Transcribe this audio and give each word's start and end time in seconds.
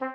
היי, 0.00 0.08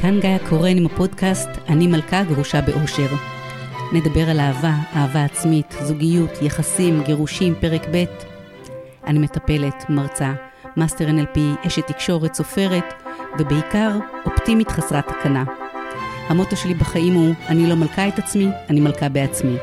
כאן 0.00 0.20
גיא 0.20 0.38
קורן 0.48 0.76
עם 0.76 0.86
הפודקאסט 0.86 1.48
"אני 1.68 1.86
מלכה 1.86 2.22
גרושה 2.22 2.60
באושר". 2.60 3.08
נדבר 3.92 4.30
על 4.30 4.40
אהבה, 4.40 4.72
אהבה 4.96 5.24
עצמית, 5.24 5.74
זוגיות, 5.80 6.42
יחסים, 6.42 7.02
גירושים, 7.02 7.54
פרק 7.60 7.82
ב'. 7.92 8.04
אני 9.06 9.18
מטפלת, 9.18 9.84
מרצה, 9.88 10.32
master 10.76 11.08
NLP, 11.08 11.66
אשת 11.66 11.86
תקשורת, 11.86 12.34
סופרת, 12.34 12.94
ובעיקר 13.38 13.90
אופטימית 14.26 14.70
חסרת 14.70 15.08
תקנה. 15.08 15.63
המוטו 16.28 16.56
שלי 16.56 16.74
בחיים 16.74 17.14
הוא, 17.14 17.34
אני 17.48 17.66
לא 17.66 17.74
מלכה 17.74 18.08
את 18.08 18.18
עצמי, 18.18 18.48
אני 18.70 18.80
מלכה 18.80 19.08
בעצמי. 19.08 19.56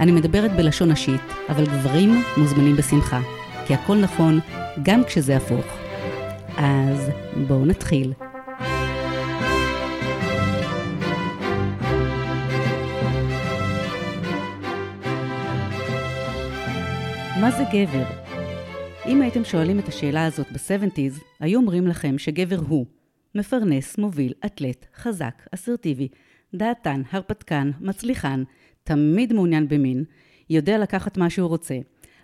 אני 0.00 0.12
מדברת 0.12 0.56
בלשון 0.56 0.90
נשית, 0.90 1.20
אבל 1.48 1.66
גברים 1.66 2.22
מוזמנים 2.36 2.76
בשמחה, 2.76 3.20
כי 3.66 3.74
הכל 3.74 3.96
נכון, 3.96 4.40
גם 4.82 5.04
כשזה 5.04 5.36
הפוך. 5.36 5.64
אז 6.56 7.10
בואו 7.46 7.66
נתחיל. 7.66 8.12
מה 17.40 17.50
זה 17.50 17.64
גבר? 17.72 18.04
אם 19.06 19.22
הייתם 19.22 19.44
שואלים 19.44 19.78
את 19.78 19.88
השאלה 19.88 20.26
הזאת 20.26 20.46
ב-70's, 20.52 21.24
היו 21.40 21.60
אומרים 21.60 21.86
לכם 21.86 22.18
שגבר 22.18 22.58
הוא 22.68 22.86
מפרנס, 23.34 23.98
מוביל, 23.98 24.32
אתלט, 24.46 24.86
חזק, 24.96 25.46
אסרטיבי, 25.54 26.08
דעתן, 26.54 27.02
הרפתקן, 27.10 27.70
מצליחן, 27.80 28.42
תמיד 28.84 29.32
מעוניין 29.32 29.68
במין, 29.68 30.04
יודע 30.50 30.78
לקחת 30.78 31.18
מה 31.18 31.30
שהוא 31.30 31.48
רוצה, 31.48 31.78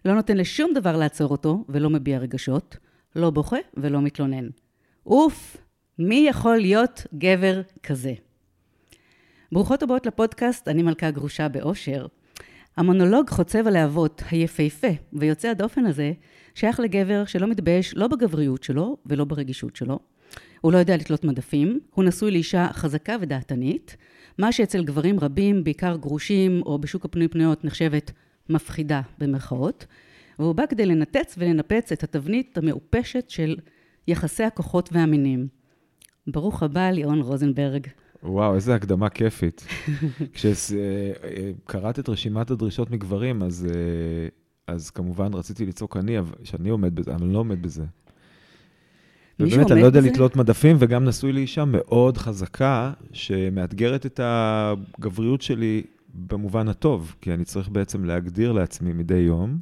לא 0.04 0.14
נותן 0.14 0.36
לשום 0.36 0.72
דבר 0.74 0.96
לעצור 0.96 1.30
אותו 1.30 1.64
ולא 1.68 1.90
מביע 1.90 2.18
רגשות, 2.18 2.76
לא 3.16 3.30
בוכה 3.30 3.56
ולא 3.76 4.02
מתלונן. 4.02 4.48
אוף, 5.06 5.56
מי 5.98 6.26
יכול 6.28 6.56
להיות 6.56 7.06
גבר 7.14 7.62
כזה? 7.82 8.12
ברוכות 9.52 9.82
הבאות 9.82 10.06
לפודקאסט, 10.06 10.68
אני 10.68 10.82
מלכה 10.82 11.10
גרושה 11.10 11.48
באושר. 11.48 12.06
המונולוג 12.76 13.30
חוצב 13.30 13.66
הלהבות, 13.66 14.22
היפהפה 14.30 14.86
ויוצא 15.12 15.48
הדופן 15.48 15.86
הזה, 15.86 16.12
שייך 16.54 16.80
לגבר 16.80 17.24
שלא 17.24 17.46
מתבייש 17.46 17.94
לא 17.96 18.06
בגבריות 18.08 18.62
שלו 18.62 18.96
ולא 19.06 19.24
ברגישות 19.24 19.76
שלו. 19.76 19.98
הוא 20.66 20.72
לא 20.72 20.78
יודע 20.78 20.96
לתלות 20.96 21.24
מדפים, 21.24 21.80
הוא 21.94 22.04
נשוי 22.04 22.30
לאישה 22.30 22.68
חזקה 22.72 23.16
ודעתנית, 23.20 23.96
מה 24.38 24.52
שאצל 24.52 24.84
גברים 24.84 25.20
רבים, 25.20 25.64
בעיקר 25.64 25.96
גרושים 25.96 26.62
או 26.66 26.78
בשוק 26.78 27.04
הפנוי 27.04 27.28
פנויות, 27.28 27.64
נחשבת 27.64 28.10
מפחידה 28.48 29.00
במרכאות, 29.18 29.86
והוא 30.38 30.54
בא 30.54 30.66
כדי 30.66 30.86
לנתץ 30.86 31.34
ולנפץ 31.38 31.92
את 31.92 32.02
התבנית 32.02 32.58
המעופשת 32.58 33.30
של 33.30 33.56
יחסי 34.08 34.42
הכוחות 34.42 34.88
והמינים. 34.92 35.48
ברוך 36.26 36.62
הבא, 36.62 36.90
ליאון 36.90 37.20
רוזנברג. 37.20 37.86
וואו, 38.22 38.54
איזה 38.54 38.74
הקדמה 38.74 39.08
כיפית. 39.08 39.66
כשקראת 40.34 41.98
את 41.98 42.08
רשימת 42.08 42.50
הדרישות 42.50 42.90
מגברים, 42.90 43.42
אז, 43.42 43.68
אז 44.66 44.90
כמובן 44.90 45.34
רציתי 45.34 45.66
לצעוק 45.66 45.96
אני, 45.96 46.16
שאני 46.44 46.68
עומד 46.68 46.94
בזה, 46.94 47.14
אני 47.14 47.32
לא 47.32 47.38
עומד 47.38 47.62
בזה. 47.62 47.84
ובאמת, 49.40 49.70
אני 49.70 49.80
לא 49.80 49.86
יודע 49.86 50.00
לתלות 50.00 50.36
מדפים, 50.36 50.76
וגם 50.78 51.04
נשוי 51.04 51.32
לאישה 51.32 51.64
מאוד 51.64 52.16
חזקה, 52.16 52.92
שמאתגרת 53.12 54.06
את 54.06 54.20
הגבריות 54.22 55.42
שלי 55.42 55.82
במובן 56.14 56.68
הטוב, 56.68 57.14
כי 57.20 57.32
אני 57.34 57.44
צריך 57.44 57.68
בעצם 57.68 58.04
להגדיר 58.04 58.52
לעצמי 58.52 58.92
מדי 58.92 59.14
יום 59.14 59.58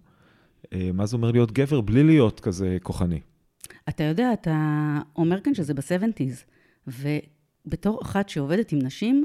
מה 0.94 1.06
זה 1.06 1.16
אומר 1.16 1.31
להיות 1.31 1.53
גבר 1.53 1.81
בלי 1.81 2.05
להיות 2.05 2.41
כזה 2.41 2.77
כוחני. 2.83 3.20
אתה 3.89 4.05
יודע, 4.05 4.33
אתה 4.33 4.98
אומר 5.16 5.41
כאן 5.41 5.54
שזה 5.54 5.75
ב-70's, 5.75 6.93
בתור 7.66 8.03
אחת 8.03 8.28
שעובדת 8.28 8.72
עם 8.72 8.78
נשים, 8.82 9.25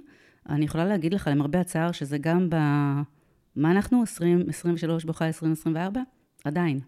אני 0.49 0.65
יכולה 0.65 0.85
להגיד 0.85 1.13
לך, 1.13 1.29
למרבה 1.31 1.59
הצער, 1.59 1.91
שזה 1.91 2.17
גם 2.17 2.49
ב... 2.49 2.55
מה 3.55 3.71
אנחנו? 3.71 4.01
2023 4.01 5.05
בוכה 5.05 5.27
2024? 5.27 6.01
עדיין. 6.43 6.79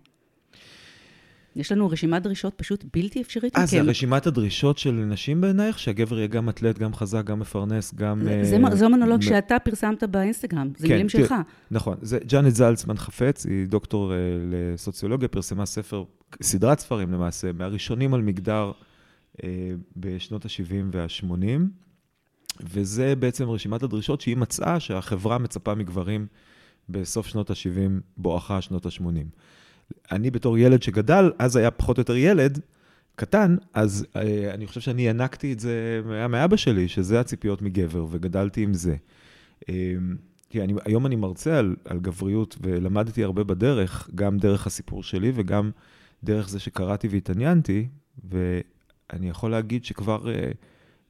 יש 1.56 1.72
לנו 1.72 1.89
רשימת 1.89 2.23
דרישות 2.23 2.53
פשוט 2.56 2.85
בלתי 2.94 3.22
אפשרית 3.22 3.53
מכם. 3.53 3.62
אה, 3.62 3.66
זה 3.66 3.81
רשימת 3.81 4.28
הדרישות 4.28 4.78
של 4.78 4.91
נשים 4.91 5.41
בעינייך? 5.41 5.79
שהגבר 5.79 6.17
יהיה 6.17 6.28
גם 6.28 6.50
אתלט, 6.50 6.79
גם 6.79 6.94
חזק, 6.94 7.23
גם 7.25 7.39
מפרנס, 7.39 7.94
גם... 7.94 8.22
זה, 8.44 8.57
uh, 8.57 8.75
זה 8.75 8.88
מונולוג 8.88 9.19
מ... 9.19 9.22
שאתה 9.22 9.59
פרסמת 9.59 10.03
באינסטגרם, 10.03 10.69
זה 10.78 10.88
כן, 10.88 10.94
מילים 10.94 11.07
תראה, 11.07 11.23
שלך. 11.23 11.35
נכון. 11.72 11.97
זה 12.01 12.19
ג'אנט 12.28 12.56
זלצמן 12.56 12.97
חפץ, 12.97 13.45
היא 13.45 13.67
דוקטור 13.67 14.11
uh, 14.11 14.13
לסוציולוגיה, 14.51 15.28
פרסמה 15.28 15.66
ספר, 15.66 16.03
סדרת 16.41 16.79
ספרים 16.79 17.11
למעשה, 17.11 17.51
מהראשונים 17.53 18.13
על 18.13 18.22
מגדר 18.22 18.72
אה, 19.44 19.50
בשנות 19.97 20.45
ה-70 20.45 20.73
וה-80, 20.91 21.61
וזה 22.61 23.16
בעצם 23.16 23.50
רשימת 23.50 23.84
הדרישות 23.84 24.22
שהיא 24.22 24.38
מצאה 24.38 24.79
שהחברה 24.79 25.38
מצפה 25.38 25.75
מגברים 25.75 26.28
בסוף 26.90 27.28
שנות 27.28 27.50
ה-70, 27.50 28.01
בואכה 28.17 28.61
שנות 28.61 28.85
ה-80. 28.85 29.25
אני 30.12 30.31
בתור 30.31 30.57
ילד 30.57 30.84
שגדל, 30.84 31.31
אז 31.40 31.56
היה 31.56 31.72
פחות 31.72 31.97
או 31.97 32.02
יותר 32.02 32.16
ילד, 32.16 32.59
קטן, 33.16 33.56
אז 33.74 34.06
אה, 34.16 34.53
אני 34.53 34.68
חושב 34.68 34.81
שאני 34.81 35.07
ינקתי 35.07 35.53
את 35.53 35.59
זה 35.59 36.02
מאבא 36.29 36.56
שלי, 36.56 36.88
שזה 36.88 37.19
הציפיות 37.19 37.62
מגבר, 37.62 38.06
וגדלתי 38.09 38.63
עם 38.63 38.74
זה. 38.74 38.96
אה, 39.69 39.96
כי 40.50 40.62
אני, 40.62 40.74
היום 40.85 41.06
אני 41.06 41.16
מרצה 41.16 41.59
על, 41.59 41.75
על 41.85 42.00
גבריות, 42.00 42.57
ולמדתי 42.62 43.24
הרבה 43.24 43.44
בדרך, 43.44 44.09
גם 44.16 44.38
דרך 44.38 44.68
הסיפור 44.68 45.03
שלי 45.03 45.31
וגם 45.35 45.72
דרך 46.23 46.50
זה 46.50 46.59
שקראתי 46.59 47.08
והתעניינתי, 47.08 47.88
ו, 48.31 48.59
אני 49.13 49.29
יכול 49.29 49.52
להגיד 49.52 49.85
שכבר 49.85 50.31
אה, 50.31 50.52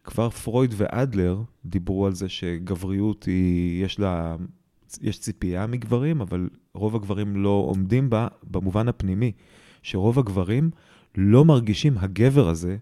כבר 0.04 0.30
פרויד 0.30 0.74
ואדלר 0.78 1.42
דיברו 1.66 2.06
על 2.06 2.14
זה 2.14 2.30
שגבריות 2.30 3.24
היא, 3.24 3.86
יש 3.86 4.00
לה, 4.00 4.36
יש 5.02 5.20
ציפייה 5.20 5.68
מגברים, 5.68 6.22
אבל 6.22 6.50
רוב 6.74 6.96
הגברים 6.96 7.36
לא 7.36 7.50
עומדים 7.50 8.10
בה 8.10 8.28
במובן 8.44 8.88
הפנימי, 8.88 9.32
שרוב 9.84 10.20
הגברים 10.20 10.70
לא 11.16 11.46
מרגישים 11.46 11.98
הגבר 11.98 12.50
הזה 12.50 12.78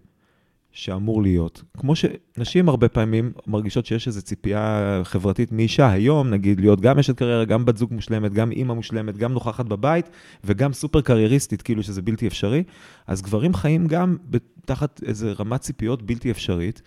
שאמור 0.72 1.22
להיות. 1.22 1.64
כמו 1.78 1.94
שנשים 1.96 2.70
הרבה 2.70 2.90
פעמים 2.90 3.32
מרגישות 3.48 3.86
שיש 3.86 4.08
איזו 4.08 4.22
ציפייה 4.22 5.02
חברתית 5.04 5.52
מאישה 5.52 5.92
היום, 5.92 6.30
נגיד 6.30 6.60
להיות 6.60 6.82
גם 6.82 7.00
אשת 7.00 7.18
קריירה, 7.18 7.46
גם 7.46 7.66
בת 7.66 7.78
זוג 7.78 7.94
מושלמת, 7.94 8.34
גם 8.34 8.52
אימא 8.52 8.74
מושלמת, 8.74 9.18
גם 9.18 9.34
נוכחת 9.34 9.66
בבית 9.66 10.10
וגם 10.44 10.74
סופר 10.74 11.02
קרייריסטית, 11.02 11.62
כאילו 11.62 11.84
שזה 11.84 12.02
בלתי 12.02 12.28
אפשרי. 12.28 12.64
אז 13.08 13.22
גברים 13.22 13.54
חיים 13.54 13.88
גם 13.88 14.18
תחת 14.66 15.02
איזו 15.06 15.28
רמת 15.40 15.62
ציפיות 15.62 16.02
בלתי 16.02 16.32
אפשרית. 16.32 16.82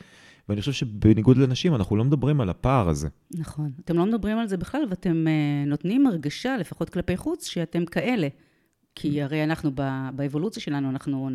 ואני 0.49 0.61
חושב 0.61 0.73
שבניגוד 0.73 1.37
לנשים, 1.37 1.75
אנחנו 1.75 1.97
לא 1.97 2.05
מדברים 2.05 2.41
על 2.41 2.51
הפער 2.51 2.89
הזה. 2.89 3.09
נכון. 3.35 3.71
אתם 3.85 3.97
לא 3.97 4.07
מדברים 4.07 4.39
על 4.39 4.49
זה 4.49 4.57
בכלל, 4.57 4.83
ואתם 4.91 5.25
uh, 5.27 5.69
נותנים 5.69 6.07
הרגשה, 6.07 6.57
לפחות 6.57 6.91
כלפי 6.91 7.17
חוץ, 7.17 7.47
שאתם 7.47 7.85
כאלה. 7.85 8.29
כי 8.95 9.23
הרי 9.23 9.45
אנחנו, 9.45 9.71
באבולוציה 10.15 10.63
שלנו, 10.63 10.91
אנחנו 10.91 11.31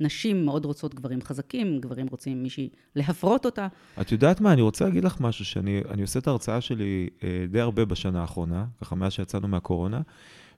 נשים 0.00 0.44
מאוד 0.44 0.64
רוצות 0.64 0.94
גברים 0.94 1.22
חזקים, 1.22 1.78
גברים 1.80 2.06
רוצים 2.10 2.42
מישהי 2.42 2.68
להפרות 2.96 3.44
אותה. 3.46 3.68
את 4.00 4.12
יודעת 4.12 4.40
מה, 4.40 4.52
אני 4.52 4.62
רוצה 4.62 4.84
להגיד 4.84 5.04
לך 5.04 5.20
משהו, 5.20 5.44
שאני 5.44 6.02
עושה 6.02 6.18
את 6.18 6.26
ההרצאה 6.26 6.60
שלי 6.60 7.08
אה, 7.24 7.44
די 7.50 7.60
הרבה 7.60 7.84
בשנה 7.84 8.20
האחרונה, 8.20 8.64
ככה 8.80 8.94
מאז 8.94 9.12
שיצאנו 9.12 9.48
מהקורונה, 9.48 10.00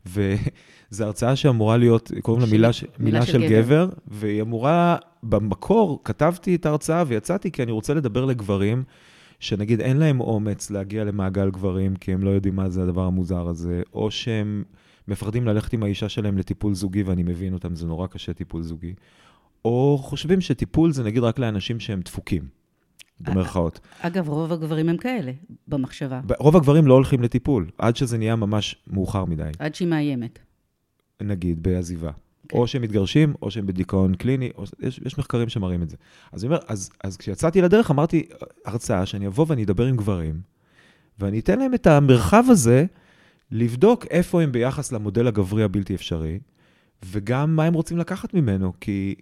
וזו 0.12 1.04
הרצאה 1.04 1.36
שאמורה 1.36 1.76
להיות, 1.76 2.10
קוראים 2.22 2.42
לה 2.44 2.50
מילה. 2.50 2.70
מילה, 2.98 2.98
מילה 2.98 3.26
של, 3.26 3.32
של 3.32 3.48
גבר, 3.48 3.62
גבר, 3.62 3.88
והיא 4.06 4.42
אמורה, 4.42 4.96
במקור 5.22 6.00
כתבתי 6.04 6.54
את 6.54 6.66
ההרצאה 6.66 7.04
ויצאתי 7.06 7.50
כי 7.50 7.62
אני 7.62 7.72
רוצה 7.72 7.94
לדבר 7.94 8.24
לגברים, 8.24 8.84
שנגיד 9.40 9.80
אין 9.80 9.96
להם 9.96 10.20
אומץ 10.20 10.70
להגיע 10.70 11.04
למעגל 11.04 11.50
גברים, 11.50 11.96
כי 11.96 12.12
הם 12.12 12.22
לא 12.22 12.30
יודעים 12.30 12.56
מה 12.56 12.68
זה 12.68 12.82
הדבר 12.82 13.04
המוזר 13.04 13.48
הזה, 13.48 13.82
או 13.92 14.10
שהם 14.10 14.64
מפחדים 15.08 15.46
ללכת 15.46 15.72
עם 15.72 15.82
האישה 15.82 16.08
שלהם 16.08 16.38
לטיפול 16.38 16.74
זוגי, 16.74 17.02
ואני 17.02 17.22
מבין 17.22 17.52
אותם, 17.52 17.74
זה 17.74 17.86
נורא 17.86 18.06
קשה 18.06 18.32
טיפול 18.32 18.62
זוגי. 18.62 18.94
או 19.64 19.98
חושבים 20.02 20.40
שטיפול 20.40 20.92
זה 20.92 21.04
נגיד 21.04 21.22
רק 21.22 21.38
לאנשים 21.38 21.80
שהם 21.80 22.00
דפוקים, 22.00 22.42
במרכאות. 23.20 23.80
אגב, 24.00 24.28
רוב 24.28 24.52
הגברים 24.52 24.88
הם 24.88 24.96
כאלה, 24.96 25.32
במחשבה. 25.68 26.20
רוב 26.38 26.56
הגברים 26.56 26.86
לא 26.86 26.94
הולכים 26.94 27.22
לטיפול, 27.22 27.70
עד 27.78 27.96
שזה 27.96 28.18
נהיה 28.18 28.36
ממש 28.36 28.76
מאוחר 28.86 29.24
מדי. 29.24 29.50
עד 29.58 29.74
שהיא 29.74 29.88
מאיימת. 29.88 30.38
נגיד, 31.22 31.62
בעזיבה. 31.62 32.10
Okay. 32.46 32.56
או 32.56 32.66
שהם 32.66 32.82
מתגרשים, 32.82 33.34
או 33.42 33.50
שהם 33.50 33.66
בדיכאון 33.66 34.14
קליני, 34.14 34.50
או, 34.56 34.64
יש, 34.80 35.00
יש 35.04 35.18
מחקרים 35.18 35.48
שמראים 35.48 35.82
את 35.82 35.90
זה. 35.90 35.96
אז 36.32 36.44
אומר, 36.44 36.58
אז, 36.68 36.90
אז 37.04 37.16
כשיצאתי 37.16 37.60
לדרך, 37.60 37.90
אמרתי, 37.90 38.26
הרצאה 38.64 39.06
שאני 39.06 39.26
אבוא 39.26 39.46
ואני 39.48 39.64
אדבר 39.64 39.86
עם 39.86 39.96
גברים, 39.96 40.40
ואני 41.18 41.38
אתן 41.38 41.58
להם 41.58 41.74
את 41.74 41.86
המרחב 41.86 42.44
הזה 42.48 42.84
לבדוק 43.50 44.06
איפה 44.06 44.42
הם 44.42 44.52
ביחס 44.52 44.92
למודל 44.92 45.26
הגברי 45.26 45.62
הבלתי 45.62 45.94
אפשרי, 45.94 46.38
וגם 47.04 47.56
מה 47.56 47.64
הם 47.64 47.74
רוצים 47.74 47.98
לקחת 47.98 48.34
ממנו, 48.34 48.72
כי 48.80 49.14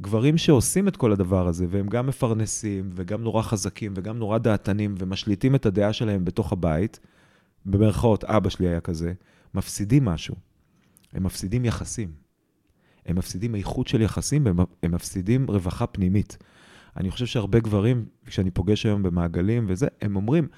גברים 0.00 0.38
שעושים 0.38 0.88
את 0.88 0.96
כל 0.96 1.12
הדבר 1.12 1.48
הזה, 1.48 1.66
והם 1.68 1.88
גם 1.88 2.06
מפרנסים, 2.06 2.90
וגם 2.94 3.22
נורא 3.22 3.42
חזקים, 3.42 3.92
וגם 3.96 4.18
נורא 4.18 4.38
דעתנים, 4.38 4.94
ומשליטים 4.98 5.54
את 5.54 5.66
הדעה 5.66 5.92
שלהם 5.92 6.24
בתוך 6.24 6.52
הבית, 6.52 7.00
במרכאות, 7.66 8.24
אבא 8.24 8.48
שלי 8.48 8.68
היה 8.68 8.80
כזה, 8.80 9.12
מפסידים 9.54 10.04
משהו. 10.04 10.34
הם 11.12 11.22
מפסידים 11.22 11.64
יחסים. 11.64 12.29
הם 13.06 13.16
מפסידים 13.16 13.54
איכות 13.54 13.88
של 13.88 14.02
יחסים, 14.02 14.46
הם 14.82 14.92
מפסידים 14.94 15.46
רווחה 15.48 15.86
פנימית. 15.86 16.38
אני 16.96 17.10
חושב 17.10 17.26
שהרבה 17.26 17.60
גברים, 17.60 18.04
כשאני 18.26 18.50
פוגש 18.50 18.86
היום 18.86 19.02
במעגלים 19.02 19.64
וזה, 19.68 19.86
הם 20.02 20.16
אומרים, 20.16 20.48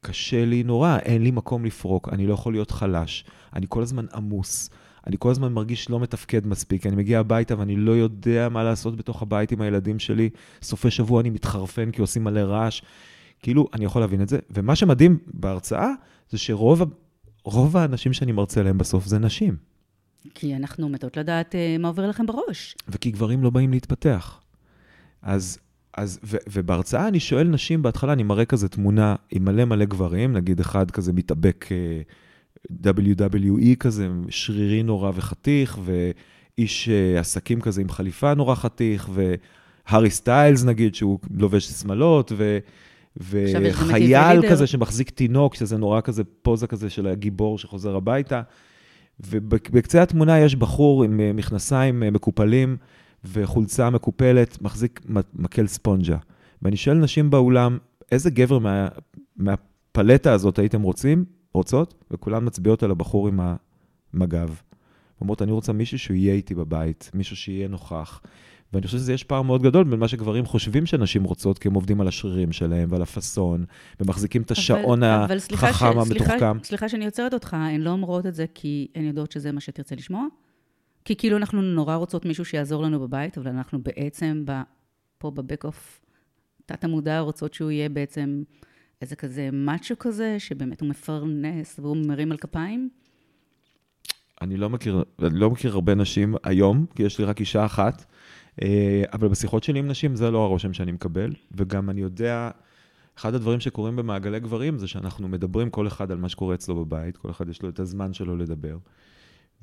קשה 0.00 0.44
לי 0.44 0.62
נורא, 0.62 0.98
אין 0.98 1.22
לי 1.22 1.30
מקום 1.30 1.64
לפרוק, 1.64 2.08
אני 2.12 2.26
לא 2.26 2.34
יכול 2.34 2.52
להיות 2.52 2.70
חלש, 2.70 3.24
אני 3.54 3.66
כל 3.68 3.82
הזמן 3.82 4.06
עמוס, 4.14 4.70
אני 5.06 5.16
כל 5.18 5.30
הזמן 5.30 5.52
מרגיש 5.52 5.90
לא 5.90 6.00
מתפקד 6.00 6.46
מספיק, 6.46 6.86
אני 6.86 6.96
מגיע 6.96 7.20
הביתה 7.20 7.58
ואני 7.58 7.76
לא 7.76 7.92
יודע 7.92 8.48
מה 8.48 8.64
לעשות 8.64 8.96
בתוך 8.96 9.22
הבית 9.22 9.52
עם 9.52 9.60
הילדים 9.60 9.98
שלי, 9.98 10.30
סופי 10.62 10.90
שבוע 10.90 11.20
אני 11.20 11.30
מתחרפן 11.30 11.90
כי 11.90 12.00
עושים 12.00 12.24
מלא 12.24 12.40
רעש. 12.40 12.82
כאילו, 13.42 13.68
אני 13.74 13.84
יכול 13.84 14.02
להבין 14.02 14.22
את 14.22 14.28
זה. 14.28 14.38
ומה 14.50 14.76
שמדהים 14.76 15.18
בהרצאה, 15.26 15.88
זה 16.30 16.38
שרוב 16.38 17.76
האנשים 17.76 18.12
שאני 18.12 18.32
מרצה 18.32 18.62
להם 18.62 18.78
בסוף 18.78 19.06
זה 19.06 19.18
נשים. 19.18 19.69
כי 20.34 20.56
אנחנו 20.56 20.88
מתות 20.88 21.16
לדעת 21.16 21.54
uh, 21.54 21.78
מה 21.82 21.88
עובר 21.88 22.08
לכם 22.08 22.26
בראש. 22.26 22.76
וכי 22.88 23.10
גברים 23.10 23.42
לא 23.42 23.50
באים 23.50 23.70
להתפתח. 23.70 24.40
אז, 25.22 25.58
אז 25.96 26.20
ו, 26.24 26.36
ובהרצאה 26.52 27.08
אני 27.08 27.20
שואל 27.20 27.48
נשים, 27.48 27.82
בהתחלה 27.82 28.12
אני 28.12 28.22
מראה 28.22 28.44
כזה 28.44 28.68
תמונה 28.68 29.16
עם 29.30 29.44
מלא 29.44 29.64
מלא 29.64 29.84
גברים, 29.84 30.32
נגיד 30.32 30.60
אחד 30.60 30.90
כזה 30.90 31.12
מתאבק 31.12 31.68
uh, 31.68 32.74
WWE 32.86 33.76
כזה, 33.78 34.08
שרירי 34.28 34.82
נורא 34.82 35.10
וחתיך, 35.14 35.78
ואיש 35.84 36.88
uh, 36.88 37.18
עסקים 37.18 37.60
כזה 37.60 37.80
עם 37.80 37.88
חליפה 37.88 38.34
נורא 38.34 38.54
חתיך, 38.54 39.10
והארי 39.12 40.10
סטיילס 40.10 40.64
נגיד, 40.64 40.94
שהוא 40.94 41.18
לובש 41.30 41.64
שמלות, 41.64 42.32
ו... 42.36 42.58
וחייל 43.16 44.50
כזה 44.50 44.66
שמחזיק 44.66 45.10
תינוק, 45.10 45.54
שזה 45.54 45.76
נורא 45.76 46.00
כזה 46.00 46.22
פוזה 46.24 46.66
כזה 46.66 46.90
של 46.90 47.06
הגיבור 47.06 47.58
שחוזר 47.58 47.96
הביתה. 47.96 48.42
ובקצה 49.26 50.02
התמונה 50.02 50.38
יש 50.38 50.56
בחור 50.56 51.04
עם 51.04 51.20
אה, 51.20 51.32
מכנסיים 51.32 52.02
אה, 52.02 52.10
מקופלים 52.10 52.76
וחולצה 53.24 53.90
מקופלת, 53.90 54.62
מחזיק 54.62 55.00
מקל 55.34 55.66
ספונג'ה. 55.66 56.16
ואני 56.62 56.76
שואל 56.76 56.96
נשים 56.96 57.30
באולם, 57.30 57.78
איזה 58.12 58.30
גבר 58.30 58.58
מה, 58.58 58.88
מהפלטה 59.36 60.32
הזאת 60.32 60.58
הייתם 60.58 60.82
רוצים, 60.82 61.24
רוצות? 61.54 62.04
וכולן 62.10 62.46
מצביעות 62.46 62.82
על 62.82 62.90
הבחור 62.90 63.28
עם 63.28 63.40
המג"ב. 64.14 64.50
אומרות, 65.20 65.42
אני 65.42 65.52
רוצה 65.52 65.72
מישהו 65.72 65.98
שהוא 65.98 66.16
יהיה 66.16 66.34
איתי 66.34 66.54
בבית, 66.54 67.10
מישהו 67.14 67.36
שיהיה 67.36 67.68
נוכח, 67.68 68.20
ואני 68.72 68.86
חושב 68.86 68.98
שיש 68.98 69.24
פער 69.24 69.42
מאוד 69.42 69.62
גדול 69.62 69.84
בין 69.84 69.98
מה 69.98 70.08
שגברים 70.08 70.46
חושבים 70.46 70.86
שנשים 70.86 71.24
רוצות, 71.24 71.58
כי 71.58 71.68
הם 71.68 71.74
עובדים 71.74 72.00
על 72.00 72.08
השרירים 72.08 72.52
שלהם 72.52 72.88
ועל 72.92 73.02
הפאסון, 73.02 73.64
ומחזיקים 74.00 74.42
את 74.42 74.50
השעון 74.50 75.02
אבל, 75.02 75.36
החכם 75.52 75.86
אבל 75.86 76.00
המתוחכם. 76.00 76.38
סליחה, 76.38 76.52
סליחה 76.64 76.88
שאני 76.88 77.04
עוצרת 77.04 77.34
אותך, 77.34 77.54
הן 77.54 77.80
לא 77.80 77.90
אומרות 77.90 78.26
את 78.26 78.34
זה 78.34 78.44
כי 78.54 78.88
הן 78.94 79.04
יודעות 79.04 79.32
שזה 79.32 79.52
מה 79.52 79.60
שתרצה 79.60 79.94
לשמוע? 79.94 80.26
כי 81.04 81.16
כאילו 81.16 81.36
אנחנו 81.36 81.62
נורא 81.62 81.94
רוצות 81.94 82.24
מישהו 82.24 82.44
שיעזור 82.44 82.82
לנו 82.82 83.00
בבית, 83.00 83.38
אבל 83.38 83.48
אנחנו 83.48 83.82
בעצם 83.82 84.42
ב, 84.44 84.52
פה 85.18 85.30
בבק 85.30 85.64
אוף 85.64 86.00
תת 86.66 86.84
המודע 86.84 87.20
רוצות 87.20 87.54
שהוא 87.54 87.70
יהיה 87.70 87.88
בעצם 87.88 88.42
איזה 89.02 89.16
כזה 89.16 89.48
מאצ'ו 89.52 89.94
כזה, 89.98 90.36
שבאמת 90.38 90.80
הוא 90.80 90.88
מפרנס 90.88 91.78
והוא 91.78 91.96
מרים 91.96 92.32
על 92.32 92.38
כפיים? 92.38 92.88
אני 94.42 94.56
לא 94.56 94.70
מכיר, 94.70 95.04
אני 95.22 95.38
לא 95.38 95.50
מכיר 95.50 95.72
הרבה 95.72 95.94
נשים 95.94 96.34
היום, 96.42 96.86
כי 96.94 97.02
יש 97.02 97.18
לי 97.18 97.24
רק 97.24 97.40
אישה 97.40 97.64
אחת. 97.64 98.04
אה, 98.62 99.02
אבל 99.12 99.28
בשיחות 99.28 99.64
שלי 99.64 99.78
עם 99.78 99.88
נשים 99.88 100.16
זה 100.16 100.30
לא 100.30 100.44
הרושם 100.44 100.72
שאני 100.72 100.92
מקבל, 100.92 101.32
וגם 101.52 101.90
אני 101.90 102.00
יודע, 102.00 102.50
אחד 103.18 103.34
הדברים 103.34 103.60
שקורים 103.60 103.96
במעגלי 103.96 104.40
גברים 104.40 104.78
זה 104.78 104.88
שאנחנו 104.88 105.28
מדברים 105.28 105.70
כל 105.70 105.86
אחד 105.86 106.10
על 106.10 106.18
מה 106.18 106.28
שקורה 106.28 106.54
אצלו 106.54 106.84
בבית, 106.84 107.16
כל 107.16 107.30
אחד 107.30 107.48
יש 107.48 107.62
לו 107.62 107.68
את 107.68 107.80
הזמן 107.80 108.12
שלו 108.12 108.36
לדבר. 108.36 108.78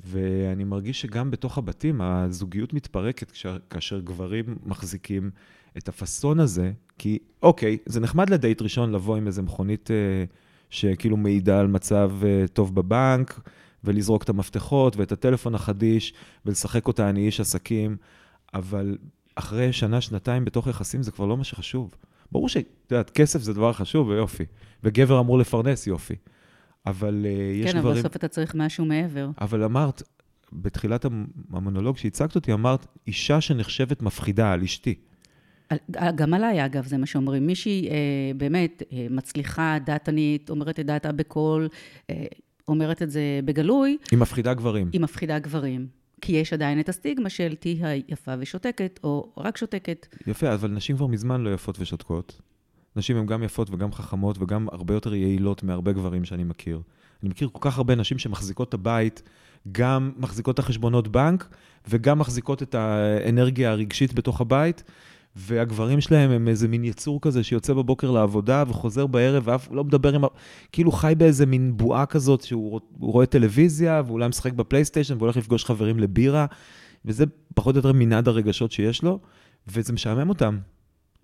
ואני 0.05 0.63
מרגיש 0.63 1.01
שגם 1.01 1.31
בתוך 1.31 1.57
הבתים 1.57 2.01
הזוגיות 2.01 2.73
מתפרקת 2.73 3.31
כאשר 3.69 3.99
גברים 3.99 4.57
מחזיקים 4.65 5.31
את 5.77 5.89
הפאסון 5.89 6.39
הזה, 6.39 6.71
כי 6.97 7.19
אוקיי, 7.41 7.77
זה 7.85 7.99
נחמד 7.99 8.29
לדייט 8.29 8.61
ראשון 8.61 8.91
לבוא 8.91 9.17
עם 9.17 9.27
איזה 9.27 9.41
מכונית 9.41 9.91
אה, 9.91 9.95
שכאילו 10.69 11.17
מעידה 11.17 11.59
על 11.59 11.67
מצב 11.67 12.11
אה, 12.23 12.45
טוב 12.53 12.75
בבנק, 12.75 13.39
ולזרוק 13.83 14.23
את 14.23 14.29
המפתחות 14.29 14.97
ואת 14.97 15.11
הטלפון 15.11 15.55
החדיש, 15.55 16.13
ולשחק 16.45 16.87
אותה 16.87 17.09
אני 17.09 17.25
איש 17.25 17.39
עסקים. 17.39 17.97
אבל 18.53 18.97
אחרי 19.35 19.73
שנה, 19.73 20.01
שנתיים 20.01 20.45
בתוך 20.45 20.67
יחסים 20.67 21.03
זה 21.03 21.11
כבר 21.11 21.25
לא 21.25 21.37
מה 21.37 21.43
שחשוב. 21.43 21.95
ברור 22.31 22.49
שאת 22.49 22.65
יודעת, 22.91 23.09
כסף 23.09 23.41
זה 23.41 23.53
דבר 23.53 23.73
חשוב 23.73 24.07
ויופי, 24.07 24.43
וגבר 24.83 25.19
אמור 25.19 25.37
לפרנס 25.37 25.87
יופי. 25.87 26.15
אבל 26.85 27.25
uh, 27.25 27.27
יש 27.27 27.71
כן, 27.71 27.79
דברים... 27.79 27.83
כן, 27.83 27.87
אבל 27.89 27.99
בסוף 27.99 28.15
אתה 28.15 28.27
צריך 28.27 28.55
משהו 28.55 28.85
מעבר. 28.85 29.29
אבל 29.41 29.63
אמרת, 29.63 30.01
בתחילת 30.53 31.05
המונולוג 31.49 31.97
שהצגת 31.97 32.35
אותי, 32.35 32.53
אמרת, 32.53 32.87
אישה 33.07 33.41
שנחשבת 33.41 34.01
מפחידה 34.01 34.53
על 34.53 34.61
אשתי. 34.61 34.95
גם 36.15 36.33
עליי, 36.33 36.65
אגב, 36.65 36.85
זה 36.85 36.97
מה 36.97 37.05
שאומרים. 37.05 37.47
מישהי 37.47 37.89
אה, 37.89 37.95
באמת 38.37 38.83
אה, 38.93 39.07
מצליחה, 39.09 39.77
דעתנית, 39.85 40.49
אומרת 40.49 40.79
את 40.79 40.85
דעתה 40.85 41.11
בקול, 41.11 41.67
אה, 42.09 42.25
אומרת 42.67 43.01
את 43.01 43.11
זה 43.11 43.21
בגלוי. 43.45 43.97
היא 44.11 44.19
מפחידה 44.19 44.53
גברים. 44.53 44.89
היא 44.93 45.01
מפחידה 45.01 45.39
גברים. 45.39 45.87
כי 46.21 46.31
יש 46.31 46.53
עדיין 46.53 46.79
את 46.79 46.89
הסטיגמה 46.89 47.29
של 47.29 47.55
תהי 47.55 47.79
היפה 47.83 48.33
ושותקת, 48.39 48.99
או 49.03 49.33
רק 49.37 49.57
שותקת. 49.57 50.07
יפה, 50.27 50.53
אבל 50.53 50.71
נשים 50.71 50.95
כבר 50.95 51.07
מזמן 51.07 51.41
לא 51.41 51.53
יפות 51.53 51.79
ושותקות. 51.79 52.41
נשים 52.95 53.17
הן 53.17 53.25
גם 53.25 53.43
יפות 53.43 53.69
וגם 53.69 53.91
חכמות 53.91 54.37
וגם 54.39 54.67
הרבה 54.71 54.93
יותר 54.93 55.15
יעילות 55.15 55.63
מהרבה 55.63 55.91
גברים 55.91 56.25
שאני 56.25 56.43
מכיר. 56.43 56.81
אני 57.23 57.29
מכיר 57.29 57.49
כל 57.51 57.59
כך 57.61 57.77
הרבה 57.77 57.95
נשים 57.95 58.17
שמחזיקות 58.17 58.69
את 58.69 58.73
הבית, 58.73 59.23
גם 59.71 60.11
מחזיקות 60.17 60.53
את 60.53 60.59
החשבונות 60.59 61.07
בנק, 61.07 61.47
וגם 61.89 62.19
מחזיקות 62.19 62.63
את 62.63 62.75
האנרגיה 62.75 63.71
הרגשית 63.71 64.13
בתוך 64.13 64.41
הבית, 64.41 64.83
והגברים 65.35 66.01
שלהם 66.01 66.31
הם 66.31 66.47
איזה 66.47 66.67
מין 66.67 66.83
יצור 66.83 67.21
כזה 67.21 67.43
שיוצא 67.43 67.73
בבוקר 67.73 68.11
לעבודה 68.11 68.63
וחוזר 68.67 69.07
בערב 69.07 69.43
ואף 69.45 69.67
לא 69.71 69.83
מדבר 69.83 70.15
עם... 70.15 70.21
כאילו 70.71 70.91
חי 70.91 71.13
באיזה 71.17 71.45
מין 71.45 71.77
בועה 71.77 72.05
כזאת 72.05 72.41
שהוא 72.41 72.79
רואה 72.99 73.25
טלוויזיה 73.25 74.01
ואולי 74.07 74.27
משחק 74.27 74.53
בפלייסטיישן 74.53 75.15
והולך 75.17 75.37
לפגוש 75.37 75.65
חברים 75.65 75.99
לבירה, 75.99 76.45
וזה 77.05 77.25
פחות 77.55 77.75
או 77.75 77.79
יותר 77.79 77.91
מנעד 77.93 78.27
הרגשות 78.27 78.71
שיש 78.71 79.03
לו, 79.03 79.19
וזה 79.67 79.93
משעמם 79.93 80.29
אותם. 80.29 80.57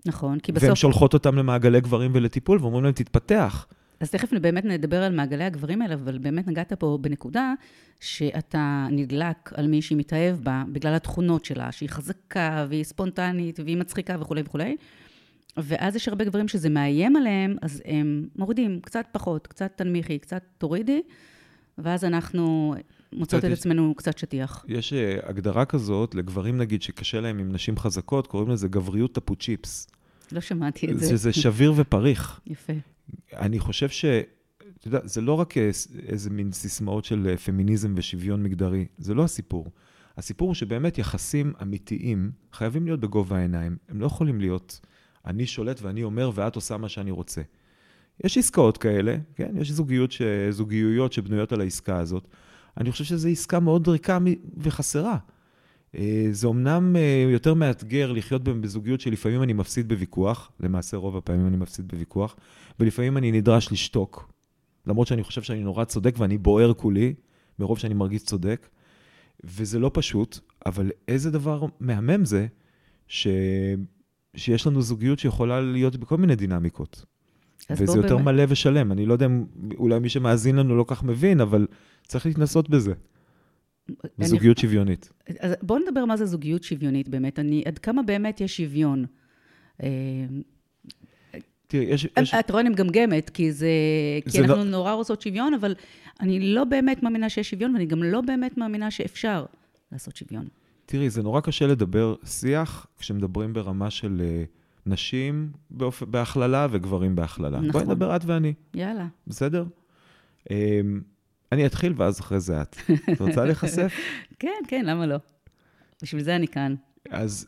נכון, 0.05 0.39
כי 0.39 0.51
בסוף... 0.51 0.63
והן 0.63 0.75
שולחות 0.75 1.13
אותם 1.13 1.35
למעגלי 1.35 1.81
גברים 1.81 2.11
ולטיפול 2.13 2.57
ואומרים 2.61 2.83
להם, 2.83 2.93
תתפתח. 2.93 3.67
אז 4.03 4.11
תכף 4.11 4.33
באמת 4.33 4.65
נדבר 4.65 5.03
על 5.03 5.15
מעגלי 5.15 5.43
הגברים 5.43 5.81
האלה, 5.81 5.93
אבל 5.93 6.17
באמת 6.17 6.47
נגעת 6.47 6.73
פה 6.73 6.97
בנקודה 7.01 7.53
שאתה 7.99 8.87
נדלק 8.91 9.53
על 9.53 9.67
מי 9.67 9.81
שהיא 9.81 9.97
מתאהב 9.97 10.35
בה 10.35 10.63
בגלל 10.71 10.93
התכונות 10.93 11.45
שלה, 11.45 11.71
שהיא 11.71 11.89
חזקה 11.89 12.65
והיא 12.69 12.83
ספונטנית 12.83 13.59
והיא 13.59 13.77
מצחיקה 13.77 14.15
וכולי 14.19 14.41
וכולי. 14.45 14.77
ואז 15.57 15.95
יש 15.95 16.07
הרבה 16.07 16.25
גברים 16.25 16.47
שזה 16.47 16.69
מאיים 16.69 17.15
עליהם, 17.15 17.55
אז 17.61 17.81
הם 17.85 18.27
מורידים 18.35 18.79
קצת 18.81 19.05
פחות, 19.11 19.47
קצת 19.47 19.71
תנמיכי, 19.75 20.19
קצת 20.19 20.43
תורידי, 20.57 21.01
ואז 21.77 22.03
אנחנו 22.03 22.75
מוצאות 23.13 23.45
את 23.45 23.49
יש, 23.49 23.59
עצמנו 23.59 23.95
קצת 23.95 24.17
שטיח. 24.17 24.65
יש 24.67 24.93
אה, 24.93 25.17
הגדרה 25.23 25.65
כזאת 25.65 26.15
לגברים, 26.15 26.57
נגיד, 26.57 26.81
שקשה 26.81 27.21
להם 27.21 27.39
עם 27.39 27.51
נשים 27.51 27.77
חזקות, 27.77 28.27
קוראים 28.27 28.49
לזה 28.49 28.67
גבריות 28.67 29.15
טפו 29.15 29.35
צ'יפס. 29.35 29.87
לא 30.31 30.41
שמעתי 30.41 30.91
את 30.91 30.99
זה. 30.99 31.09
שזה 31.09 31.33
שביר 31.33 31.73
ופריך. 31.75 32.39
יפה. 32.47 32.73
אני 33.33 33.59
חושב 33.59 33.89
ש... 33.89 34.05
אתה 34.79 34.87
יודע, 34.87 34.99
זה 35.03 35.21
לא 35.21 35.33
רק 35.33 35.57
איזה 36.07 36.29
מין 36.29 36.51
סיסמאות 36.51 37.05
של 37.05 37.27
אה, 37.29 37.37
פמיניזם 37.37 37.93
ושוויון 37.97 38.43
מגדרי, 38.43 38.85
זה 38.97 39.13
לא 39.13 39.23
הסיפור. 39.23 39.67
הסיפור 40.17 40.47
הוא 40.47 40.55
שבאמת 40.55 40.97
יחסים 40.97 41.53
אמיתיים 41.61 42.31
חייבים 42.51 42.85
להיות 42.85 42.99
בגובה 42.99 43.37
העיניים. 43.37 43.77
הם 43.89 44.01
לא 44.01 44.05
יכולים 44.05 44.39
להיות, 44.39 44.79
אני 45.25 45.45
שולט 45.45 45.81
ואני 45.81 46.03
אומר 46.03 46.31
ואת 46.33 46.55
עושה 46.55 46.77
מה 46.77 46.89
שאני 46.89 47.11
רוצה. 47.11 47.41
יש 48.23 48.37
עסקאות 48.37 48.77
כאלה, 48.77 49.17
כן? 49.35 49.53
יש 49.57 49.71
זוגיות 49.71 50.11
ש... 50.11 50.21
זוגיויות 50.49 51.13
שבנויות 51.13 51.51
על 51.51 51.61
העסקה 51.61 51.99
הזאת. 51.99 52.27
אני 52.77 52.91
חושב 52.91 53.03
שזו 53.03 53.29
עסקה 53.29 53.59
מאוד 53.59 53.87
ריקה 53.87 54.17
וחסרה. 54.57 55.17
אה, 55.97 56.27
זה 56.31 56.47
אומנם 56.47 56.95
אה, 56.95 57.25
יותר 57.31 57.53
מאתגר 57.53 58.11
לחיות 58.11 58.43
בזוגיות 58.43 59.01
שלפעמים 59.01 59.43
אני 59.43 59.53
מפסיד 59.53 59.87
בוויכוח, 59.87 60.51
למעשה 60.59 60.97
רוב 60.97 61.17
הפעמים 61.17 61.47
אני 61.47 61.57
מפסיד 61.57 61.87
בוויכוח, 61.87 62.35
ולפעמים 62.79 63.17
אני 63.17 63.31
נדרש 63.31 63.71
לשתוק, 63.71 64.31
למרות 64.87 65.07
שאני 65.07 65.23
חושב 65.23 65.41
שאני 65.41 65.63
נורא 65.63 65.83
צודק 65.83 66.15
ואני 66.17 66.37
בוער 66.37 66.73
כולי, 66.73 67.13
מרוב 67.59 67.79
שאני 67.79 67.93
מרגיש 67.93 68.23
צודק, 68.23 68.67
וזה 69.43 69.79
לא 69.79 69.91
פשוט, 69.93 70.39
אבל 70.65 70.91
איזה 71.07 71.31
דבר 71.31 71.65
מהמם 71.79 72.25
זה 72.25 72.47
ש... 73.07 73.27
שיש 74.35 74.67
לנו 74.67 74.81
זוגיות 74.81 75.19
שיכולה 75.19 75.61
להיות 75.61 75.95
בכל 75.95 76.17
מיני 76.17 76.35
דינמיקות. 76.35 77.05
וזה 77.71 77.97
יותר 77.97 78.17
באמת... 78.17 78.25
מלא 78.25 78.43
ושלם. 78.47 78.91
אני 78.91 79.05
לא 79.05 79.13
יודע 79.13 79.25
אם 79.25 79.45
אולי 79.77 79.99
מי 79.99 80.09
שמאזין 80.09 80.55
לנו 80.55 80.75
לא 80.75 80.85
כך 80.87 81.03
מבין, 81.03 81.41
אבל 81.41 81.67
צריך 82.07 82.25
להתנסות 82.25 82.69
בזה. 82.69 82.93
בזוגיות 84.17 84.57
שוויונית. 84.57 85.09
אז 85.39 85.53
בואו 85.61 85.79
נדבר 85.79 86.05
מה 86.05 86.17
זה 86.17 86.25
זוגיות 86.25 86.63
שוויונית 86.63 87.09
באמת. 87.09 87.39
אני, 87.39 87.63
עד 87.65 87.79
כמה 87.79 88.03
באמת 88.03 88.41
יש 88.41 88.57
שוויון? 88.57 89.05
אה, 89.83 89.89
תראי, 91.67 91.85
יש... 91.85 92.07
יש... 92.19 92.33
את 92.33 92.51
רואה, 92.51 92.61
אני 92.61 92.69
מגמגמת, 92.69 93.29
כי 93.29 93.51
זה... 93.51 93.69
כי 94.25 94.29
זה 94.29 94.39
אנחנו 94.39 94.55
לא- 94.55 94.63
נורא 94.63 94.93
רוצות 94.93 95.21
שוויון, 95.21 95.53
אבל 95.53 95.75
אני 96.19 96.39
לא 96.39 96.63
באמת 96.63 97.03
מאמינה 97.03 97.29
שיש 97.29 97.49
שוויון, 97.49 97.73
ואני 97.73 97.85
גם 97.85 98.03
לא 98.03 98.21
באמת 98.21 98.57
מאמינה 98.57 98.91
שאפשר 98.91 99.45
לעשות 99.91 100.15
שוויון. 100.15 100.47
תראי, 100.85 101.09
זה 101.09 101.23
נורא 101.23 101.41
קשה 101.41 101.67
לדבר 101.67 102.15
שיח 102.25 102.87
כשמדברים 102.99 103.53
ברמה 103.53 103.89
של 103.89 104.21
אה, 104.25 104.43
נשים 104.85 105.51
באופ... 105.69 106.03
בהכללה 106.03 106.67
וגברים 106.71 107.15
בהכללה. 107.15 107.59
נכון. 107.59 107.71
בואי 107.71 107.83
נדבר 107.83 108.15
את 108.15 108.25
ואני, 108.25 108.53
יאללה. 108.73 109.07
בסדר? 109.27 109.65
אני 111.53 111.65
אתחיל 111.65 111.93
ואז 111.97 112.19
אחרי 112.19 112.39
זה 112.39 112.61
את. 112.61 112.75
את 113.13 113.21
רוצה 113.21 113.45
להיחשף? 113.45 113.93
כן, 114.39 114.49
כן, 114.67 114.85
למה 114.85 115.05
לא? 115.05 115.17
בשביל 116.01 116.23
זה 116.23 116.35
אני 116.35 116.47
כאן. 116.47 116.75
אז 117.09 117.47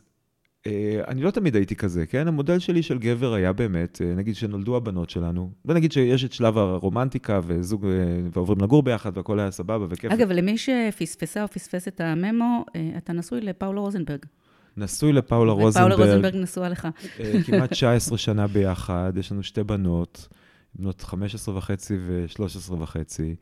אה, 0.66 1.00
אני 1.08 1.22
לא 1.22 1.30
תמיד 1.30 1.56
הייתי 1.56 1.76
כזה, 1.76 2.06
כן? 2.06 2.28
המודל 2.28 2.58
שלי 2.58 2.82
של 2.82 2.98
גבר 2.98 3.34
היה 3.34 3.52
באמת, 3.52 4.02
אה, 4.04 4.14
נגיד 4.14 4.36
שנולדו 4.36 4.76
הבנות 4.76 5.10
שלנו, 5.10 5.50
ונגיד 5.64 5.92
שיש 5.92 6.24
את 6.24 6.32
שלב 6.32 6.58
הרומנטיקה 6.58 7.40
וזוג, 7.46 7.86
אה, 7.86 7.90
ועוברים 8.32 8.60
לגור 8.60 8.82
ביחד 8.82 9.16
והכל 9.16 9.40
היה 9.40 9.50
סבבה 9.50 9.86
וכיף. 9.90 10.12
אגב, 10.12 10.30
למי 10.30 10.58
שפספסה 10.58 11.42
או 11.42 11.48
פספס 11.48 11.88
את 11.88 12.00
הממו, 12.00 12.64
אתה 12.96 13.12
נשוי 13.12 13.40
לפאולו 13.40 13.82
רוזנברג. 13.82 14.24
נשוי 14.76 15.12
לפאולה 15.12 15.52
רוזנברג, 15.52 16.00
רוזנברג 16.00 16.36
נשואה 16.36 16.68
לך. 16.68 16.88
כמעט 17.46 17.70
19 17.70 18.18
שנה 18.18 18.46
ביחד, 18.46 19.12
יש 19.16 19.32
לנו 19.32 19.42
שתי 19.42 19.62
בנות, 19.62 20.28
בנות 20.74 21.02
15 21.02 21.56
וחצי 21.56 21.96
ו-13 22.00 22.72
וחצי. 22.72 23.34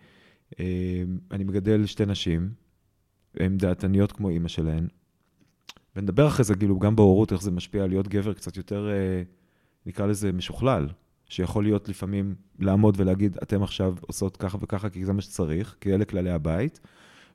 אה, 0.61 1.03
אני 1.31 1.45
מגדל 1.45 1.87
שתי 1.87 2.07
נשים, 2.07 2.51
הן 3.35 3.59
דעתניות 3.59 4.13
כמו 4.13 4.29
אימא 4.29 4.49
שלהן. 4.49 4.89
ונדבר 5.97 6.27
אחרי 6.29 6.45
זה, 6.45 6.55
כאילו, 6.55 6.79
גם 6.79 6.97
בהורות, 6.97 7.33
איך 7.33 7.43
זה 7.43 7.51
משפיע 7.51 7.83
על 7.83 7.89
להיות 7.89 8.09
גבר 8.09 8.33
קצת 8.33 8.57
יותר, 8.57 8.89
אה, 8.91 9.23
נקרא 9.87 10.07
לזה, 10.07 10.33
משוכלל. 10.33 10.89
שיכול 11.29 11.65
להיות 11.65 11.89
לפעמים 11.89 12.35
לעמוד 12.59 12.95
ולהגיד, 13.01 13.37
אתם 13.43 13.63
עכשיו 13.63 13.95
עושות 14.01 14.37
ככה 14.37 14.59
וככה, 14.61 14.91
כי 14.91 15.05
זה 15.05 15.13
מה 15.13 15.23
שצריך, 15.23 15.77
כי 15.81 15.95
אלה 15.95 16.05
כללי 16.05 16.31
הבית, 16.31 16.81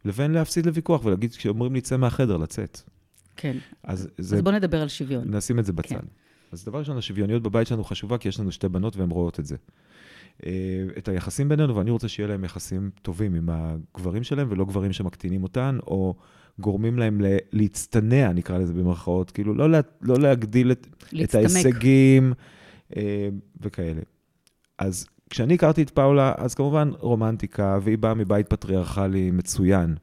לבין 0.05 0.31
להפסיד 0.31 0.65
לוויכוח 0.65 1.05
ולהגיד, 1.05 1.31
כשאומרים 1.31 1.73
לי, 1.73 1.81
צא 1.81 1.97
מהחדר, 1.97 2.37
לצאת. 2.37 2.81
כן. 3.35 3.57
אז 3.83 4.09
זה 4.17 4.35
אז 4.35 4.41
בוא 4.41 4.51
נדבר 4.51 4.81
על 4.81 4.87
שוויון. 4.87 5.35
נשים 5.35 5.59
את 5.59 5.65
זה 5.65 5.73
בצד. 5.73 5.89
כן. 5.89 6.05
אז 6.51 6.65
דבר 6.65 6.79
ראשון, 6.79 6.97
השוויוניות 6.97 7.43
בבית 7.43 7.67
שלנו 7.67 7.83
חשובה, 7.83 8.17
כי 8.17 8.27
יש 8.27 8.39
לנו 8.39 8.51
שתי 8.51 8.69
בנות 8.69 8.95
והן 8.95 9.09
רואות 9.09 9.39
את 9.39 9.45
זה. 9.45 9.55
אה, 10.45 10.51
את 10.97 11.07
היחסים 11.07 11.49
בינינו, 11.49 11.75
ואני 11.75 11.91
רוצה 11.91 12.07
שיהיה 12.07 12.29
להם 12.29 12.43
יחסים 12.43 12.89
טובים 13.01 13.35
עם 13.35 13.49
הגברים 13.51 14.23
שלהם, 14.23 14.47
ולא 14.51 14.65
גברים 14.65 14.93
שמקטינים 14.93 15.43
אותן, 15.43 15.77
או 15.87 16.15
גורמים 16.59 16.99
להם 16.99 17.21
ל- 17.21 17.37
להצטנע, 17.51 18.31
נקרא 18.33 18.57
לזה 18.57 18.73
במרכאות, 18.73 19.31
כאילו 19.31 19.53
לא, 19.53 19.69
לה, 19.69 19.79
לא 20.01 20.19
להגדיל 20.19 20.71
את, 20.71 20.87
את. 21.23 21.35
ההישגים 21.35 22.33
אה, 22.97 23.29
וכאלה. 23.61 24.01
אז 24.77 25.05
כשאני 25.29 25.53
הכרתי 25.53 25.81
את 25.81 25.89
פאולה, 25.89 26.33
אז 26.37 26.55
כמובן 26.55 26.91
רומנטיקה, 26.99 27.79
והיא 27.81 27.97
באה 27.97 28.13
מבית 28.13 28.47
פטריארכלי 28.47 29.31
מצוין, 29.31 29.95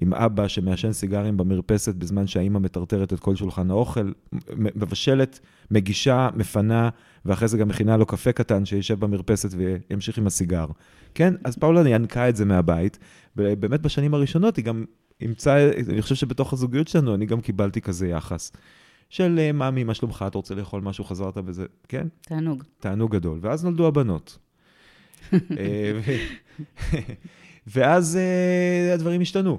עם 0.00 0.14
אבא 0.14 0.48
שמעשן 0.48 0.92
סיגרים 0.92 1.36
במרפסת 1.36 1.94
בזמן 1.94 2.26
שהאימא 2.26 2.58
מטרטרת 2.58 3.12
את 3.12 3.20
כל 3.20 3.36
שולחן 3.36 3.70
האוכל, 3.70 4.12
מבשלת, 4.56 5.40
מגישה, 5.70 6.28
מפנה, 6.34 6.88
ואחרי 7.24 7.48
זה 7.48 7.58
גם 7.58 7.68
מכינה 7.68 7.96
לו 7.96 8.06
קפה 8.06 8.32
קטן 8.32 8.64
שישב 8.64 9.00
במרפסת 9.00 9.48
וימשיך 9.56 10.18
עם 10.18 10.26
הסיגר. 10.26 10.66
כן? 11.14 11.34
אז 11.44 11.56
פאולה 11.56 11.88
ינקה 11.88 12.28
את 12.28 12.36
זה 12.36 12.44
מהבית, 12.44 12.98
ובאמת 13.36 13.80
בשנים 13.80 14.14
הראשונות 14.14 14.56
היא 14.56 14.64
גם 14.64 14.84
אימצה, 15.20 15.70
אני 15.88 16.02
חושב 16.02 16.14
שבתוך 16.14 16.52
הזוגיות 16.52 16.88
שלנו 16.88 17.14
אני 17.14 17.26
גם 17.26 17.40
קיבלתי 17.40 17.80
כזה 17.80 18.08
יחס. 18.08 18.52
של 19.08 19.38
אה, 19.38 19.52
מאמי, 19.52 19.84
מה 19.84 19.94
שלומך, 19.94 20.24
אתה 20.26 20.38
רוצה 20.38 20.54
לאכול 20.54 20.80
משהו, 20.80 21.04
חזרת 21.04 21.38
וזה, 21.44 21.64
כן? 21.88 22.06
תענוג. 22.20 22.62
תענוג 22.80 23.12
גדול. 23.12 23.38
ואז 23.42 23.64
נולדו 23.64 23.86
הבנות. 23.86 24.38
אה, 25.32 26.00
ואז 27.74 28.16
אה, 28.16 28.94
הדברים 28.94 29.20
השתנו. 29.20 29.58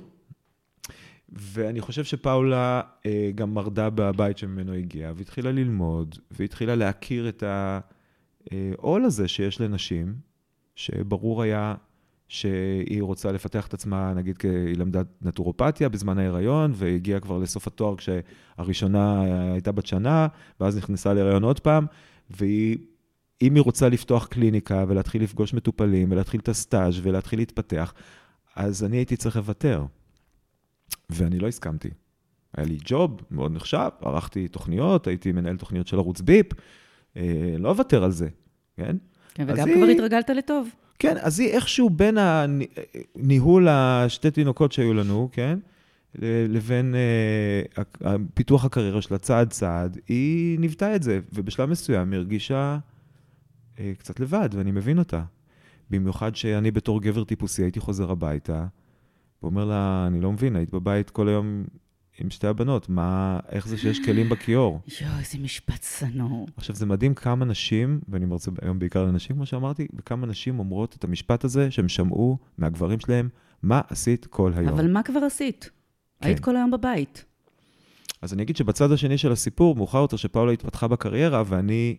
ואני 1.29 1.81
חושב 1.81 2.03
שפאולה 2.03 2.81
אה, 3.05 3.31
גם 3.36 3.53
מרדה 3.53 3.89
בבית 3.89 4.38
שממנו 4.38 4.74
הגיעה, 4.74 5.13
והתחילה 5.15 5.51
ללמוד, 5.51 6.15
והתחילה 6.31 6.75
להכיר 6.75 7.29
את 7.29 7.43
העול 7.43 9.05
הזה 9.05 9.27
שיש 9.27 9.62
לנשים, 9.62 10.15
שברור 10.75 11.41
היה 11.41 11.75
שהיא 12.27 13.03
רוצה 13.03 13.31
לפתח 13.31 13.67
את 13.67 13.74
עצמה, 13.74 14.13
נגיד, 14.13 14.38
כי 14.38 14.48
היא 14.48 14.77
למדה 14.77 15.01
נטורופתיה 15.22 15.89
בזמן 15.89 16.17
ההיריון, 16.17 16.72
והגיעה 16.75 17.19
כבר 17.19 17.38
לסוף 17.38 17.67
התואר 17.67 17.96
כשהראשונה 17.96 19.22
הייתה 19.53 19.72
בת 19.72 19.86
שנה, 19.86 20.27
ואז 20.60 20.77
נכנסה 20.77 21.13
להיריון 21.13 21.43
עוד 21.43 21.60
פעם, 21.60 21.86
והיא, 22.29 22.77
אם 23.41 23.55
היא 23.55 23.63
רוצה 23.63 23.89
לפתוח 23.89 24.25
קליניקה 24.25 24.86
ולהתחיל 24.88 25.24
לפגוש 25.24 25.53
מטופלים, 25.53 26.12
ולהתחיל 26.12 26.39
את 26.39 26.50
הסטאז' 26.50 27.00
ולהתחיל 27.03 27.39
להתפתח, 27.39 27.93
אז 28.55 28.84
אני 28.84 28.98
הייתי 28.98 29.15
צריך 29.15 29.36
לוותר. 29.36 29.86
ואני 31.10 31.39
לא 31.39 31.48
הסכמתי. 31.48 31.89
היה 32.58 32.65
לי 32.65 32.77
ג'וב 32.86 33.22
מאוד 33.32 33.51
נחשב, 33.51 33.89
ערכתי 34.01 34.48
תוכניות, 34.48 35.08
הייתי 35.08 35.32
מנהל 35.32 35.58
תוכניות 35.58 35.88
של 35.88 35.98
ערוץ 35.98 36.22
ביפ, 36.22 36.48
אה, 37.17 37.22
לא 37.60 37.70
אוותר 37.70 38.03
על 38.03 38.12
זה, 38.12 38.27
כן? 38.77 38.98
כן, 39.34 39.46
וגם 39.48 39.67
היא- 39.67 39.75
כבר 39.75 39.86
התרגלת 39.86 40.29
לטוב. 40.29 40.70
כן, 41.00 41.15
אז 41.22 41.39
היא 41.39 41.50
איכשהו 41.50 41.89
בין 41.89 42.17
הניהול 42.17 43.67
השתי 43.67 44.32
תינוקות 44.32 44.72
שהיו 44.72 44.94
לנו, 44.94 45.29
כן? 45.32 45.60
לבין 46.50 46.96
אה, 46.96 48.15
פיתוח 48.34 48.65
הקריירה 48.65 49.01
שלה 49.01 49.17
צעד 49.17 49.50
צעד, 49.50 49.98
היא 50.08 50.60
ניווטה 50.60 50.96
את 50.96 51.03
זה, 51.03 51.20
ובשלב 51.34 51.70
מסוים 51.70 52.12
היא 52.12 52.17
הרגישה 52.17 52.77
אה, 53.79 53.91
קצת 53.98 54.20
לבד, 54.20 54.50
ואני 54.51 54.72
מבין 54.72 55.00
אותה. 55.00 55.24
במיוחד 55.89 56.36
שאני 56.36 56.72
בתור 56.72 57.01
גבר 57.01 57.24
טיפוסי 57.24 57.63
הייתי 57.63 57.79
חוזר 57.79 58.12
הביתה, 58.12 58.65
ואומר 59.44 59.65
לה, 59.65 60.08
אני 60.08 60.22
לא 60.22 60.32
מבין, 60.32 60.56
היית 60.56 60.70
בבית 60.70 61.10
כל 61.10 61.27
היום 61.27 61.63
עם 62.20 62.29
שתי 62.29 62.48
הבנות, 62.48 62.89
מה, 62.89 63.39
איך 63.50 63.67
זה 63.67 63.77
שיש 63.77 64.06
כלים 64.06 64.29
בכיור? 64.29 64.79
יואו, 65.01 65.20
איזה 65.20 65.38
משפט 65.38 65.86
שנוא. 66.00 66.48
עכשיו, 66.58 66.75
זה 66.75 66.86
מדהים 66.86 67.13
כמה 67.13 67.46
נשים, 67.46 68.00
ואני 68.10 68.25
מרצה 68.25 68.51
היום 68.62 68.79
בעיקר 68.79 69.06
לנשים, 69.06 69.36
כמו 69.36 69.46
שאמרתי, 69.46 69.88
וכמה 69.96 70.27
נשים 70.27 70.60
אומרות 70.60 70.96
את 70.96 71.03
המשפט 71.03 71.44
הזה 71.44 71.72
שהם 71.72 71.89
שמעו 71.89 72.38
מהגברים 72.58 73.00
שלהם, 73.00 73.29
מה 73.63 73.82
עשית 73.88 74.25
כל 74.25 74.51
היום? 74.56 74.70
אבל 74.70 74.91
מה 74.91 75.03
כבר 75.03 75.20
עשית? 75.20 75.70
כן. 76.22 76.27
היית 76.27 76.39
כל 76.39 76.56
היום 76.56 76.72
בבית. 76.72 77.25
אז 78.22 78.34
אני 78.34 78.44
אגיד 78.44 78.58
שבצד 78.58 78.91
השני 78.91 79.17
של 79.17 79.32
הסיפור, 79.32 79.75
מאוחר 79.75 79.98
יותר 79.98 80.17
שפאולה 80.17 80.51
התפתחה 80.51 80.88
בקריירה, 80.88 81.44
ואני 81.46 81.98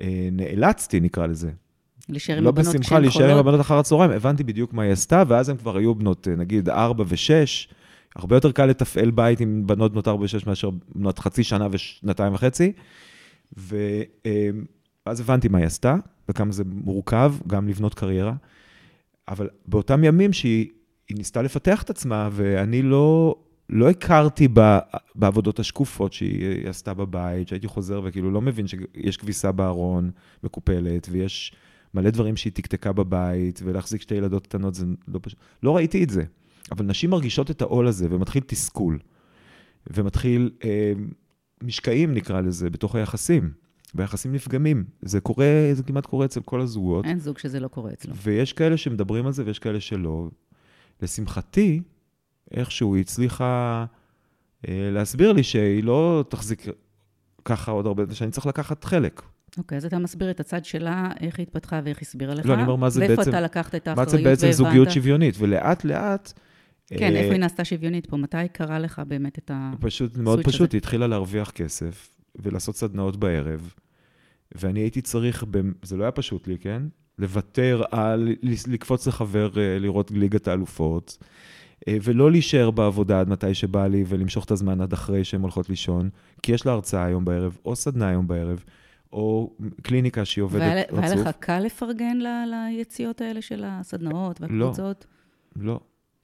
אה, 0.00 0.28
נאלצתי, 0.32 1.00
נקרא 1.00 1.26
לזה. 1.26 1.50
להישאר 2.08 2.36
עם 2.36 2.44
לא 2.44 2.48
הבנות 2.48 2.68
בשמחה, 2.68 2.86
כשהן 2.86 3.02
להישאר 3.02 3.22
עם 3.22 3.28
חולות. 3.28 3.40
הבנות 3.46 3.60
אחר 3.60 3.78
הצהריים, 3.78 4.10
הבנתי 4.10 4.44
בדיוק 4.44 4.72
מה 4.72 4.82
היא 4.82 4.92
עשתה, 4.92 5.22
ואז 5.28 5.48
הן 5.48 5.56
כבר 5.56 5.76
היו 5.76 5.94
בנות, 5.94 6.28
אה, 6.28 6.36
נגיד, 6.36 6.68
ארבע 6.68 7.04
ושש. 7.08 7.68
הרבה 8.16 8.36
יותר 8.36 8.52
קל 8.52 8.66
לתפעל 8.66 9.10
בית 9.10 9.40
עם 9.40 9.62
בנות 9.66 9.92
בנות 9.92 10.08
ארבע 10.08 10.24
ושש 10.24 10.46
מאשר 10.46 10.70
בנות 10.94 11.18
חצי 11.18 11.44
שנה 11.44 11.68
ושנתיים 11.70 12.34
וחצי. 12.34 12.72
ואז 13.56 15.20
הבנתי 15.20 15.48
מה 15.48 15.58
היא 15.58 15.66
עשתה, 15.66 15.96
וכמה 16.28 16.52
זה 16.52 16.64
מורכב 16.66 17.34
גם 17.46 17.68
לבנות 17.68 17.94
קריירה. 17.94 18.34
אבל 19.28 19.48
באותם 19.66 20.04
ימים 20.04 20.32
שהיא 20.32 20.66
היא 21.08 21.16
ניסתה 21.16 21.42
לפתח 21.42 21.82
את 21.82 21.90
עצמה, 21.90 22.28
ואני 22.32 22.82
לא, 22.82 23.36
לא 23.70 23.90
הכרתי 23.90 24.48
ב, 24.52 24.78
בעבודות 25.14 25.58
השקופות 25.58 26.12
שהיא 26.12 26.68
עשתה 26.68 26.94
בבית, 26.94 27.48
שהייתי 27.48 27.68
חוזר 27.68 28.00
וכאילו 28.04 28.30
לא 28.30 28.40
מבין 28.40 28.66
שיש 28.66 29.16
כביסה 29.16 29.52
בארון 29.52 30.10
מקופלת, 30.44 31.08
ויש 31.10 31.52
מלא 31.94 32.10
דברים 32.10 32.36
שהיא 32.36 32.52
תקתקה 32.52 32.92
בבית, 32.92 33.60
ולהחזיק 33.64 34.00
שתי 34.00 34.14
ילדות 34.14 34.46
קטנות 34.46 34.74
זה 34.74 34.86
לא 35.08 35.18
פשוט. 35.22 35.38
לא 35.62 35.76
ראיתי 35.76 36.04
את 36.04 36.10
זה. 36.10 36.24
אבל 36.72 36.84
נשים 36.84 37.10
מרגישות 37.10 37.50
את 37.50 37.62
העול 37.62 37.86
הזה, 37.86 38.06
ומתחיל 38.10 38.42
תסכול, 38.46 38.98
ומתחיל 39.86 40.50
אה, 40.64 40.92
משקעים, 41.62 42.14
נקרא 42.14 42.40
לזה, 42.40 42.70
בתוך 42.70 42.94
היחסים, 42.94 43.50
והיחסים 43.94 44.32
נפגמים. 44.32 44.84
זה 45.02 45.20
קורה, 45.20 45.70
זה 45.72 45.82
כמעט 45.82 46.06
קורה 46.06 46.24
אצל 46.24 46.40
כל 46.40 46.60
הזוגות. 46.60 47.04
אין 47.04 47.18
זוג 47.18 47.38
שזה 47.38 47.60
לא 47.60 47.68
קורה 47.68 47.92
אצלו. 47.92 48.14
ויש 48.16 48.52
כאלה 48.52 48.76
שמדברים 48.76 49.26
על 49.26 49.32
זה 49.32 49.42
ויש 49.46 49.58
כאלה 49.58 49.80
שלא. 49.80 50.28
לשמחתי, 51.02 51.80
איכשהו 52.50 52.94
היא 52.94 53.00
הצליחה 53.00 53.84
אה, 54.68 54.90
להסביר 54.92 55.32
לי 55.32 55.42
שהיא 55.42 55.84
לא 55.84 56.24
תחזיק 56.28 56.64
ככה 57.44 57.70
עוד 57.70 57.86
הרבה, 57.86 58.14
שאני 58.14 58.30
צריך 58.30 58.46
לקחת 58.46 58.84
חלק. 58.84 59.22
אוקיי, 59.58 59.78
אז 59.78 59.84
אתה 59.84 59.98
מסביר 59.98 60.30
את 60.30 60.40
הצד 60.40 60.64
שלה, 60.64 61.10
איך 61.20 61.38
היא 61.38 61.46
התפתחה 61.46 61.80
ואיך 61.84 62.02
הסבירה 62.02 62.34
לך. 62.34 62.46
לא, 62.46 62.54
אני 62.54 62.62
אומר, 62.62 62.76
מה 62.76 62.90
זה 62.90 63.00
ואיפה 63.00 63.16
בעצם- 63.16 63.30
אתה 63.30 63.40
לקחת 63.40 63.74
את 63.74 63.88
מה 63.88 63.92
האחריות 64.02 64.10
זה 64.10 64.18
בעצם 64.30 64.46
והבנת? 64.46 64.56
זוגיות 64.56 64.90
שוויונית? 64.90 65.34
ולאט 65.38 65.84
לאט... 65.84 66.32
כן, 66.86 67.12
אה, 67.14 67.20
איפה 67.20 67.32
היא 67.32 67.40
נעשתה 67.40 67.64
שוויונית 67.64 68.06
פה? 68.06 68.16
מתי 68.16 68.36
קרה 68.52 68.78
לך 68.78 69.02
באמת 69.08 69.38
את 69.38 69.50
ה... 69.54 69.72
פשוט, 69.80 70.16
מאוד 70.16 70.38
הסוויץ' 70.38 70.54
פשוט, 70.54 70.68
הזה. 70.68 70.76
היא 70.76 70.78
התחילה 70.78 71.06
להרוויח 71.06 71.50
כסף 71.50 72.08
ולעשות 72.36 72.76
סדנאות 72.76 73.16
בערב, 73.16 73.72
ואני 74.54 74.80
הייתי 74.80 75.00
צריך, 75.02 75.44
זה 75.82 75.96
לא 75.96 76.02
היה 76.04 76.10
פשוט 76.12 76.48
לי, 76.48 76.58
כן? 76.58 76.82
לוותר 77.18 77.82
על, 77.90 78.28
לקפוץ 78.68 79.06
לחבר 79.06 79.50
אה, 79.56 79.78
לראות 79.78 80.10
ליגת 80.10 80.48
האלופות, 80.48 81.18
אה, 81.88 81.96
ולא 82.02 82.30
להישאר 82.30 82.70
בעבודה 82.70 83.20
עד 83.20 83.28
מתי 83.28 83.54
שבא 83.54 83.86
לי 83.86 84.04
ולמשוך 84.08 84.44
את 84.44 84.50
הזמן 84.50 84.80
עד 84.80 84.92
אחרי 84.92 85.24
שהן 85.24 85.40
הולכות 85.40 85.68
לישון, 85.70 86.10
כי 86.42 86.52
יש 86.52 86.66
לה 86.66 86.72
הרצאה 86.72 87.04
היום 87.04 87.24
בערב, 87.24 87.58
או 87.64 87.76
סדנה 87.76 88.08
היום 88.08 88.28
בערב, 88.28 88.64
או 89.16 89.50
קליניקה 89.82 90.24
שהיא 90.24 90.42
עובדת 90.42 90.60
והיה, 90.60 90.82
רצוף. 90.82 90.98
והיה 90.98 91.14
לך 91.14 91.30
קל 91.40 91.58
לפרגן 91.58 92.16
ל, 92.16 92.26
ליציאות 92.50 93.20
האלה 93.20 93.42
של 93.42 93.64
הסדנאות 93.66 94.40
והקבוצות? 94.40 95.06
לא. 95.56 95.72
לא. 95.72 95.80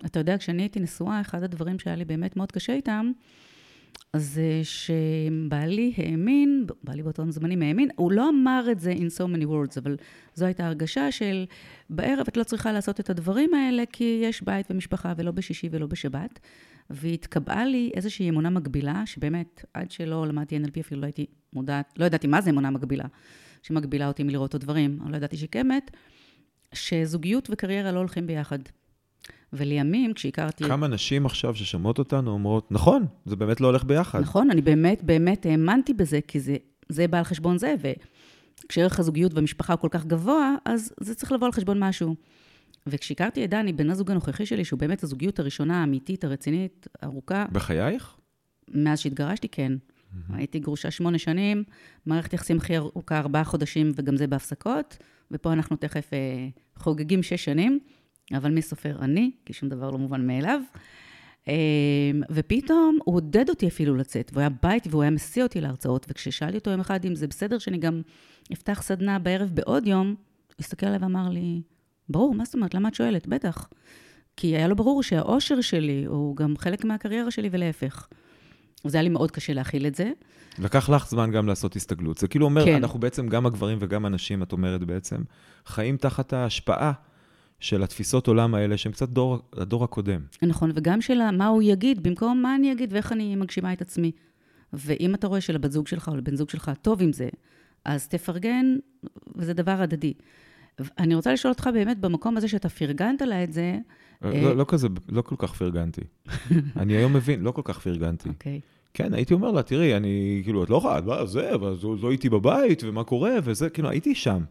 אתה 0.06 0.18
יודע, 0.18 0.38
כשאני 0.38 0.62
הייתי 0.62 0.80
נשואה, 0.80 1.20
אחד 1.20 1.42
הדברים 1.42 1.78
שהיה 1.78 1.96
לי 1.96 2.04
באמת 2.04 2.36
מאוד 2.36 2.52
קשה 2.52 2.72
איתם, 2.72 3.12
זה 4.16 4.60
שבעלי 4.62 5.92
האמין, 5.96 6.66
בעלי 6.84 7.02
באותם 7.02 7.30
זמנים 7.30 7.62
האמין, 7.62 7.88
הוא 7.96 8.12
לא 8.12 8.28
אמר 8.28 8.68
את 8.72 8.80
זה 8.80 8.92
in 8.92 9.18
so 9.18 9.36
many 9.36 9.44
words, 9.44 9.78
אבל 9.78 9.96
זו 10.34 10.44
הייתה 10.44 10.66
הרגשה 10.66 11.12
של 11.12 11.44
בערב 11.90 12.26
את 12.28 12.36
לא 12.36 12.44
צריכה 12.44 12.72
לעשות 12.72 13.00
את 13.00 13.10
הדברים 13.10 13.54
האלה, 13.54 13.82
כי 13.92 14.20
יש 14.24 14.42
בית 14.42 14.66
ומשפחה, 14.70 15.12
ולא 15.16 15.30
בשישי 15.30 15.68
ולא 15.72 15.86
בשבת. 15.86 16.40
והתקבעה 16.92 17.64
לי 17.64 17.90
איזושהי 17.94 18.28
אמונה 18.28 18.50
מגבילה, 18.50 19.02
שבאמת, 19.06 19.64
עד 19.74 19.90
שלא 19.90 20.26
למדתי 20.26 20.56
NLP 20.56 20.80
אפילו 20.80 21.00
לא 21.00 21.06
הייתי 21.06 21.26
מודעת, 21.52 21.92
לא 21.96 22.04
ידעתי 22.04 22.26
מה 22.26 22.40
זה 22.40 22.50
אמונה 22.50 22.70
מגבילה, 22.70 23.04
שמגבילה 23.62 24.08
אותי 24.08 24.22
מלראות 24.22 24.50
את 24.50 24.54
הדברים, 24.54 24.98
אבל 25.02 25.10
לא 25.10 25.16
ידעתי 25.16 25.36
שהיא 25.36 25.48
קיימת, 25.48 25.90
שזוגיות 26.72 27.48
וקריירה 27.52 27.92
לא 27.92 27.98
הולכים 27.98 28.26
ביחד. 28.26 28.58
ולימים, 29.52 30.14
כשהכרתי... 30.14 30.64
כמה 30.64 30.88
נשים 30.88 31.26
עכשיו 31.26 31.54
ששומעות 31.54 31.98
אותנו 31.98 32.30
אומרות, 32.30 32.72
נכון, 32.72 33.06
זה 33.24 33.36
באמת 33.36 33.60
לא 33.60 33.66
הולך 33.66 33.84
ביחד. 33.84 34.20
נכון, 34.20 34.50
אני 34.50 34.60
באמת, 34.62 35.02
באמת 35.02 35.46
האמנתי 35.46 35.94
בזה, 35.94 36.20
כי 36.28 36.40
זה, 36.40 36.56
זה 36.88 37.08
בא 37.08 37.18
על 37.18 37.24
חשבון 37.24 37.58
זה, 37.58 37.74
וכשערך 38.64 38.98
הזוגיות 38.98 39.34
והמשפחה 39.34 39.72
הוא 39.72 39.80
כל 39.80 39.88
כך 39.90 40.04
גבוה, 40.04 40.54
אז 40.64 40.92
זה 41.00 41.14
צריך 41.14 41.32
לבוא 41.32 41.46
על 41.46 41.52
חשבון 41.52 41.82
משהו. 41.82 42.14
וכשהכרתי 42.86 43.44
את 43.44 43.50
דני, 43.50 43.72
בן 43.72 43.90
הזוג 43.90 44.10
הנוכחי 44.10 44.46
שלי, 44.46 44.64
שהוא 44.64 44.78
באמת 44.78 45.02
הזוגיות 45.02 45.38
הראשונה, 45.38 45.80
האמיתית, 45.80 46.24
הרצינית, 46.24 46.86
ארוכה... 47.04 47.46
בחייך? 47.52 48.16
מאז 48.68 48.98
שהתגרשתי, 48.98 49.48
כן. 49.48 49.72
Mm-hmm. 49.72 50.34
הייתי 50.34 50.58
גרושה 50.58 50.90
שמונה 50.90 51.18
שנים, 51.18 51.64
מערכת 52.06 52.32
יחסים 52.32 52.56
הכי 52.56 52.76
ארוכה 52.76 53.18
ארבעה 53.18 53.44
חודשים, 53.44 53.92
וגם 53.96 54.16
זה 54.16 54.26
בהפסקות, 54.26 54.96
ופה 55.30 55.52
אנחנו 55.52 55.76
תכף 55.76 56.12
אה, 56.12 56.48
חוגגים 56.76 57.22
שש 57.22 57.44
שנים. 57.44 57.78
אבל 58.36 58.50
מי 58.50 58.62
סופר 58.62 58.96
אני, 59.00 59.30
כי 59.46 59.52
שום 59.52 59.68
דבר 59.68 59.90
לא 59.90 59.98
מובן 59.98 60.26
מאליו. 60.26 60.60
אמ, 61.48 61.52
ופתאום 62.30 62.98
הוא 63.04 63.14
עודד 63.14 63.48
אותי 63.48 63.68
אפילו 63.68 63.96
לצאת, 63.96 64.30
והוא 64.32 64.40
היה 64.40 64.50
בית 64.62 64.86
והוא 64.90 65.02
היה 65.02 65.10
מסיע 65.10 65.42
אותי 65.42 65.60
להרצאות, 65.60 66.06
וכששאלתי 66.08 66.56
אותו 66.56 66.70
יום 66.70 66.80
אחד 66.80 67.04
אם 67.04 67.14
זה 67.14 67.26
בסדר 67.26 67.58
שאני 67.58 67.78
גם 67.78 68.02
אפתח 68.52 68.82
סדנה 68.82 69.18
בערב 69.18 69.50
בעוד 69.54 69.86
יום, 69.86 70.06
הוא 70.06 70.54
הסתכל 70.60 70.86
עליי 70.86 70.98
ואמר 70.98 71.28
לי, 71.28 71.62
ברור, 72.12 72.34
מה 72.34 72.44
זאת 72.44 72.54
אומרת? 72.54 72.74
למה 72.74 72.88
את 72.88 72.94
שואלת? 72.94 73.26
בטח. 73.26 73.68
כי 74.36 74.46
היה 74.46 74.68
לו 74.68 74.76
ברור 74.76 75.02
שהאושר 75.02 75.60
שלי 75.60 76.04
הוא 76.04 76.36
גם 76.36 76.56
חלק 76.56 76.84
מהקריירה 76.84 77.30
שלי 77.30 77.48
ולהפך. 77.52 78.08
זה 78.86 78.96
היה 78.96 79.02
לי 79.02 79.08
מאוד 79.08 79.30
קשה 79.30 79.52
להכיל 79.52 79.86
את 79.86 79.94
זה. 79.94 80.10
לקח 80.58 80.88
לך 80.88 81.08
זמן 81.08 81.30
גם 81.30 81.46
לעשות 81.46 81.76
הסתגלות. 81.76 82.18
זה 82.18 82.28
כאילו 82.28 82.44
אומר, 82.44 82.64
כן. 82.64 82.74
אנחנו 82.74 83.00
בעצם, 83.00 83.28
גם 83.28 83.46
הגברים 83.46 83.78
וגם 83.80 84.04
הנשים, 84.04 84.42
את 84.42 84.52
אומרת 84.52 84.84
בעצם, 84.84 85.22
חיים 85.66 85.96
תחת 85.96 86.32
ההשפעה 86.32 86.92
של 87.60 87.82
התפיסות 87.82 88.26
עולם 88.26 88.54
האלה, 88.54 88.76
שהם 88.76 88.92
קצת 88.92 89.08
דור, 89.08 89.38
הדור 89.52 89.84
הקודם. 89.84 90.20
נכון, 90.42 90.72
וגם 90.74 91.00
של 91.00 91.30
מה 91.30 91.46
הוא 91.46 91.62
יגיד, 91.62 92.02
במקום 92.02 92.42
מה 92.42 92.54
אני 92.54 92.72
אגיד 92.72 92.92
ואיך 92.92 93.12
אני 93.12 93.36
מגשימה 93.36 93.72
את 93.72 93.80
עצמי. 93.80 94.12
ואם 94.72 95.14
אתה 95.14 95.26
רואה 95.26 95.40
שלבת 95.40 95.72
זוג 95.72 95.88
שלך 95.88 96.08
או 96.08 96.16
לבן 96.16 96.36
זוג 96.36 96.50
שלך 96.50 96.70
טוב 96.82 97.02
עם 97.02 97.12
זה, 97.12 97.28
אז 97.84 98.08
תפרגן, 98.08 98.76
וזה 99.36 99.52
דבר 99.52 99.82
הדדי. 99.82 100.14
אני 100.98 101.14
רוצה 101.14 101.32
לשאול 101.32 101.52
אותך 101.52 101.70
באמת, 101.74 101.98
במקום 101.98 102.36
הזה 102.36 102.48
שאתה 102.48 102.68
פרגנת 102.68 103.22
לה 103.22 103.44
את 103.44 103.52
זה... 103.52 103.78
לא, 104.22 104.28
אה, 104.30 104.54
לא 104.54 104.64
כזה, 104.68 104.88
לא 105.08 105.22
כל 105.22 105.34
כך 105.38 105.54
פרגנתי. 105.54 106.00
אני 106.76 106.96
היום 106.96 107.12
מבין, 107.12 107.40
לא 107.40 107.50
כל 107.50 107.62
כך 107.64 107.78
פרגנתי. 107.78 108.28
אוקיי. 108.28 108.60
כן, 108.94 109.14
הייתי 109.14 109.34
אומר 109.34 109.50
לה, 109.50 109.62
תראי, 109.62 109.96
אני, 109.96 110.40
כאילו, 110.44 110.64
את 110.64 110.70
לא 110.70 110.76
יכולה, 110.76 111.26
זה, 111.26 111.54
אבל 111.54 111.76
לא 112.02 112.08
הייתי 112.08 112.28
בבית, 112.28 112.84
ומה 112.84 113.04
קורה, 113.04 113.32
וזה, 113.44 113.70
כאילו, 113.70 113.88
הייתי 113.88 114.14
שם. 114.14 114.44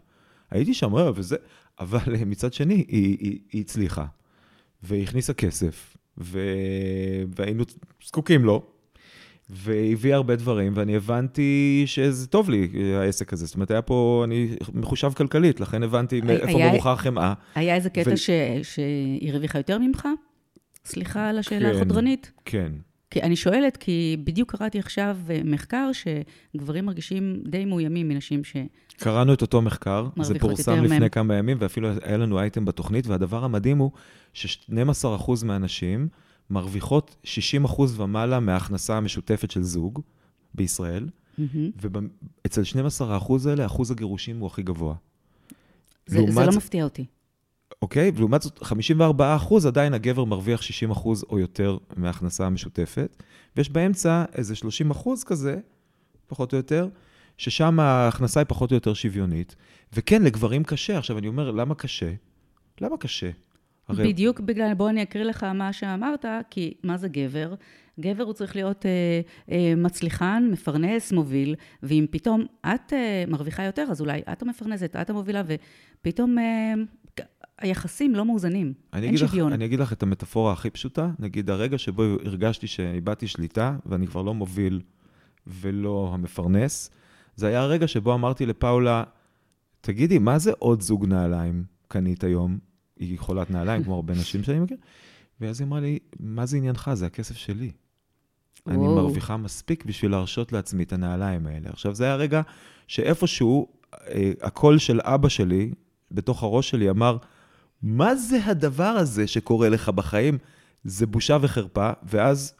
הייתי 0.51 0.73
שם, 0.73 0.95
אה, 0.95 1.11
וזה, 1.15 1.35
אבל 1.79 2.15
אה, 2.15 2.25
מצד 2.25 2.53
שני, 2.53 2.85
היא, 2.87 3.17
היא, 3.19 3.39
היא 3.51 3.61
הצליחה, 3.61 4.05
והיא 4.83 5.03
הכניסה 5.03 5.33
כסף, 5.33 5.97
ו... 6.17 6.39
והיינו 7.35 7.63
זקוקים 8.05 8.45
לו, 8.45 8.65
והביאה 9.51 10.15
הרבה 10.15 10.35
דברים, 10.35 10.73
ואני 10.75 10.95
הבנתי 10.95 11.83
שזה 11.85 12.27
טוב 12.27 12.49
לי, 12.49 12.69
העסק 12.95 13.33
הזה. 13.33 13.45
זאת 13.45 13.55
אומרת, 13.55 13.71
היה 13.71 13.81
פה, 13.81 14.21
אני 14.25 14.55
מחושב 14.73 15.11
כלכלית, 15.13 15.59
לכן 15.59 15.83
הבנתי 15.83 16.21
איפה 16.29 16.57
מרוחה 16.57 16.91
החמאה. 16.91 17.33
היה 17.55 17.75
איזה 17.75 17.89
קטע 17.89 18.11
ו... 18.13 18.17
ש... 18.17 18.29
שהיא 18.63 19.31
הרוויחה 19.31 19.59
יותר 19.59 19.77
ממך? 19.77 20.07
סליחה 20.85 21.29
על 21.29 21.37
השאלה 21.39 21.69
כן, 21.69 21.75
החודרנית. 21.75 22.31
כן. 22.45 22.71
כי 23.11 23.21
אני 23.21 23.35
שואלת, 23.35 23.77
כי 23.77 24.17
בדיוק 24.23 24.51
קראתי 24.51 24.79
עכשיו 24.79 25.17
אה, 25.29 25.41
מחקר 25.43 25.89
שגברים 25.93 26.85
מרגישים 26.85 27.43
די 27.45 27.65
מאוימים 27.65 28.07
מנשים 28.07 28.43
ש... 28.43 28.55
קראנו 28.97 29.33
את 29.33 29.41
אותו 29.41 29.61
מחקר, 29.61 30.07
זה 30.21 30.39
פורסם 30.39 30.83
לפני 30.83 30.99
מהם. 30.99 31.09
כמה 31.09 31.35
ימים, 31.35 31.57
ואפילו 31.59 31.89
היה 32.03 32.17
לנו 32.17 32.39
אייטם 32.39 32.65
בתוכנית, 32.65 33.07
והדבר 33.07 33.43
המדהים 33.43 33.77
הוא 33.77 33.91
ש-12% 34.33 35.45
מהנשים 35.45 36.07
מרוויחות 36.51 37.15
60% 37.65 37.81
ומעלה 37.95 38.39
מההכנסה 38.39 38.97
המשותפת 38.97 39.51
של 39.51 39.63
זוג 39.63 40.01
בישראל, 40.53 41.09
mm-hmm. 41.39 41.41
ואצל 42.45 42.61
12% 43.01 43.49
האלה, 43.49 43.65
אחוז 43.65 43.91
הגירושים 43.91 44.39
הוא 44.39 44.47
הכי 44.47 44.63
גבוה. 44.63 44.95
זה, 46.05 46.19
זה 46.29 46.45
לא 46.45 46.51
מפתיע 46.51 46.83
אותי. 46.83 47.05
אוקיי? 47.81 48.11
ולעומת 48.15 48.41
זאת, 48.41 48.63
54 48.63 49.35
אחוז, 49.35 49.65
עדיין 49.65 49.93
הגבר 49.93 50.25
מרוויח 50.25 50.61
60 50.61 50.91
אחוז 50.91 51.23
או 51.29 51.39
יותר 51.39 51.77
מההכנסה 51.97 52.45
המשותפת, 52.45 53.23
ויש 53.55 53.69
באמצע 53.69 54.25
איזה 54.33 54.55
30 54.55 54.91
אחוז 54.91 55.23
כזה, 55.23 55.59
פחות 56.27 56.53
או 56.53 56.57
יותר, 56.57 56.87
ששם 57.37 57.79
ההכנסה 57.79 58.39
היא 58.39 58.45
פחות 58.47 58.71
או 58.71 58.75
יותר 58.75 58.93
שוויונית. 58.93 59.55
וכן, 59.93 60.23
לגברים 60.23 60.63
קשה. 60.63 60.97
עכשיו, 60.97 61.17
אני 61.17 61.27
אומר, 61.27 61.51
למה 61.51 61.75
קשה? 61.75 62.13
למה 62.81 62.97
קשה? 62.97 63.29
הרי... 63.91 64.13
בדיוק 64.13 64.39
בגלל, 64.39 64.73
בוא 64.73 64.89
אני 64.89 65.03
אקריא 65.03 65.23
לך 65.23 65.43
מה 65.43 65.73
שאמרת, 65.73 66.25
כי 66.49 66.73
מה 66.83 66.97
זה 66.97 67.07
גבר? 67.07 67.53
גבר 67.99 68.23
הוא 68.23 68.33
צריך 68.33 68.55
להיות 68.55 68.85
אה, 68.85 69.21
אה, 69.51 69.73
מצליחן, 69.77 70.49
מפרנס, 70.51 71.11
מוביל, 71.11 71.55
ואם 71.83 72.05
פתאום 72.11 72.45
את 72.61 72.93
אה, 72.93 73.23
מרוויחה 73.27 73.63
יותר, 73.63 73.87
אז 73.91 74.01
אולי 74.01 74.21
את 74.31 74.41
המפרנסת, 74.41 74.95
את 74.95 75.09
המובילה, 75.09 75.41
ופתאום 75.45 76.39
אה, 76.39 76.73
היחסים 77.59 78.15
לא 78.15 78.25
מאוזנים, 78.25 78.73
אין 78.93 79.17
שוויון. 79.17 79.47
לך, 79.49 79.55
אני 79.55 79.65
אגיד 79.65 79.79
לך 79.79 79.93
את 79.93 80.03
המטאפורה 80.03 80.53
הכי 80.53 80.69
פשוטה, 80.69 81.11
נגיד 81.19 81.49
הרגע 81.49 81.77
שבו 81.77 82.03
הרגשתי 82.03 82.67
שאיבדתי 82.67 83.27
שליטה, 83.27 83.75
ואני 83.85 84.07
כבר 84.07 84.21
לא 84.21 84.33
מוביל 84.33 84.81
ולא 85.47 86.11
המפרנס, 86.13 86.91
זה 87.35 87.47
היה 87.47 87.61
הרגע 87.61 87.87
שבו 87.87 88.13
אמרתי 88.13 88.45
לפאולה, 88.45 89.03
תגידי, 89.81 90.19
מה 90.19 90.39
זה 90.39 90.51
עוד 90.59 90.81
זוג 90.81 91.05
נעליים 91.05 91.63
קנית 91.87 92.23
היום? 92.23 92.70
היא 93.01 93.19
חולת 93.19 93.51
נעליים, 93.51 93.83
כמו 93.83 93.95
הרבה 93.95 94.13
נשים 94.13 94.43
שאני 94.43 94.59
מכיר. 94.59 94.77
ואז 95.41 95.61
היא 95.61 95.67
אמרה 95.67 95.79
לי, 95.79 95.99
מה 96.19 96.45
זה 96.45 96.57
עניינך? 96.57 96.91
זה 96.93 97.05
הכסף 97.05 97.35
שלי. 97.35 97.71
וואו. 98.67 98.75
אני 98.75 98.95
מרוויחה 98.95 99.37
מספיק 99.37 99.85
בשביל 99.85 100.11
להרשות 100.11 100.51
לעצמי 100.51 100.83
את 100.83 100.93
הנעליים 100.93 101.47
האלה. 101.47 101.69
עכשיו, 101.69 101.95
זה 101.95 102.03
היה 102.03 102.13
הרגע 102.13 102.41
שאיפשהו, 102.87 103.67
אה, 103.93 104.31
הקול 104.41 104.77
של 104.77 104.99
אבא 105.03 105.29
שלי, 105.29 105.71
בתוך 106.11 106.43
הראש 106.43 106.69
שלי, 106.69 106.89
אמר, 106.89 107.17
מה 107.83 108.15
זה 108.15 108.45
הדבר 108.45 108.83
הזה 108.83 109.27
שקורה 109.27 109.69
לך 109.69 109.89
בחיים? 109.89 110.37
זה 110.83 111.07
בושה 111.07 111.37
וחרפה, 111.41 111.91
ואז 112.03 112.53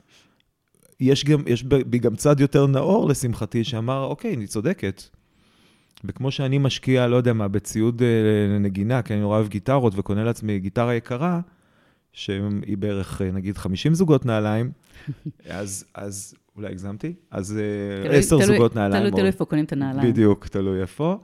יש, 1.00 1.26
גם, 1.26 1.44
יש 1.48 1.64
בי 1.64 2.00
גם 2.00 2.16
צד 2.16 2.40
יותר 2.40 2.68
נאור, 2.68 3.10
לשמחתי, 3.10 3.64
שאמר, 3.64 4.04
אוקיי, 4.04 4.34
אני 4.34 4.48
צודקת. 4.48 5.04
וכמו 6.06 6.32
שאני 6.32 6.58
משקיע, 6.58 7.08
לא 7.08 7.16
יודע 7.16 7.34
מה, 7.34 7.48
בציוד 7.48 8.02
אה, 8.02 8.08
לנגינה, 8.56 9.02
כי 9.02 9.14
אני 9.14 9.22
נורא 9.22 9.38
אוהב 9.38 9.48
גיטרות 9.48 9.94
וקונה 9.96 10.24
לעצמי 10.24 10.60
גיטרה 10.60 10.96
יקרה, 10.96 11.40
שהיא 12.14 12.78
בערך, 12.80 13.22
אה, 13.22 13.32
נגיד, 13.32 13.58
50 13.58 13.94
זוגות 13.94 14.26
נעליים, 14.26 14.72
אז, 15.50 15.86
אז 15.94 16.36
אולי 16.56 16.68
הגזמתי? 16.68 17.14
אז 17.32 17.58
אה, 18.04 18.18
עשר 18.18 18.42
זוגות 18.42 18.76
נעליים. 18.76 19.02
תלוי, 19.02 19.12
תלוי 19.12 19.28
איפה 19.28 19.46
קונים 19.46 19.66
את 19.66 19.74
הנעליים. 19.74 20.12
בדיוק, 20.12 20.48
תלוי 20.48 20.82
איפה. 20.82 21.18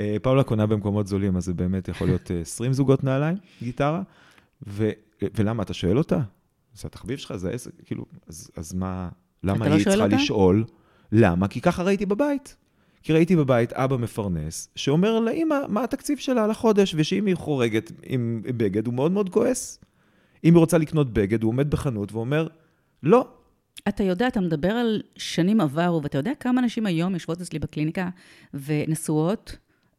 אה, 0.00 0.16
פאולה 0.22 0.42
קונה 0.42 0.66
במקומות 0.66 1.06
זולים, 1.06 1.36
אז 1.36 1.44
זה 1.44 1.54
באמת 1.54 1.88
יכול 1.88 2.06
להיות 2.06 2.30
20 2.40 2.70
אה, 2.70 2.74
זוגות 2.74 3.04
נעליים, 3.04 3.36
גיטרה. 3.62 4.02
ו, 4.66 4.90
ולמה, 5.22 5.62
אתה 5.62 5.74
שואל 5.74 5.98
אותה? 5.98 6.20
זה 6.74 6.88
התחביב 6.88 7.18
שלך, 7.18 7.36
זה 7.36 7.50
עסק, 7.50 7.70
כאילו, 7.84 8.04
אז, 8.28 8.50
אז 8.56 8.74
מה, 8.74 9.08
למה 9.42 9.64
היא 9.64 9.74
לא 9.74 9.84
צריכה 9.84 10.04
אותה? 10.04 10.16
לשאול? 10.16 10.64
למה? 11.12 11.48
כי 11.48 11.60
ככה 11.60 11.82
ראיתי 11.82 12.06
בבית. 12.06 12.56
כי 13.04 13.12
ראיתי 13.12 13.36
בבית 13.36 13.72
אבא 13.72 13.96
מפרנס, 13.96 14.68
שאומר 14.76 15.20
לאמא 15.20 15.58
מה 15.68 15.84
התקציב 15.84 16.18
שלה 16.18 16.46
לחודש, 16.46 16.94
ושאם 16.98 17.26
היא 17.26 17.34
חורגת 17.34 17.92
עם 18.02 18.42
בגד, 18.44 18.86
הוא 18.86 18.94
מאוד 18.94 19.12
מאוד 19.12 19.28
כועס. 19.28 19.80
אם 20.44 20.54
היא 20.54 20.60
רוצה 20.60 20.78
לקנות 20.78 21.12
בגד, 21.12 21.42
הוא 21.42 21.48
עומד 21.48 21.70
בחנות 21.70 22.12
ואומר, 22.12 22.48
לא. 23.02 23.28
אתה 23.88 24.02
יודע, 24.02 24.28
אתה 24.28 24.40
מדבר 24.40 24.70
על 24.70 25.02
שנים 25.16 25.60
עברו, 25.60 26.02
ואתה 26.02 26.18
יודע 26.18 26.32
כמה 26.40 26.60
נשים 26.60 26.86
היום 26.86 27.14
יושבות 27.14 27.40
אצלי 27.40 27.58
בקליניקה 27.58 28.08
ונשואות, 28.54 29.56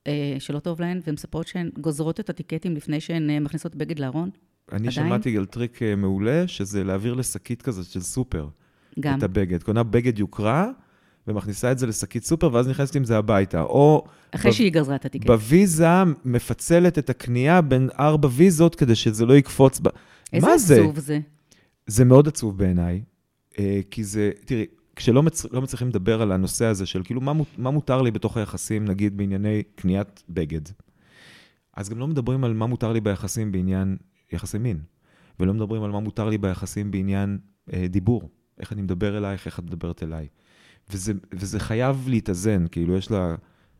אה, 0.07 0.35
שלא 0.39 0.59
טוב 0.59 0.81
להן, 0.81 0.99
והן 1.05 1.13
מספרות 1.13 1.47
שהן 1.47 1.69
גוזרות 1.81 2.19
את 2.19 2.29
הטיקטים 2.29 2.75
לפני 2.75 2.99
שהן 2.99 3.29
אה, 3.29 3.39
מכניסות 3.39 3.75
בגד 3.75 3.99
לארון? 3.99 4.29
אני 4.71 4.77
עדיין? 4.77 4.91
שמעתי 4.91 5.37
על 5.37 5.45
טריק 5.45 5.81
אה, 5.81 5.95
מעולה, 5.95 6.47
שזה 6.47 6.83
להעביר 6.83 7.13
לשקית 7.13 7.61
כזאת 7.61 7.85
של 7.85 8.01
סופר. 8.01 8.47
גם. 8.99 9.17
את 9.17 9.23
הבגד. 9.23 9.63
קונה 9.63 9.83
בגד 9.83 10.19
יוקרה, 10.19 10.71
ומכניסה 11.27 11.71
את 11.71 11.77
זה 11.79 11.87
לשקית 11.87 12.25
סופר, 12.25 12.49
ואז 12.53 12.67
נכנסת 12.67 12.95
עם 12.95 13.03
זה 13.03 13.17
הביתה. 13.17 13.61
או... 13.61 14.05
אחרי 14.31 14.51
ב- 14.51 14.53
שהיא 14.53 14.71
גזרה 14.71 14.95
את 14.95 15.05
ה 15.05 15.08
ticket. 15.08 15.27
בוויזה 15.27 15.87
מפצלת 16.25 16.97
את 16.99 17.09
הקנייה 17.09 17.61
בין 17.61 17.89
ארבע 17.99 18.29
ויזות 18.31 18.75
כדי 18.75 18.95
שזה 18.95 19.25
לא 19.25 19.33
יקפוץ 19.33 19.79
ב... 19.79 19.87
איזה 20.33 20.47
מה 20.47 20.57
זה? 20.57 20.75
עצוב 20.75 20.99
זה. 20.99 21.19
זה 21.87 22.05
מאוד 22.05 22.27
עצוב 22.27 22.57
בעיניי, 22.57 23.01
אה, 23.59 23.79
כי 23.91 24.03
זה, 24.03 24.31
תראי, 24.45 24.65
כשלא 24.95 25.23
מצ... 25.23 25.45
לא 25.51 25.61
מצליחים 25.61 25.87
לדבר 25.87 26.21
על 26.21 26.31
הנושא 26.31 26.65
הזה 26.65 26.85
של 26.85 27.01
כאילו 27.03 27.21
מה, 27.21 27.33
מות- 27.33 27.47
מה 27.57 27.71
מותר 27.71 28.01
לי 28.01 28.11
בתוך 28.11 28.37
היחסים, 28.37 28.85
נגיד 28.85 29.17
בענייני 29.17 29.63
קניית 29.75 30.23
בגד, 30.29 30.61
אז 31.73 31.89
גם 31.89 31.99
לא 31.99 32.07
מדברים 32.07 32.43
על 32.43 32.53
מה 32.53 32.65
מותר 32.65 32.91
לי 32.93 33.01
ביחסים 33.01 33.51
בעניין 33.51 33.97
יחסי 34.31 34.57
מין, 34.57 34.79
ולא 35.39 35.53
מדברים 35.53 35.83
על 35.83 35.91
מה 35.91 35.99
מותר 35.99 36.29
לי 36.29 36.37
ביחסים 36.37 36.91
בעניין 36.91 37.37
אה, 37.73 37.87
דיבור, 37.89 38.29
איך 38.59 38.73
אני 38.73 38.81
מדבר 38.81 39.17
אלייך, 39.17 39.45
איך 39.45 39.59
את 39.59 39.63
מדברת 39.63 40.03
אליי. 40.03 40.27
וזה, 40.91 41.13
וזה 41.33 41.59
חייב 41.59 42.05
להתאזן, 42.09 42.65
כאילו 42.71 42.97
יש 42.97 43.11
לה, 43.11 43.35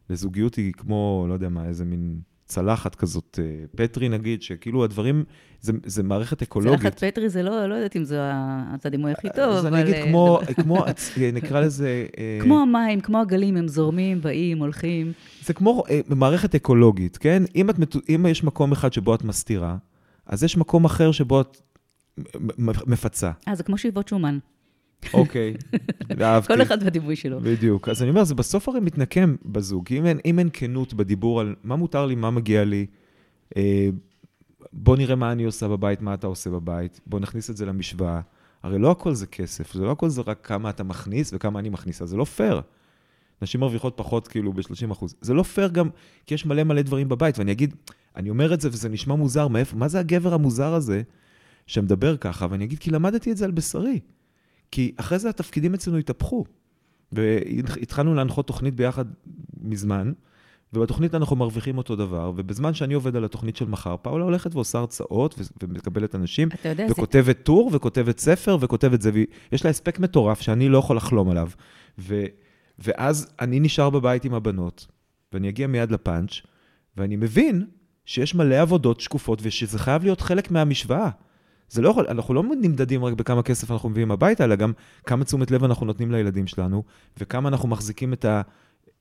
לזוגיות 0.10 0.56
היא 0.56 0.74
כמו, 0.74 1.26
לא 1.30 1.34
יודע 1.34 1.50
מה, 1.50 1.66
איזה 1.66 1.86
מין 1.86 2.20
צלחת 2.46 2.96
כזאת, 2.96 3.40
אה, 3.44 3.66
פטרי 3.76 4.10
נגיד, 4.10 4.42
שכאילו 4.42 4.84
הדברים, 4.84 5.24
זה, 5.62 5.72
זה 5.86 6.04
מערכת 6.04 6.42
אקולוגית. 6.42 6.82
צלחת 6.82 7.04
פטרי 7.04 7.30
זה 7.30 7.44
לא, 7.44 7.66
לא 7.66 7.76
יודעת 7.76 7.96
אם 7.96 8.04
זה 8.04 8.32
הדימוי 8.86 9.12
הכי 9.12 9.28
טוב, 9.36 9.54
אז 9.54 9.66
אבל... 9.68 9.74
אני 9.76 9.84
אגיד 9.84 9.94
אה, 9.94 10.08
כמו, 10.08 10.40
זה- 10.48 10.54
כמו, 10.54 10.86
נקרא 11.34 11.60
לזה... 11.60 12.06
אה, 12.18 12.38
כמו 12.44 12.62
המים, 12.62 13.02
כמו 13.02 13.22
הגלים, 13.22 13.58
הם 13.58 13.68
זורמים, 13.68 14.22
באים, 14.22 14.58
הולכים. 14.60 15.12
זה 15.44 15.54
כמו 15.54 15.84
אה, 15.90 16.00
מערכת 16.10 16.56
אקולוגית, 16.56 17.18
כן? 17.18 17.44
אם, 17.56 17.70
את, 17.70 17.76
אם 18.10 18.26
יש 18.30 18.44
מקום 18.44 18.72
אחד 18.72 18.94
שבו 18.94 19.16
את 19.16 19.24
מסתירה, 19.24 19.78
אז 20.26 20.44
יש 20.44 20.58
מקום 20.58 20.86
אחר 20.86 21.12
שבו 21.12 21.42
את 21.42 21.58
מפצה. 22.88 23.32
אה, 23.48 23.56
זה 23.56 23.64
כמו 23.64 23.78
שאיבות 23.78 24.08
שומן. 24.08 24.38
אוקיי, 25.14 25.54
אהבתי. 26.22 26.54
כל 26.54 26.62
אחד 26.62 26.78
והדימוי 26.84 27.16
שלו. 27.16 27.40
בדיוק. 27.40 27.90
אז 27.90 28.02
אני 28.02 28.10
אומר, 28.10 28.24
זה 28.24 28.36
בסוף 28.36 28.70
הרי 28.70 28.80
מתנקם 28.80 29.36
בזוג. 29.46 29.86
אם 29.92 30.06
אין, 30.06 30.20
אם 30.26 30.40
אין 30.40 30.50
כנות 30.54 30.94
בדיבור 30.94 31.42
על 31.42 31.56
מה 31.64 31.76
מותר 31.76 32.06
לי, 32.06 32.16
מה 32.16 32.32
מגיע 32.32 32.64
לי, 32.64 32.86
אה, 33.58 33.90
בוא 34.74 34.98
נראה 34.98 35.16
מה 35.16 35.32
אני 35.32 35.44
עושה 35.44 35.68
בבית, 35.68 36.02
מה 36.02 36.14
אתה 36.14 36.28
עושה 36.28 36.50
בבית, 36.50 37.02
בוא 37.08 37.20
נכניס 37.20 37.50
את 37.50 37.58
זה 37.58 37.66
למשוואה. 37.66 38.22
הרי 38.64 38.80
לא 38.80 38.92
הכל 38.92 39.14
זה 39.14 39.28
כסף, 39.28 39.74
זה 39.74 39.84
לא 39.84 39.92
הכל 39.92 40.10
זה 40.10 40.22
רק 40.26 40.40
כמה 40.44 40.70
אתה 40.70 40.84
מכניס 40.84 41.32
וכמה 41.34 41.60
אני 41.60 41.70
מכניסה, 41.70 42.06
זה 42.06 42.18
לא 42.18 42.24
פייר. 42.24 42.62
נשים 43.42 43.62
מרוויחות 43.62 43.94
פחות 43.98 44.28
כאילו 44.28 44.54
ב-30 44.54 44.92
אחוז. 44.92 45.16
זה 45.22 45.34
לא 45.34 45.44
פייר 45.44 45.68
גם, 45.68 45.90
כי 46.28 46.34
יש 46.34 46.46
מלא 46.46 46.64
מלא 46.64 46.82
דברים 46.82 47.10
בבית, 47.10 47.40
ואני 47.40 47.52
אגיד, 47.52 47.76
אני 48.16 48.30
אומר 48.30 48.54
את 48.54 48.62
זה 48.62 48.70
וזה 48.72 48.90
נשמע 48.90 49.16
מוזר, 49.16 49.48
מאיפה, 49.48 49.78
מה 49.78 49.88
זה 49.88 50.00
הגבר 50.00 50.34
המוזר 50.34 50.74
הזה 50.74 51.02
שמדבר 51.68 52.18
ככה? 52.18 52.48
ואני 52.50 52.64
אגיד, 52.66 52.80
כי 52.80 52.92
למדתי 52.92 53.32
את 53.32 53.38
זה 53.38 53.46
על 53.46 53.52
בשרי. 53.52 54.00
כי 54.72 54.92
אחרי 54.98 55.20
זה 55.20 55.30
התפקידים 55.30 55.74
אצלנו 55.74 55.98
התהפכו. 55.98 56.46
והתחלנו 57.12 58.16
להנחות 58.16 58.48
תוכנית 58.48 58.76
ביחד 58.76 59.06
מזמן, 59.62 60.12
ובתוכנית 60.74 61.16
אנחנו 61.16 61.36
מרוויחים 61.36 61.78
אותו 61.78 61.96
דבר, 61.96 62.32
ובזמן 62.36 62.74
שאני 62.74 62.94
עובד 62.94 63.16
על 63.16 63.26
התוכנית 63.26 63.56
של 63.56 63.66
מחר, 63.66 63.96
פאולה 64.02 64.24
הולכת 64.24 64.56
ועושה 64.56 64.78
הרצאות 64.78 65.40
ומקבלת 65.64 66.16
אנשים, 66.16 66.50
יודע, 66.66 66.88
זה... 66.88 66.92
וכותבת 66.92 67.44
טור, 67.44 67.70
וכותבת 67.74 68.20
ספר, 68.20 68.58
וכותבת 68.60 69.02
זה, 69.02 69.12
ויש 69.14 69.66
לה 69.66 69.70
הספק 69.70 70.00
מטורף 70.00 70.42
שאני 70.42 70.70
לא 70.70 70.78
יכול 70.78 70.98
לחלום 70.98 71.30
עליו. 71.30 71.50
ו, 72.00 72.26
ואז 72.80 73.34
אני 73.40 73.60
נשאר 73.60 73.90
בבית 73.90 74.26
עם 74.26 74.34
הבנות, 74.34 74.88
ואני 75.34 75.50
אגיע 75.50 75.68
מיד 75.68 75.92
לפאנץ', 75.92 76.42
ואני 76.98 77.16
מבין 77.16 77.66
שיש 78.06 78.36
מלא 78.36 78.56
עבודות 78.62 79.00
שקופות, 79.00 79.40
ושזה 79.42 79.80
חייב 79.80 80.04
להיות 80.04 80.22
חלק 80.22 80.52
מהמשוואה. 80.52 81.10
זה 81.70 81.82
לא 81.82 81.90
יכול, 81.90 82.06
אנחנו 82.10 82.34
לא 82.34 82.44
נמדדים 82.62 83.06
רק 83.06 83.14
בכמה 83.14 83.44
כסף 83.44 83.72
אנחנו 83.72 83.90
מביאים 83.90 84.12
הביתה, 84.12 84.44
אלא 84.44 84.56
גם 84.56 84.74
כמה 85.06 85.24
תשומת 85.26 85.52
לב 85.52 85.64
אנחנו 85.64 85.86
נותנים 85.86 86.12
לילדים 86.12 86.48
שלנו, 86.48 86.84
וכמה 87.18 87.50
אנחנו 87.50 87.70
מחזיקים 87.70 88.14
את 88.14 88.26
ה... 88.26 88.42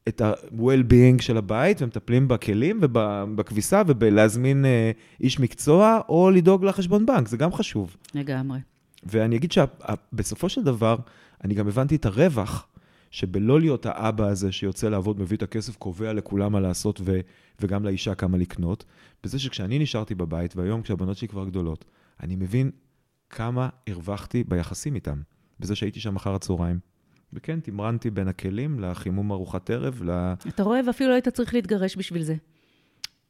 את 0.09 0.21
ה-well-being 0.21 1.23
של 1.23 1.37
הבית, 1.37 1.83
ומטפלים 1.83 2.29
בכלים 2.29 2.81
ובכביסה, 2.83 3.83
ובלהזמין 3.87 4.65
אה, 4.65 4.91
איש 5.21 5.41
מקצוע, 5.41 6.01
או 6.09 6.31
לדאוג 6.31 6.65
לחשבון 6.65 7.07
בנק, 7.07 7.29
זה 7.29 7.37
גם 7.37 7.53
חשוב. 7.53 7.97
לגמרי. 8.15 8.59
ואני 9.05 9.37
אגיד 9.37 9.53
שבסופו 9.53 10.49
של 10.49 10.63
דבר, 10.63 10.97
אני 11.45 11.55
גם 11.55 11.69
הבנתי 11.69 11.97
את 11.97 12.07
הרווח 12.07 12.67
שבלא 13.11 13.61
להיות 13.61 13.87
האבא 13.87 14.27
הזה 14.27 14.53
שיוצא 14.53 14.89
לעבוד, 14.89 15.21
מביא 15.21 15.37
את 15.37 15.43
הכסף, 15.43 15.77
קובע 15.77 16.13
לכולם 16.13 16.53
מה 16.53 16.61
לעשות 16.61 17.01
ו, 17.05 17.21
וגם 17.61 17.85
לאישה 17.85 18.15
כמה 18.15 18.39
לקנות, 18.39 18.85
בזה 19.25 19.39
שכשאני 19.39 19.79
נשארתי 19.79 20.15
בבית, 20.15 20.57
והיום 20.57 20.83
כשהבנות 20.83 21.17
שלי 21.17 21.29
כבר 21.29 21.45
גדולות, 21.45 21.85
אני 22.23 22.37
מבין 22.37 22.71
כמה 23.31 23.69
הרווחתי 23.87 24.45
ביחסים 24.45 24.95
איתם, 24.95 25.23
בזה 25.61 25.75
שהייתי 25.77 26.01
שם 26.01 26.17
אחר 26.17 26.35
הצהריים. 26.35 26.79
וכן, 27.33 27.61
תמרנתי 27.61 28.11
בין 28.11 28.29
הכלים 28.29 28.81
לחימום 28.81 29.33
ארוחת 29.33 29.71
ערב, 29.71 30.03
ל... 30.03 30.11
אתה 30.49 30.63
רואה, 30.63 30.81
ואפילו 30.87 31.11
לא 31.11 31.15
היית 31.15 31.29
צריך 31.29 31.55
להתגרש 31.55 31.97
בשביל 31.97 32.23
זה, 32.23 32.37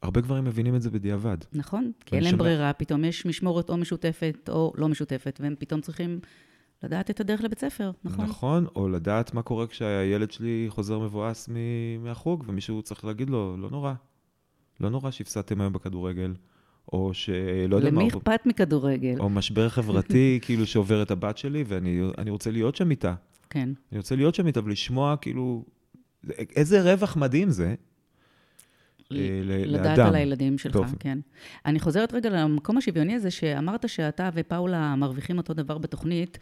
הרבה 0.05 0.21
גברים 0.21 0.45
מבינים 0.45 0.77
את 0.77 0.83
זה 0.83 0.91
בדיעבד. 0.91 1.37
נכון? 1.53 1.93
כי 2.07 2.17
אין 2.17 2.25
להם 2.25 2.39
ברירה, 2.39 2.73
פתאום 2.73 3.05
יש 3.05 3.27
משמורת 3.27 3.71
או 3.71 3.77
משותפת 3.77 4.49
או 4.49 4.73
לא 4.77 4.89
משותפת, 4.89 5.39
והם 5.43 5.55
פתאום 5.59 5.81
צריכים 5.81 6.21
לדעת 6.83 7.11
את 7.11 7.21
הדרך 7.21 7.41
לבית 7.45 7.59
ספר, 7.59 7.91
נכון? 8.05 8.25
נכון, 8.25 8.67
או 8.77 8.89
לדעת 8.89 9.35
מה 9.35 9.43
קורה 9.43 9.67
כשהילד 9.67 10.31
שלי 10.31 10.67
חוזר 10.69 10.99
מבואס 10.99 11.49
מ- 11.49 12.05
מהחוג, 12.05 12.45
ומישהו 12.47 12.83
צריך 12.83 13.05
להגיד 13.05 13.31
לו, 13.31 13.57
לא 13.57 13.71
נורא. 13.71 13.95
לא 14.81 14.91
נורא 14.91 15.11
שהפסדתם 15.11 15.61
היום 15.61 15.73
בכדורגל, 15.73 16.35
או 16.93 17.15
שלא 17.15 17.77
יודע 17.77 17.91
מה, 17.91 18.01
למי 18.01 18.09
אכפת 18.09 18.47
מכדורגל? 18.47 19.15
או 19.19 19.29
משבר 19.31 19.69
חברתי 19.69 20.39
כאילו 20.43 20.67
שעובר 20.67 21.03
את 21.03 21.11
הבת 21.11 21.39
שלי, 21.39 21.65
ואני 21.67 22.01
אני 22.19 22.31
רוצה 22.31 22.51
להיות 22.51 22.77
שם 22.77 22.91
איתה. 22.91 23.15
כן. 23.51 23.69
אני 23.93 23.99
רוצה 23.99 24.17
להיות 24.17 24.35
שם 24.35 24.47
איתה 24.47 24.61
ולשמוע 24.65 25.17
כאילו, 25.17 25.65
איזה 26.57 26.93
רווח 26.93 27.17
מדהים 27.17 27.51
זה. 27.51 27.75
אה, 29.13 29.41
לדעת 29.45 29.99
לאדם. 29.99 30.07
על 30.07 30.15
הילדים 30.15 30.59
שלך, 30.59 30.77
באופן. 30.77 30.97
כן. 31.01 31.19
אני 31.67 31.81
חוזרת 31.81 32.15
רגע 32.15 32.31
למקום 32.31 32.77
השוויוני 32.77 33.15
הזה, 33.15 33.31
שאמרת 33.31 33.89
שאתה 33.89 34.31
ופאולה 34.35 34.97
מרוויחים 34.97 35.39
אותו 35.39 35.55
דבר 35.55 35.79
בתוכנית. 35.79 36.39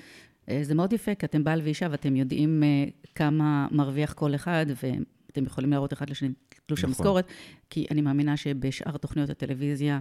אה, 0.48 0.61
זה 0.62 0.74
מאוד 0.74 0.92
יפה, 0.92 1.14
כי 1.14 1.26
אתם 1.26 1.44
בעל 1.44 1.61
ואישה 1.64 1.87
ואתם 1.90 2.16
יודעים 2.16 2.62
אה, 2.62 2.85
כמה 3.14 3.66
מרוויח 3.70 4.12
כל 4.12 4.35
אחד, 4.35 4.66
ואתם 4.68 5.44
יכולים 5.44 5.70
להראות 5.70 5.92
אחד 5.92 6.11
לשני 6.11 6.28
תלוש 6.66 6.78
נכון. 6.78 6.90
המשכורת, 6.90 7.26
כי 7.70 7.87
אני 7.90 8.00
מאמינה 8.00 8.37
שבשאר 8.37 8.96
תוכניות 8.96 9.31
הטלוויזיה, 9.31 10.00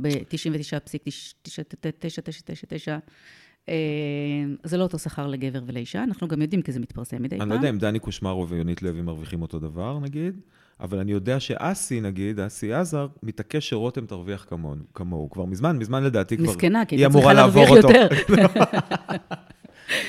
ב-99.99999, 0.00 2.88
אה, 3.68 3.74
זה 4.64 4.76
לא 4.76 4.82
אותו 4.82 4.98
שכר 4.98 5.26
לגבר 5.26 5.62
ולאישה, 5.66 6.04
אנחנו 6.04 6.28
גם 6.28 6.42
יודעים 6.42 6.62
כי 6.62 6.72
זה 6.72 6.80
מתפרסם 6.80 7.22
מדי 7.22 7.28
פעם. 7.28 7.42
אני 7.42 7.50
לא 7.50 7.54
יודע 7.54 7.70
אם 7.70 7.78
דני 7.78 7.98
קושמרו 7.98 8.48
ויונית 8.48 8.82
לוי 8.82 9.02
מרוויחים 9.02 9.42
אותו 9.42 9.58
דבר, 9.58 9.98
נגיד, 9.98 10.40
אבל 10.80 10.98
אני 10.98 11.12
יודע 11.12 11.40
שאסי, 11.40 12.00
נגיד, 12.00 12.40
אסי 12.40 12.72
עזר, 12.72 13.06
מתעקש 13.22 13.68
שרותם 13.68 14.06
תרוויח 14.06 14.46
כמוהו. 14.94 15.30
כבר 15.30 15.44
מזמן, 15.44 15.78
מזמן 15.78 16.04
לדעתי 16.04 16.36
כבר... 16.36 16.46
מסכנה, 16.46 16.84
כי 16.84 16.96
היא 16.96 17.08
צריכה 17.08 17.32
להרוויח. 17.32 17.70
יותר. 17.70 18.08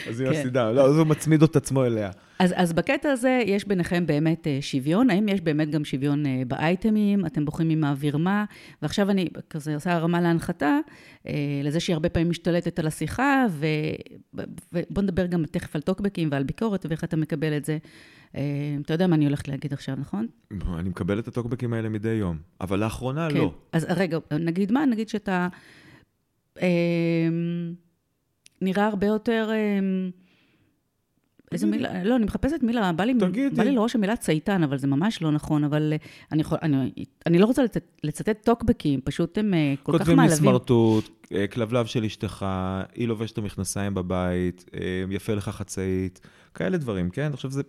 אז 0.09 0.19
היא 0.19 0.29
כן. 0.29 0.35
מפסידה, 0.35 0.71
לא, 0.71 0.85
אז 0.85 0.97
הוא 0.97 1.07
מצמיד 1.07 1.43
את 1.43 1.55
עצמו 1.55 1.85
אליה. 1.85 2.11
אז, 2.39 2.53
אז 2.55 2.73
בקטע 2.73 3.11
הזה 3.11 3.41
יש 3.45 3.67
ביניכם 3.67 4.05
באמת 4.05 4.47
אה, 4.47 4.57
שוויון, 4.61 5.09
האם 5.09 5.29
יש 5.29 5.41
באמת 5.41 5.69
גם 5.69 5.85
שוויון 5.85 6.25
אה, 6.25 6.41
באייטמים, 6.47 7.25
אתם 7.25 7.45
בוחרים 7.45 7.67
מי 7.67 7.75
מעביר 7.75 8.17
מה, 8.17 8.45
ועכשיו 8.81 9.09
אני 9.09 9.27
כזה 9.49 9.75
עושה 9.75 9.93
הרמה 9.93 10.21
להנחתה, 10.21 10.79
אה, 11.27 11.33
לזה 11.63 11.79
שהיא 11.79 11.93
הרבה 11.93 12.09
פעמים 12.09 12.29
משתלטת 12.29 12.79
על 12.79 12.87
השיחה, 12.87 13.45
ו, 13.49 13.65
ובוא 14.33 15.03
נדבר 15.03 15.25
גם 15.25 15.45
תכף 15.45 15.75
על 15.75 15.81
טוקבקים 15.81 16.29
ועל 16.31 16.43
ביקורת 16.43 16.85
ואיך 16.89 17.03
אתה 17.03 17.17
מקבל 17.17 17.57
את 17.57 17.65
זה. 17.65 17.77
אתה 18.81 18.93
יודע 18.93 19.07
מה 19.07 19.15
אני 19.15 19.25
הולכת 19.25 19.47
להגיד 19.47 19.73
עכשיו, 19.73 19.95
נכון? 19.99 20.27
אני 20.79 20.89
מקבל 20.89 21.19
את 21.19 21.27
הטוקבקים 21.27 21.73
האלה 21.73 21.89
מדי 21.89 22.09
יום, 22.09 22.37
אבל 22.61 22.79
לאחרונה 22.79 23.29
לא. 23.29 23.53
אז 23.71 23.85
רגע, 23.89 24.17
נגיד 24.31 24.71
מה? 24.71 24.85
נגיד 24.85 25.09
שאתה 25.09 25.47
נראה 28.63 28.85
הרבה 28.85 29.07
יותר... 29.07 29.49
איזו 31.53 31.67
תגידי. 31.67 31.77
מילה, 31.77 32.03
לא, 32.03 32.15
אני 32.15 32.25
מחפשת 32.25 32.59
מילה, 32.61 32.91
בא 32.91 33.03
לי. 33.03 33.13
בא 33.55 33.63
לי 33.63 33.71
לראש 33.71 33.95
המילה 33.95 34.15
צייתן, 34.15 34.63
אבל 34.63 34.77
זה 34.77 34.87
ממש 34.87 35.21
לא 35.21 35.31
נכון, 35.31 35.63
אבל 35.63 35.93
אה, 35.93 35.97
אני, 36.31 36.41
יכול, 36.41 36.57
אני, 36.61 36.91
אני 37.25 37.37
לא 37.37 37.45
רוצה 37.45 37.63
לצט, 37.63 37.83
לצטט 38.03 38.43
טוקבקים, 38.43 39.01
פשוט 39.01 39.37
הם 39.37 39.53
אה, 39.53 39.73
כל 39.83 39.91
כך 39.91 39.97
כותבים 39.97 40.19
לי 40.19 40.23
מעלבים. 40.23 40.37
סמרטוט, 40.37 41.09
אה, 41.33 41.47
כלבלב 41.47 41.85
של 41.85 42.03
אשתך, 42.03 42.45
היא 42.95 43.07
לובשת 43.07 43.33
את 43.33 43.37
המכנסיים 43.37 43.93
בבית, 43.93 44.65
יפה 45.09 45.33
לך 45.33 45.49
חצאית, 45.49 46.19
כאלה 46.53 46.77
דברים, 46.77 47.09
כן? 47.09 47.31
עכשיו 47.33 47.51
זה, 47.51 47.61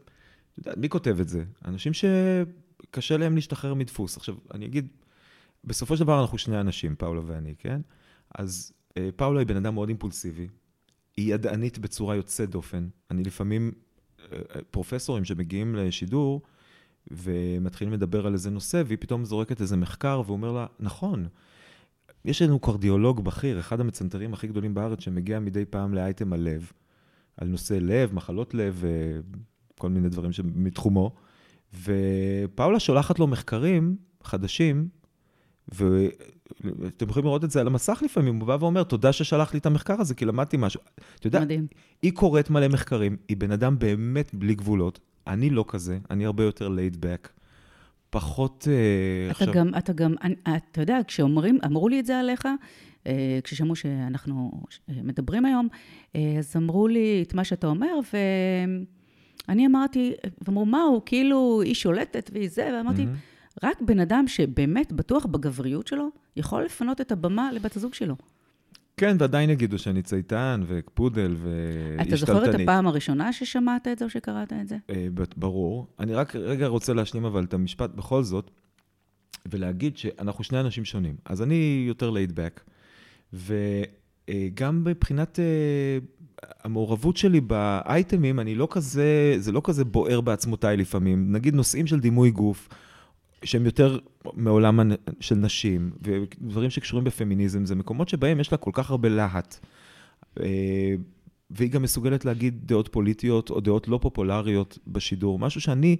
מי 0.77 0.89
כותב 0.89 1.21
את 1.21 1.29
זה? 1.29 1.45
אנשים 1.65 1.93
שקשה 1.93 3.17
להם 3.17 3.35
להשתחרר 3.35 3.75
מדפוס. 3.75 4.17
עכשיו, 4.17 4.35
אני 4.55 4.67
אגיד, 4.67 4.89
בסופו 5.65 5.97
של 5.97 6.05
דבר 6.05 6.21
אנחנו 6.23 6.39
שני 6.39 6.61
אנשים, 6.61 6.97
פאולה 6.97 7.21
ואני, 7.27 7.55
כן? 7.59 7.81
אז 8.39 8.73
פאולה 9.17 9.39
היא 9.39 9.47
בן 9.47 9.57
אדם 9.57 9.75
מאוד 9.75 9.89
אימפולסיבי, 9.89 10.49
היא 11.17 11.35
ידענית 11.35 11.79
בצורה 11.79 12.17
יוצאת 12.17 12.51
דופן. 12.51 12.89
אני 13.11 13.23
לפעמים, 13.23 13.73
אה, 14.33 14.39
פרופסורים 14.71 15.25
שמגיעים 15.25 15.75
לשידור, 15.75 16.43
ומתחילים 17.11 17.95
לדבר 17.95 18.27
על 18.27 18.33
איזה 18.33 18.51
נושא, 18.51 18.83
והיא 18.87 18.99
פתאום 19.01 19.25
זורקת 19.25 19.61
איזה 19.61 19.77
מחקר 19.77 20.23
ואומר 20.27 20.53
לה, 20.53 20.67
נכון, 20.81 21.27
יש 22.25 22.43
לנו 22.43 22.59
קרדיולוג 22.59 23.25
בכיר, 23.25 23.61
אחד 23.61 23.81
המצנתרים 23.81 24.35
הכי 24.35 24.47
גדולים 24.47 24.75
בארץ, 24.75 25.01
שמגיע 25.01 25.41
מדי 25.41 25.65
פעם 25.65 25.95
לאייטם 25.95 26.33
על 26.33 26.41
לב, 26.41 26.73
על 27.37 27.49
נושא 27.49 27.75
לב, 27.81 28.15
מחלות 28.15 28.55
לב, 28.55 28.85
אה, 28.85 29.21
כל 29.79 29.89
מיני 29.89 30.09
דברים 30.09 30.31
מתחומו. 30.55 31.15
ופאולה 31.83 32.81
שולחת 32.81 33.19
לו 33.19 33.27
מחקרים 33.27 33.97
חדשים, 34.23 34.89
ואתם 36.61 37.09
יכולים 37.09 37.27
לראות 37.27 37.45
את 37.45 37.51
זה 37.51 37.61
על 37.61 37.67
המסך 37.67 38.03
לפעמים, 38.05 38.41
הוא 38.41 38.49
בא 38.49 38.57
ואומר, 38.61 38.83
תודה 38.83 39.13
ששלח 39.13 39.55
לי 39.55 39.59
את 39.59 39.67
המחקר 39.67 40.01
הזה, 40.01 40.15
כי 40.15 40.25
למדתי 40.25 40.57
משהו. 40.57 40.81
אתה 41.15 41.27
יודע, 41.27 41.41
מדהים. 41.41 41.67
היא 42.03 42.13
קוראת 42.13 42.51
מלא 42.51 42.69
מחקרים, 42.69 43.17
היא 43.29 43.37
בן 43.37 43.51
אדם 43.51 43.79
באמת 43.79 44.35
בלי 44.35 44.55
גבולות. 44.55 45.01
אני 45.27 45.51
לא 45.51 45.65
כזה, 45.69 45.99
אני 46.11 46.27
הרבה 46.27 46.45
יותר 46.45 46.69
laid 46.69 46.97
back. 46.97 47.29
פחות 48.11 48.63
uh, 48.63 49.31
אתה 49.31 49.45
עכשיו... 49.45 49.55
גם, 49.55 49.71
אתה 49.79 49.93
גם, 49.93 50.15
אני, 50.23 50.35
אתה 50.47 50.81
יודע, 50.81 50.99
כשאומרים, 51.07 51.59
אמרו 51.65 51.89
לי 51.89 52.01
את 52.01 52.07
זה 52.07 52.19
עליך, 52.19 52.49
uh, 53.05 53.09
כששמעו 53.45 53.77
שאנחנו 53.77 54.63
מדברים 54.89 55.45
היום, 55.45 55.69
אז 56.15 56.57
אמרו 56.57 56.89
לי 56.89 57.25
את 57.27 57.35
מה 57.35 57.45
שאתה 57.45 57.67
אומר, 57.67 57.99
ואני 59.49 59.67
אמרתי, 59.67 60.13
ואמרו, 60.43 60.67
מה, 60.67 60.83
הוא 60.83 61.03
כאילו, 61.07 61.63
היא 61.65 61.75
שולטת 61.75 62.31
והיא 62.35 62.49
זה, 62.51 62.71
ואמרתי, 62.79 63.03
mm-hmm. 63.03 63.34
רק 63.63 63.83
בן 63.83 64.01
אדם 64.01 64.29
שבאמת 64.29 64.93
בטוח 64.93 65.27
בגבריות 65.27 65.87
שלו, 65.87 66.09
יכול 66.37 66.65
לפנות 66.65 67.01
את 67.01 67.13
הבמה 67.13 67.53
לבת 67.53 67.77
הזוג 67.77 67.95
שלו. 67.95 68.17
כן, 68.97 69.17
ועדיין 69.21 69.51
יגידו 69.51 69.79
שאני 69.79 70.03
צייתן 70.03 70.61
ופודל 70.67 71.37
והשתלטנית. 71.39 72.09
אתה 72.09 72.17
זוכר 72.17 72.51
את 72.51 72.61
הפעם 72.61 72.87
הראשונה 72.87 73.33
ששמעת 73.33 73.89
את 73.89 73.99
זה 73.99 74.05
או 74.05 74.11
שקראת 74.11 74.53
את 74.53 74.69
זה? 74.69 74.77
אה, 74.91 75.07
ברור. 75.37 75.87
אני 75.99 76.15
רק 76.15 76.37
רגע 76.37 76.67
רוצה 76.67 76.93
להשלים 76.93 77.25
אבל 77.25 77.45
את 77.45 77.55
המשפט 77.55 77.91
בכל 77.91 78.23
זאת, 78.23 78.51
ולהגיד 79.51 79.97
שאנחנו 79.97 80.45
שני 80.45 80.61
אנשים 80.61 80.85
שונים. 80.85 81.17
אז 81.25 81.43
אני 81.43 81.85
יותר 81.89 82.13
laid 82.13 82.31
back, 82.31 82.61
וגם 83.33 84.85
מבחינת 84.85 85.39
אה, 85.39 85.99
המעורבות 86.65 87.17
שלי 87.17 87.41
באייטמים, 87.41 88.41
אני 88.41 88.55
לא 88.55 88.69
כזה, 88.71 89.35
זה 89.39 89.53
לא 89.53 89.61
כזה 89.65 89.85
בוער 89.85 90.21
בעצמותיי 90.21 90.77
לפעמים. 90.77 91.33
נגיד 91.33 91.55
נושאים 91.55 91.87
של 91.87 92.01
דימוי 92.01 92.31
גוף. 92.31 92.69
שהם 93.45 93.67
יותר 93.67 93.99
מעולם 94.33 94.81
של 95.21 95.35
נשים, 95.35 95.91
ודברים 96.03 96.71
שקשורים 96.71 97.05
בפמיניזם, 97.05 97.65
זה 97.65 97.75
מקומות 97.75 98.09
שבהם 98.09 98.41
יש 98.41 98.53
לה 98.53 98.59
כל 98.59 98.71
כך 98.75 98.91
הרבה 98.91 99.09
להט. 99.09 99.67
אה, 100.41 100.95
והיא 101.51 101.71
גם 101.71 101.83
מסוגלת 101.83 102.25
להגיד 102.25 102.61
דעות 102.65 102.89
פוליטיות 102.89 103.51
או 103.51 103.61
דעות 103.61 103.89
לא 103.89 103.99
פופולריות 104.03 104.79
בשידור. 104.87 105.39
משהו 105.39 105.61
שאני, 105.61 105.97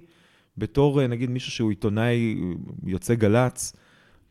בתור 0.57 1.01
אה, 1.01 1.07
נגיד 1.07 1.29
מישהו 1.29 1.51
שהוא 1.51 1.69
עיתונאי 1.69 2.35
יוצא 2.85 3.13
גל"צ, 3.13 3.73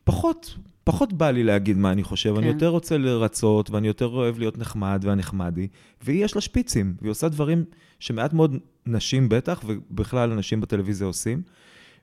פחות, 0.03 0.57
פחות 0.83 1.13
בא 1.13 1.31
לי 1.31 1.43
להגיד 1.43 1.77
מה 1.77 1.91
אני 1.91 2.03
חושב, 2.03 2.31
כן. 2.33 2.37
אני 2.37 2.47
יותר 2.47 2.67
רוצה 2.67 2.97
לרצות, 2.97 3.69
ואני 3.69 3.87
יותר 3.87 4.05
אוהב 4.05 4.39
להיות 4.39 4.57
נחמד 4.57 5.01
והנחמדי, 5.03 5.67
והיא 6.01 6.25
יש 6.25 6.35
לה 6.35 6.41
שפיצים, 6.41 6.95
והיא 7.01 7.11
עושה 7.11 7.29
דברים 7.29 7.63
שמעט 7.99 8.33
מאוד 8.33 8.57
נשים 8.85 9.29
בטח, 9.29 9.63
ובכלל 9.65 10.31
אנשים 10.31 10.61
בטלוויזיה 10.61 11.07
עושים. 11.07 11.41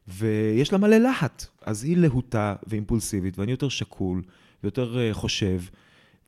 ויש 0.08 0.72
לה 0.72 0.78
מלא 0.78 0.96
להט. 0.96 1.46
אז 1.62 1.84
היא 1.84 1.96
להוטה 1.96 2.54
ואימפולסיבית, 2.66 3.38
ואני 3.38 3.50
יותר 3.50 3.68
שקול, 3.68 4.22
ויותר 4.62 4.96
uh, 5.10 5.14
חושב, 5.14 5.60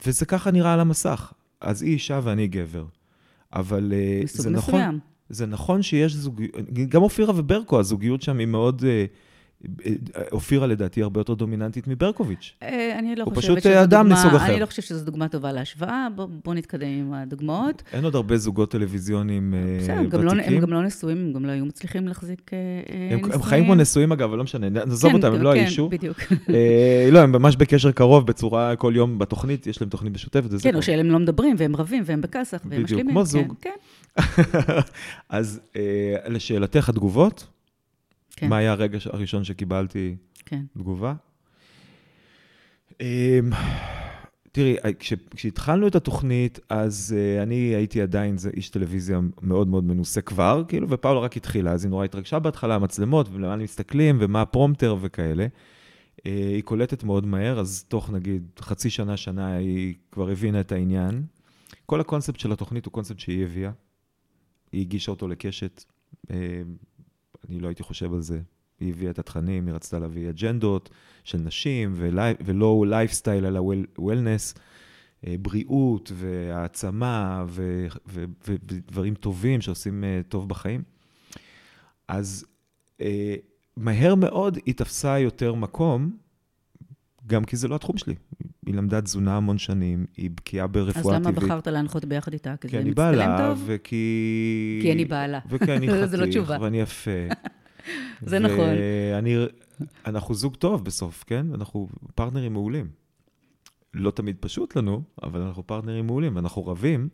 וזה 0.06 0.26
ככה 0.26 0.50
נראה 0.50 0.72
על 0.72 0.80
המסך. 0.80 1.32
אז 1.60 1.82
היא 1.82 1.92
אישה 1.92 2.20
ואני 2.22 2.46
גבר. 2.46 2.84
אבל 3.52 3.92
uh, 3.92 4.26
זה 4.32 4.50
נכון, 4.50 4.98
זה 5.28 5.46
נכון 5.46 5.82
שיש 5.82 6.12
זוגיות, 6.12 6.54
גם 6.88 7.02
אופירה 7.02 7.32
וברקו, 7.36 7.80
הזוגיות 7.80 8.22
שם 8.22 8.38
היא 8.38 8.46
מאוד... 8.46 8.84
אופירה 10.32 10.66
לדעתי 10.66 11.02
הרבה 11.02 11.20
יותר 11.20 11.34
דומיננטית 11.34 11.88
מברקוביץ'. 11.88 12.54
אה, 12.62 12.98
אני 12.98 13.16
לא 13.16 13.24
חושבת 13.24 13.42
שזו 13.42 13.54
דוגמה... 13.54 13.60
הוא 13.60 13.62
פשוט 13.62 13.66
אדם 13.66 14.08
מסוג 14.08 14.34
אחר. 14.34 14.52
אני 14.52 14.60
לא 14.60 14.66
חושבת 14.66 14.84
שזו 14.84 15.04
דוגמה 15.04 15.28
טובה 15.28 15.52
להשוואה, 15.52 16.08
בואו 16.44 16.54
נתקדם 16.54 16.86
עם 16.86 17.12
הדוגמאות. 17.12 17.82
אין 17.92 18.04
עוד 18.04 18.14
הרבה 18.14 18.36
זוגות 18.36 18.70
טלוויזיונים 18.70 19.54
אה, 19.54 19.60
ותיקים. 19.60 20.08
בסדר, 20.08 20.54
הם 20.54 20.60
גם 20.60 20.72
לא 20.72 20.82
נשואים, 20.82 21.18
הם 21.18 21.32
גם 21.32 21.44
לא 21.44 21.52
היו 21.52 21.64
מצליחים 21.64 22.08
להחזיק 22.08 22.50
נישואים. 23.10 23.32
הם 23.32 23.42
חיים 23.42 23.64
כמו 23.64 23.74
נשואים 23.74 24.12
אגב, 24.12 24.28
אבל 24.28 24.38
לא 24.38 24.44
משנה, 24.44 24.68
נעזוב 24.68 25.10
כן, 25.10 25.16
אותם, 25.16 25.34
הם 25.34 25.42
לא 25.42 25.52
האישו. 25.52 25.88
כן, 25.90 25.96
בדיוק. 25.96 26.18
לא, 27.12 27.18
הם 27.18 27.32
ממש 27.32 27.56
בקשר 27.56 27.92
קרוב, 27.92 28.26
בצורה 28.26 28.76
כל 28.76 28.92
יום 28.96 29.18
בתוכנית, 29.18 29.66
יש 29.66 29.80
להם 29.80 29.90
תוכנית 29.90 30.14
משותפת. 30.14 30.48
כן, 30.62 30.74
או 30.74 30.82
שהם 30.82 31.10
לא 31.10 31.18
מדברים, 31.18 31.56
והם 31.58 31.76
רבים, 31.76 32.02
והם 32.06 32.20
בכסח, 32.20 32.60
והם 32.64 32.84
משלימים. 32.84 33.06
בדיוק, 33.06 33.10
כמו 33.10 33.24
זוג. 33.24 33.54
כן. 33.60 33.70
אז 35.28 35.60
לשאלתך, 36.28 36.88
התגובות? 36.88 37.53
כן. 38.36 38.48
מה 38.48 38.56
היה 38.56 38.72
הרגע 38.72 38.98
הראשון 39.12 39.44
שקיבלתי 39.44 40.16
כן. 40.46 40.62
תגובה? 40.78 41.14
אמ, 43.00 43.50
תראי, 44.52 44.76
כש, 44.98 45.12
כשהתחלנו 45.30 45.86
את 45.86 45.94
התוכנית, 45.94 46.60
אז 46.68 47.14
uh, 47.16 47.42
אני 47.42 47.54
הייתי 47.54 48.02
עדיין 48.02 48.38
זה 48.38 48.50
איש 48.56 48.70
טלוויזיה 48.70 49.20
מאוד 49.42 49.68
מאוד 49.68 49.84
מנוסה 49.84 50.20
כבר, 50.20 50.62
כאילו, 50.68 50.90
ופאולה 50.90 51.20
רק 51.20 51.36
התחילה, 51.36 51.72
אז 51.72 51.84
היא 51.84 51.90
נורא 51.90 52.04
התרגשה 52.04 52.38
בהתחלה, 52.38 52.74
המצלמות, 52.74 53.28
ולמה 53.32 53.56
מסתכלים, 53.56 54.16
ומה 54.20 54.42
הפרומטר 54.42 54.96
וכאלה. 55.00 55.46
Uh, 55.46 56.20
היא 56.24 56.62
קולטת 56.62 57.04
מאוד 57.04 57.26
מהר, 57.26 57.60
אז 57.60 57.84
תוך 57.88 58.10
נגיד 58.10 58.42
חצי 58.60 58.90
שנה, 58.90 59.16
שנה, 59.16 59.56
היא 59.56 59.94
כבר 60.12 60.30
הבינה 60.30 60.60
את 60.60 60.72
העניין. 60.72 61.22
כל 61.86 62.00
הקונספט 62.00 62.40
של 62.40 62.52
התוכנית 62.52 62.86
הוא 62.86 62.92
קונספט 62.92 63.18
שהיא 63.18 63.44
הביאה. 63.44 63.70
היא 64.72 64.80
הגישה 64.80 65.10
אותו 65.10 65.28
לקשת. 65.28 65.84
אה, 66.26 66.30
אני 67.48 67.60
לא 67.60 67.68
הייתי 67.68 67.82
חושב 67.82 68.14
על 68.14 68.20
זה. 68.20 68.40
היא 68.80 68.90
הביאה 68.90 69.10
את 69.10 69.18
התכנים, 69.18 69.66
היא 69.66 69.74
רצתה 69.74 69.98
להביא 69.98 70.30
אג'נדות 70.30 70.90
של 71.24 71.38
נשים, 71.38 71.94
ולא 72.44 72.84
לייפסטייל, 72.88 73.46
אלא 73.46 73.60
wellness, 73.98 74.54
אה, 75.26 75.34
בריאות 75.42 76.12
והעצמה 76.14 77.44
ודברים 78.44 79.14
טובים 79.14 79.60
שעושים 79.60 80.04
אה, 80.04 80.20
טוב 80.28 80.48
בחיים. 80.48 80.82
אז 82.08 82.46
אה, 83.00 83.34
מהר 83.76 84.14
מאוד 84.14 84.58
היא 84.66 84.74
תפסה 84.74 85.18
יותר 85.18 85.54
מקום, 85.54 86.16
גם 87.26 87.44
כי 87.44 87.56
זה 87.56 87.68
לא 87.68 87.74
התחום 87.74 87.98
שלי. 87.98 88.14
היא 88.66 88.74
למדה 88.74 89.00
תזונה 89.00 89.36
המון 89.36 89.58
שנים, 89.58 90.06
היא 90.16 90.30
בקיאה 90.30 90.66
ברפואה 90.66 91.02
טבעית. 91.02 91.26
אז 91.26 91.26
למה 91.26 91.32
בחרת 91.32 91.68
להנחות 91.68 92.04
ביחד 92.04 92.32
איתה? 92.32 92.54
כי 92.60 92.68
זה 92.68 92.84
מצטלם 92.84 92.88
טוב? 92.88 92.98
כי 93.04 93.22
אני 93.22 93.24
בעלה, 93.24 93.54
וכי... 93.66 94.78
כי 94.82 94.92
אני 94.92 95.04
בעלה. 95.04 95.38
וכי 95.50 95.72
אני 95.76 95.86
לא 95.92 96.06
חתיך, 96.06 96.54
ואני 96.60 96.80
יפה. 96.80 97.10
זה 98.30 98.38
נכון. 98.38 98.70
ואני... 99.12 99.36
אנחנו 100.06 100.34
זוג 100.34 100.56
טוב 100.56 100.84
בסוף, 100.84 101.24
כן? 101.26 101.46
אנחנו 101.54 101.88
פרטנרים 102.14 102.52
מעולים. 102.52 102.88
לא 103.94 104.10
תמיד 104.10 104.36
פשוט 104.40 104.76
לנו, 104.76 105.02
אבל 105.22 105.40
אנחנו 105.40 105.66
פרטנרים 105.66 106.06
מעולים, 106.06 106.36
ואנחנו 106.36 106.66
רבים, 106.66 107.08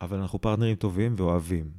אבל 0.00 0.18
אנחנו 0.18 0.40
פרטנרים 0.40 0.76
טובים 0.76 1.14
ואוהבים. 1.16 1.70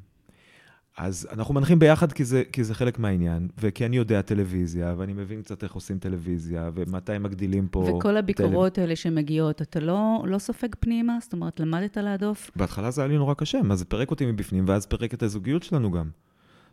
אז 1.02 1.28
אנחנו 1.32 1.54
מנחים 1.54 1.80
ביחד 1.80 2.12
כי 2.12 2.26
זה, 2.26 2.44
כי 2.52 2.64
זה 2.64 2.76
חלק 2.76 3.00
מהעניין, 3.00 3.48
וכי 3.58 3.86
אני 3.86 3.98
יודע 3.98 4.22
טלוויזיה, 4.22 4.96
ואני 4.98 5.14
מבין 5.14 5.42
קצת 5.42 5.64
איך 5.64 5.74
עושים 5.74 6.00
טלוויזיה, 6.00 6.72
ומתי 6.74 7.18
מגדילים 7.18 7.68
פה... 7.68 7.80
וכל 7.80 8.18
הביקורות 8.18 8.74
טל... 8.74 8.82
האלה 8.82 8.96
שמגיעות, 8.96 9.62
אתה 9.62 9.80
לא, 9.80 10.24
לא 10.28 10.38
סופג 10.38 10.68
פנימה? 10.80 11.18
זאת 11.22 11.34
אומרת, 11.34 11.60
למדת 11.60 11.98
להדוף? 11.98 12.52
בהתחלה 12.56 12.92
זה 12.92 13.02
היה 13.02 13.08
לי 13.08 13.18
נורא 13.18 13.34
קשה, 13.34 13.62
מה 13.62 13.76
זה 13.76 13.86
פירק 13.86 14.12
אותי 14.12 14.26
מבפנים, 14.26 14.66
ואז 14.68 14.86
פירק 14.86 15.14
את 15.14 15.24
הזוגיות 15.24 15.64
שלנו 15.64 15.92
גם. 15.92 16.10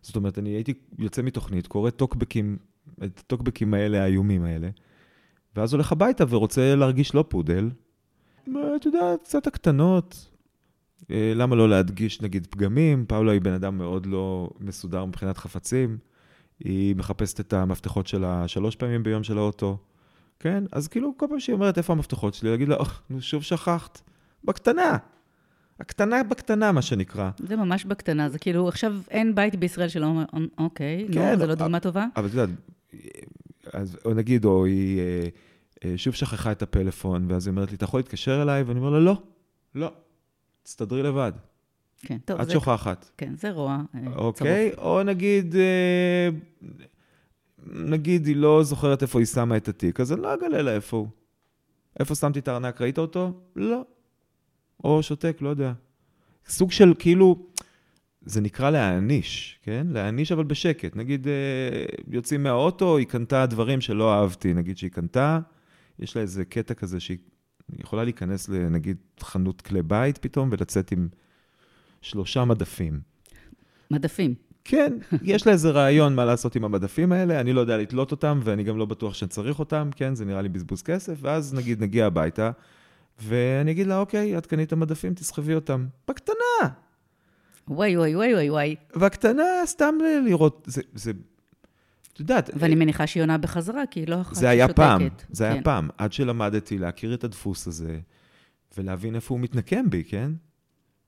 זאת 0.02 0.16
אומרת, 0.16 0.38
אני 0.38 0.50
הייתי 0.50 0.74
יוצא 0.98 1.22
מתוכנית, 1.22 1.66
קורא 1.66 1.90
טוקבקים, 1.90 2.56
את 3.04 3.20
הטוקבקים 3.24 3.74
האלה, 3.74 4.02
האיומים 4.02 4.44
האלה, 4.44 4.68
ואז 5.56 5.72
הולך 5.72 5.92
הביתה 5.92 6.24
ורוצה 6.28 6.74
להרגיש 6.74 7.14
לא 7.14 7.24
פודל. 7.28 7.70
אתה 8.42 8.88
יודע, 8.88 9.14
קצת 9.22 9.46
הקטנות, 9.46 10.28
למה 11.11 11.56
לא 11.56 11.68
להדגיש 11.68 12.22
נגיד 12.22 12.46
פגמים? 12.50 13.04
פאולה 13.08 13.32
היא 13.32 13.40
בן 13.40 13.52
אדם 13.52 13.78
מאוד 13.78 14.06
לא 14.06 14.50
מסודר 14.61 15.04
מבחינת 15.04 15.38
חפצים. 15.38 15.98
היא 16.61 16.96
מחפשת 16.96 17.40
את 17.40 17.52
המפתחות 17.52 18.06
שלה 18.06 18.48
שלוש 18.48 18.76
פעמים 18.76 19.02
ביום 19.02 19.22
של 19.22 19.38
האוטו. 19.38 19.78
כן? 20.40 20.64
אז 20.72 20.88
כאילו 20.88 21.14
כל 21.16 21.26
פעם 21.28 21.40
שהיא 21.40 21.54
אומרת 21.54 21.78
איפה 21.78 21.92
המפתחות 21.92 22.34
שלי, 22.34 22.50
להגיד 22.50 22.68
לה, 22.68 22.76
נו 23.11 23.20
שוב 23.20 23.42
שכחת. 23.42 24.00
בקטנה. 24.44 24.96
הקטנה 25.80 26.22
בקטנה, 26.22 26.72
מה 26.72 26.82
שנקרא. 26.82 27.30
זה 27.38 27.56
ממש 27.56 27.84
בקטנה, 27.84 28.28
זה 28.28 28.38
כאילו, 28.38 28.68
עכשיו 28.68 28.94
אין 29.11 29.34
בית 29.34 29.56
בישראל 29.56 29.88
שלא 29.88 30.06
אומר, 30.06 30.24
אוקיי, 30.58 31.08
כן, 31.12 31.32
נו, 31.32 31.38
זה 31.38 31.46
לא 31.46 31.54
דוגמה 31.54 31.80
טובה? 31.80 32.06
אבל 32.16 32.26
את 32.26 32.30
יודעת, 32.34 32.48
אז 33.72 33.98
או 34.04 34.14
נגיד, 34.14 34.44
או 34.44 34.64
היא 34.64 35.00
אה, 35.00 35.28
אה, 35.84 35.98
שוב 35.98 36.14
שכחה 36.14 36.52
את 36.52 36.62
הפלאפון, 36.62 37.30
ואז 37.30 37.46
היא 37.46 37.52
אומרת 37.52 37.70
לי, 37.70 37.76
אתה 37.76 37.84
יכול 37.84 38.00
להתקשר 38.00 38.42
אליי? 38.42 38.62
ואני 38.62 38.78
אומר 38.78 38.90
לה, 38.90 38.98
לא, 38.98 39.22
לא. 39.74 39.92
תסתדרי 40.68 41.02
לבד. 41.02 41.33
כן, 41.98 42.18
טוב. 42.24 42.40
את 42.40 42.50
שוכחת. 42.50 43.11
כן, 43.16 43.35
זה 43.37 43.50
רוע. 43.50 43.83
אה, 43.94 44.00
אוקיי, 44.16 44.70
צרוף. 44.70 44.85
או 44.85 45.02
נגיד, 45.02 45.57
אה, 45.57 46.28
נגיד 47.66 48.26
היא 48.26 48.37
לא 48.37 48.62
זוכרת 48.62 49.02
איפה 49.02 49.18
היא 49.18 49.26
שמה 49.26 49.57
את 49.57 49.68
התיק, 49.68 50.00
אז 50.00 50.12
אני 50.12 50.22
לא 50.22 50.35
אגלה 50.35 50.62
לה 50.62 50.74
איפה 50.74 50.96
הוא. 50.96 51.09
איפה 52.00 52.14
שמתי 52.14 52.38
את 52.38 52.48
הארנק, 52.48 52.81
ראית 52.81 52.98
אותו? 52.98 53.33
לא. 53.57 53.85
או 54.85 55.02
שותק, 55.02 55.37
לא 55.40 55.48
יודע. 55.48 55.72
סוג 56.48 56.72
של 56.72 56.94
כאילו, 56.98 57.46
זה 58.22 58.40
נקרא 58.40 58.70
להעניש, 58.70 59.59
כן? 59.62 59.87
להעניש 59.90 60.33
אבל 60.33 60.44
בשקט. 60.44 60.96
נגיד, 60.96 61.28
אה, 61.28 61.85
יוצאים 62.09 62.42
מהאוטו, 62.42 62.96
היא 62.96 63.07
קנתה 63.07 63.46
דברים 63.46 63.81
שלא 63.81 64.14
אהבתי. 64.14 64.54
נגיד 64.54 64.78
שהיא 64.78 64.90
קנתה, 64.90 65.40
יש 65.98 66.16
לה 66.16 66.22
איזה 66.22 66.44
קטע 66.44 66.74
כזה 66.74 67.00
שהיא 67.00 67.18
היא 67.18 67.38
יכולה 67.76 68.04
להיכנס 68.04 68.48
לנגיד 68.48 68.96
חנות 69.20 69.61
כלי 69.61 69.83
בית 69.83 70.18
פתאום 70.18 70.48
ולצאת 70.52 70.92
עם 70.92 71.09
שלושה 72.02 72.44
מדפים. 72.44 73.00
מדפים. 73.90 74.35
כן, 74.64 74.92
יש 75.22 75.46
לה 75.46 75.52
איזה 75.52 75.70
רעיון 75.70 76.14
מה 76.14 76.24
לעשות 76.24 76.57
עם 76.57 76.64
המדפים 76.64 77.12
האלה, 77.12 77.40
אני 77.40 77.52
לא 77.52 77.61
יודע 77.61 77.76
לתלות 77.76 78.11
אותם, 78.11 78.40
ואני 78.44 78.62
גם 78.62 78.78
לא 78.78 78.87
בטוח 78.87 79.14
שאני 79.14 79.28
צריך 79.28 79.59
אותם, 79.59 79.90
כן, 79.96 80.14
זה 80.14 80.24
נראה 80.24 80.42
לי 80.42 80.48
בזבוז 80.48 80.83
כסף, 80.83 81.18
ואז 81.20 81.54
נגיד 81.54 81.83
נגיע 81.83 82.07
הביתה, 82.07 82.50
ואני 83.22 83.70
אגיד 83.70 83.87
לה, 83.87 83.98
אוקיי, 83.98 84.38
את 84.38 84.46
קנית 84.46 84.72
מדפים, 84.72 85.14
תסחבי 85.14 85.54
אותם. 85.54 85.87
בקטנה. 86.09 86.68
וואי, 87.68 87.96
וואי, 87.96 88.16
וואי, 88.16 88.35
וואי, 88.35 88.50
וואי. 88.50 88.76
בקטנה, 88.96 89.42
סתם 89.64 89.94
לראות, 90.24 90.64
זה, 90.66 90.83
זה, 90.94 91.12
את 92.18 92.20
יודעת, 92.20 92.50
ואני 92.54 92.74
מניחה 92.74 93.07
שהיא 93.07 93.22
עונה 93.22 93.38
בחזרה, 93.38 93.83
כי 93.90 94.00
היא 94.00 94.09
לא 94.09 94.20
אחת 94.20 94.35
זה 94.35 94.48
היה 94.48 94.64
ששותקת. 94.66 94.76
פעם, 94.76 95.02
זה 95.31 95.44
היה 95.44 95.54
כן. 95.54 95.62
פעם, 95.62 95.88
עד 95.98 96.12
שלמדתי 96.12 96.78
להכיר 96.78 97.14
את 97.14 97.24
הדפוס 97.24 97.66
הזה, 97.66 98.00
ולהבין 98.78 99.14
איפה 99.14 99.35
הוא 99.35 99.40
מתנקם 99.40 99.90
בי, 99.90 100.04
כן? 100.04 100.33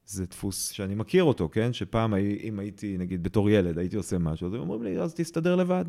זה 0.07 0.27
דפוס 0.27 0.68
שאני 0.68 0.94
מכיר 0.94 1.25
אותו, 1.25 1.49
כן? 1.53 1.73
שפעם, 1.73 2.14
אם 2.14 2.59
הייתי, 2.59 2.99
נגיד, 2.99 3.23
בתור 3.23 3.51
ילד, 3.51 3.79
הייתי 3.79 3.96
עושה 3.96 4.18
משהו, 4.18 4.46
אז 4.46 4.55
הם 4.55 4.61
אומרים 4.61 4.83
לי, 4.83 5.01
אז 5.01 5.14
תסתדר 5.14 5.57
לבד. 5.57 5.85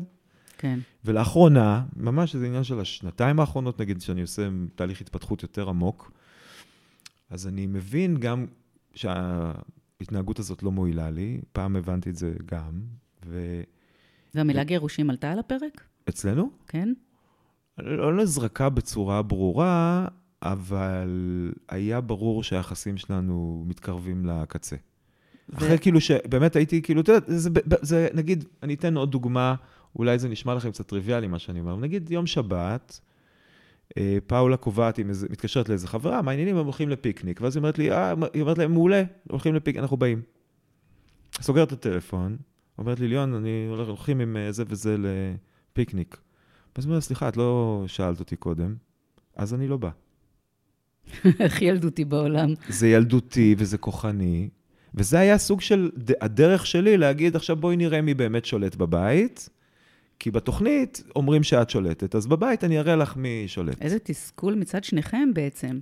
כן. 0.58 0.78
ולאחרונה, 1.04 1.84
ממש 1.96 2.36
זה 2.36 2.46
עניין 2.46 2.64
של 2.64 2.80
השנתיים 2.80 3.40
האחרונות, 3.40 3.80
נגיד, 3.80 4.00
שאני 4.00 4.22
עושה 4.22 4.48
תהליך 4.74 5.00
התפתחות 5.00 5.42
יותר 5.42 5.68
עמוק, 5.68 6.12
אז 7.30 7.46
אני 7.46 7.66
מבין 7.66 8.16
גם 8.16 8.46
שההתנהגות 8.94 10.38
הזאת 10.38 10.62
לא 10.62 10.72
מועילה 10.72 11.10
לי, 11.10 11.40
פעם 11.52 11.76
הבנתי 11.76 12.10
את 12.10 12.16
זה 12.16 12.32
גם, 12.46 12.80
והמילה 14.34 14.64
גירושים 14.64 15.10
עלתה 15.10 15.32
על 15.32 15.38
הפרק? 15.38 15.84
ואצלנו, 16.06 16.50
כן? 16.68 16.92
לא 17.78 18.16
לזרקה 18.16 18.68
בצורה 18.68 19.22
ברורה, 19.22 20.08
אבל 20.42 21.08
היה 21.68 22.00
ברור 22.00 22.42
שהיחסים 22.42 22.96
שלנו 22.96 23.64
מתקרבים 23.66 24.26
לקצה. 24.26 24.76
ו- 25.48 25.56
אחרי 25.56 25.78
כאילו 25.78 26.00
שבאמת 26.00 26.56
הייתי, 26.56 26.82
כאילו, 26.82 27.00
אתה 27.00 27.12
יודע, 27.12 27.26
זה, 27.26 27.36
זה, 27.36 27.76
זה, 27.82 28.08
נגיד, 28.14 28.44
אני 28.62 28.74
אתן 28.74 28.96
עוד 28.96 29.10
דוגמה, 29.10 29.54
אולי 29.96 30.18
זה 30.18 30.28
נשמע 30.28 30.54
לכם 30.54 30.70
קצת 30.70 30.86
טריוויאלי 30.86 31.26
מה 31.26 31.38
שאני 31.38 31.60
אומר, 31.60 31.76
נגיד 31.76 32.10
יום 32.10 32.26
שבת, 32.26 33.00
אה, 33.98 34.18
פאולה 34.26 34.56
קובעת, 34.56 34.98
איזה, 34.98 35.26
מתקשרת 35.30 35.68
לאיזה 35.68 35.88
חברה, 35.88 36.22
מה 36.22 36.30
העניינים, 36.30 36.56
הם 36.56 36.64
הולכים 36.64 36.88
לפיקניק, 36.88 37.40
ואז 37.40 37.56
היא 37.56 37.60
אומרת 37.60 37.78
לי, 37.78 37.92
אה, 37.92 38.14
היא 38.34 38.42
אומרת 38.42 38.58
להם, 38.58 38.72
מעולה, 38.72 39.02
הולכים 39.30 39.54
לפיקניק, 39.54 39.82
אנחנו 39.82 39.96
באים. 39.96 40.22
סוגרת 41.40 41.68
את 41.68 41.72
הטלפון, 41.72 42.36
אומרת 42.78 43.00
לי, 43.00 43.08
ליאון, 43.08 43.34
אני 43.34 43.66
הולך, 43.68 43.88
הולכים 43.88 44.20
עם 44.20 44.36
אה, 44.36 44.52
זה 44.52 44.64
וזה 44.68 44.96
לפיקניק. 44.98 46.16
אז 46.74 46.84
היא 46.84 46.90
אומרת, 46.90 47.02
סליחה, 47.02 47.28
את 47.28 47.36
לא 47.36 47.84
שאלת 47.86 48.20
אותי 48.20 48.36
קודם, 48.36 48.74
אז 49.36 49.54
אני 49.54 49.68
לא 49.68 49.76
בא. 49.76 49.90
הכי 51.46 51.64
ילדותי 51.64 52.04
בעולם. 52.04 52.54
זה 52.68 52.88
ילדותי 52.88 53.54
וזה 53.58 53.78
כוחני, 53.78 54.48
וזה 54.94 55.18
היה 55.18 55.38
סוג 55.38 55.60
של 55.60 55.90
הדרך 56.20 56.66
שלי 56.66 56.96
להגיד, 56.96 57.36
עכשיו 57.36 57.56
בואי 57.56 57.76
נראה 57.76 58.00
מי 58.00 58.14
באמת 58.14 58.44
שולט 58.44 58.76
בבית, 58.76 59.48
כי 60.18 60.30
בתוכנית 60.30 61.02
אומרים 61.16 61.42
שאת 61.42 61.70
שולטת, 61.70 62.14
אז 62.14 62.26
בבית 62.26 62.64
אני 62.64 62.78
אראה 62.78 62.96
לך 62.96 63.16
מי 63.16 63.44
שולט. 63.46 63.82
איזה 63.82 63.98
תסכול 63.98 64.54
מצד 64.54 64.84
שניכם 64.84 65.28
בעצם. 65.34 65.78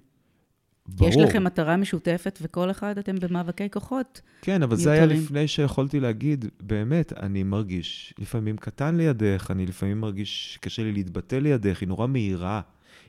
ברור. 0.96 1.10
יש 1.10 1.16
לכם 1.16 1.44
מטרה 1.44 1.76
משותפת 1.76 2.38
וכל 2.42 2.70
אחד 2.70 2.98
אתם 2.98 3.16
במאבקי 3.16 3.70
כוחות. 3.70 4.20
כן, 4.42 4.62
אבל 4.62 4.76
זה 4.76 4.90
היה 4.90 5.00
מיותרים. 5.00 5.22
לפני 5.22 5.48
שיכולתי 5.48 6.00
להגיד, 6.00 6.44
באמת, 6.60 7.12
אני 7.12 7.42
מרגיש 7.42 8.14
לפעמים 8.18 8.56
קטן 8.56 8.96
לידך, 8.96 9.50
אני 9.50 9.66
לפעמים 9.66 10.00
מרגיש 10.00 10.58
קשה 10.60 10.82
לי 10.82 10.92
להתבטא 10.92 11.36
לידך, 11.36 11.80
היא 11.80 11.88
נורא 11.88 12.06
מהירה. 12.06 12.60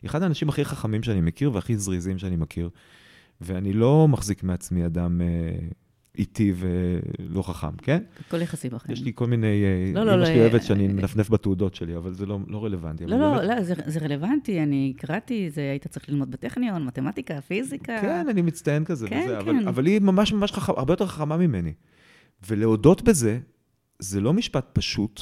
היא 0.02 0.10
אחד 0.10 0.24
האנשים 0.24 0.50
הכי 0.50 0.66
חכמים 0.66 1.04
שאני 1.04 1.22
מכיר 1.22 1.54
והכי 1.54 1.78
זריזים 1.78 2.18
שאני 2.18 2.36
מכיר, 2.36 2.70
ואני 3.42 3.74
לא 3.74 4.08
מחזיק 4.08 4.44
מעצמי 4.44 4.86
אדם 4.86 5.22
אה, 5.22 5.28
איטי 6.18 6.54
ולא 6.56 7.42
חכם, 7.42 7.76
כן? 7.78 8.04
הכל 8.28 8.42
יחסי 8.42 8.70
בחיים. 8.70 8.94
יש 8.94 9.04
לי 9.04 9.12
כל 9.16 9.28
מיני, 9.28 9.64
אה, 9.64 9.92
לא, 9.94 10.04
לא, 10.04 10.12
אמא 10.14 10.20
לא, 10.20 10.26
שלי 10.26 10.36
אה, 10.36 10.42
אוהבת 10.42 10.64
שאני 10.64 10.88
אה, 10.88 10.94
מנפנף 10.94 11.30
בתעודות 11.30 11.76
שלי, 11.76 11.98
אבל 11.98 12.14
זה 12.14 12.26
לא 12.26 12.40
לא 12.48 12.66
רלוונטי. 12.66 13.06
לא, 13.06 13.18
לא, 13.20 13.34
באמת- 13.34 13.50
לא, 13.58 13.64
זה, 13.64 13.74
זה 13.86 14.00
רלוונטי, 14.00 14.64
אני 14.64 14.94
קראתי, 14.98 15.50
זה 15.50 15.62
היית 15.62 15.88
צריך 15.88 16.10
ללמוד 16.10 16.32
בטכניון, 16.32 16.86
מתמטיקה, 16.86 17.42
פיזיקה. 17.42 17.98
כן, 18.02 18.28
אני 18.30 18.42
מצטיין 18.42 18.86
כזה 18.86 19.08
כן, 19.08 19.22
וזה, 19.26 19.38
כן. 19.46 19.58
אבל, 19.58 19.68
אבל 19.68 19.86
היא 19.86 20.00
ממש 20.02 20.34
ממש 20.34 20.52
חכמה, 20.52 20.76
הרבה 20.78 20.94
יותר 20.94 21.08
חכמה 21.08 21.38
ממני. 21.38 21.74
ולהודות 22.48 23.02
בזה, 23.02 23.40
זה 24.00 24.22
לא 24.22 24.34
משפט 24.34 24.66
פשוט 24.74 25.22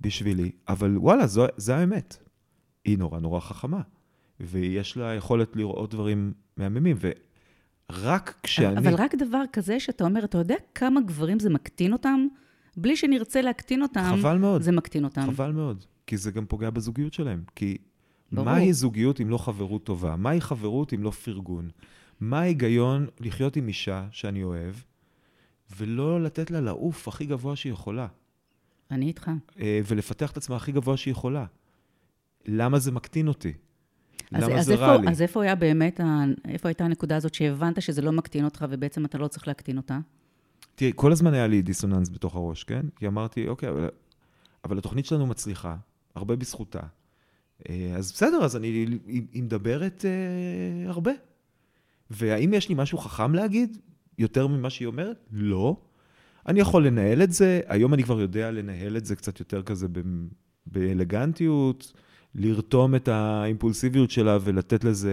בשבילי, 0.00 0.50
אבל 0.68 0.98
וואלה, 0.98 1.26
זו, 1.26 1.72
האמת. 1.72 2.16
היא 2.84 2.98
נורא 2.98 3.20
נורא 3.20 3.40
חכמה, 3.40 3.80
ויש 4.40 4.96
לה 4.96 5.14
יכולת 5.14 5.56
לראות 5.56 5.90
דברים 5.90 6.32
מהממים, 6.56 6.96
ורק 7.92 8.34
כשאני... 8.42 8.78
אבל 8.78 8.94
רק 8.94 9.14
דבר 9.14 9.42
כזה 9.52 9.80
שאתה 9.80 10.04
אומר, 10.04 10.24
אתה 10.24 10.38
יודע 10.38 10.54
כמה 10.74 11.00
גברים 11.00 11.38
זה 11.38 11.50
מקטין 11.50 11.92
אותם? 11.92 12.26
בלי 12.76 12.96
שנרצה 12.96 13.42
להקטין 13.42 13.82
אותם, 13.82 14.14
חבל 14.18 14.38
מאוד, 14.38 14.62
זה 14.62 14.72
מקטין 14.72 15.04
אותם. 15.04 15.22
חבל 15.22 15.52
מאוד, 15.52 15.84
כי 16.06 16.16
זה 16.16 16.30
גם 16.30 16.46
פוגע 16.46 16.70
בזוגיות 16.70 17.12
שלהם. 17.12 17.42
כי 17.54 17.78
ברור. 18.32 18.44
מהי 18.44 18.72
זוגיות 18.72 19.20
אם 19.20 19.30
לא 19.30 19.38
חברות 19.38 19.84
טובה? 19.84 20.16
מהי 20.16 20.40
חברות 20.40 20.94
אם 20.94 21.02
לא 21.02 21.10
פרגון? 21.10 21.70
מה 22.20 22.40
ההיגיון 22.40 23.06
לחיות 23.20 23.56
עם 23.56 23.68
אישה 23.68 24.06
שאני 24.10 24.42
אוהב, 24.42 24.74
ולא 25.76 26.22
לתת 26.22 26.50
לה 26.50 26.60
לעוף 26.60 27.08
הכי 27.08 27.26
גבוה 27.26 27.56
שהיא 27.56 27.72
יכולה, 27.72 28.06
אני 28.90 29.06
איתך. 29.06 29.30
אה, 29.60 29.80
ולפתח 29.86 30.30
את 30.30 30.36
עצמה 30.36 30.56
הכי 30.56 30.72
גבוה 30.72 30.96
שהיא 30.96 31.12
יכולה? 31.12 31.46
למה 32.46 32.78
זה 32.78 32.92
מקטין 32.92 33.28
אותי? 33.28 33.52
אז, 34.32 34.44
למה 34.44 34.58
אז 34.58 34.66
זה 34.66 34.72
איפה, 34.72 34.86
רע 34.86 34.96
לי? 34.96 35.08
אז 35.08 35.22
איפה 35.22 35.42
היה 35.42 35.54
באמת, 35.54 36.00
איפה 36.48 36.68
הייתה 36.68 36.84
הנקודה 36.84 37.16
הזאת 37.16 37.34
שהבנת 37.34 37.82
שזה 37.82 38.02
לא 38.02 38.12
מקטין 38.12 38.44
אותך 38.44 38.64
ובעצם 38.70 39.04
אתה 39.04 39.18
לא 39.18 39.28
צריך 39.28 39.48
להקטין 39.48 39.76
אותה? 39.76 39.98
תראי, 40.74 40.92
כל 40.96 41.12
הזמן 41.12 41.34
היה 41.34 41.46
לי 41.46 41.62
דיסוננס 41.62 42.08
בתוך 42.08 42.34
הראש, 42.36 42.64
כן? 42.64 42.86
כי 42.96 43.06
אמרתי, 43.06 43.48
אוקיי, 43.48 43.68
אבל, 43.68 43.88
אבל 44.64 44.78
התוכנית 44.78 45.06
שלנו 45.06 45.26
מצליחה, 45.26 45.76
הרבה 46.14 46.36
בזכותה. 46.36 46.80
אה, 47.68 47.92
אז 47.96 48.12
בסדר, 48.12 48.44
אז 48.44 48.56
אני, 48.56 48.86
היא 49.06 49.42
מדברת 49.42 50.04
אה, 50.04 50.90
הרבה. 50.90 51.12
והאם 52.10 52.54
יש 52.54 52.68
לי 52.68 52.74
משהו 52.78 52.98
חכם 52.98 53.34
להגיד, 53.34 53.78
יותר 54.18 54.46
ממה 54.46 54.70
שהיא 54.70 54.86
אומרת? 54.86 55.26
לא. 55.32 55.76
אני 56.48 56.60
יכול 56.60 56.86
לנהל 56.86 57.22
את 57.22 57.32
זה, 57.32 57.60
היום 57.66 57.94
אני 57.94 58.02
כבר 58.02 58.20
יודע 58.20 58.50
לנהל 58.50 58.96
את 58.96 59.04
זה 59.04 59.16
קצת 59.16 59.40
יותר 59.40 59.62
כזה 59.62 59.88
ב, 59.92 60.00
באלגנטיות, 60.66 61.92
לרתום 62.34 62.94
את 62.94 63.08
האימפולסיביות 63.08 64.10
שלה 64.10 64.38
ולתת 64.40 64.84
לזה 64.84 65.12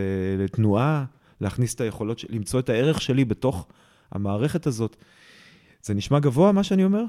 תנועה, 0.52 1.06
להכניס 1.42 1.76
את 1.76 1.82
היכולות, 1.82 2.24
למצוא 2.30 2.60
את 2.60 2.70
הערך 2.70 3.02
שלי 3.02 3.26
בתוך 3.26 3.68
המערכת 4.12 4.68
הזאת. 4.68 4.96
זה 5.82 5.94
נשמע 5.94 6.20
גבוה, 6.20 6.52
מה 6.52 6.64
שאני 6.64 6.84
אומר? 6.84 7.04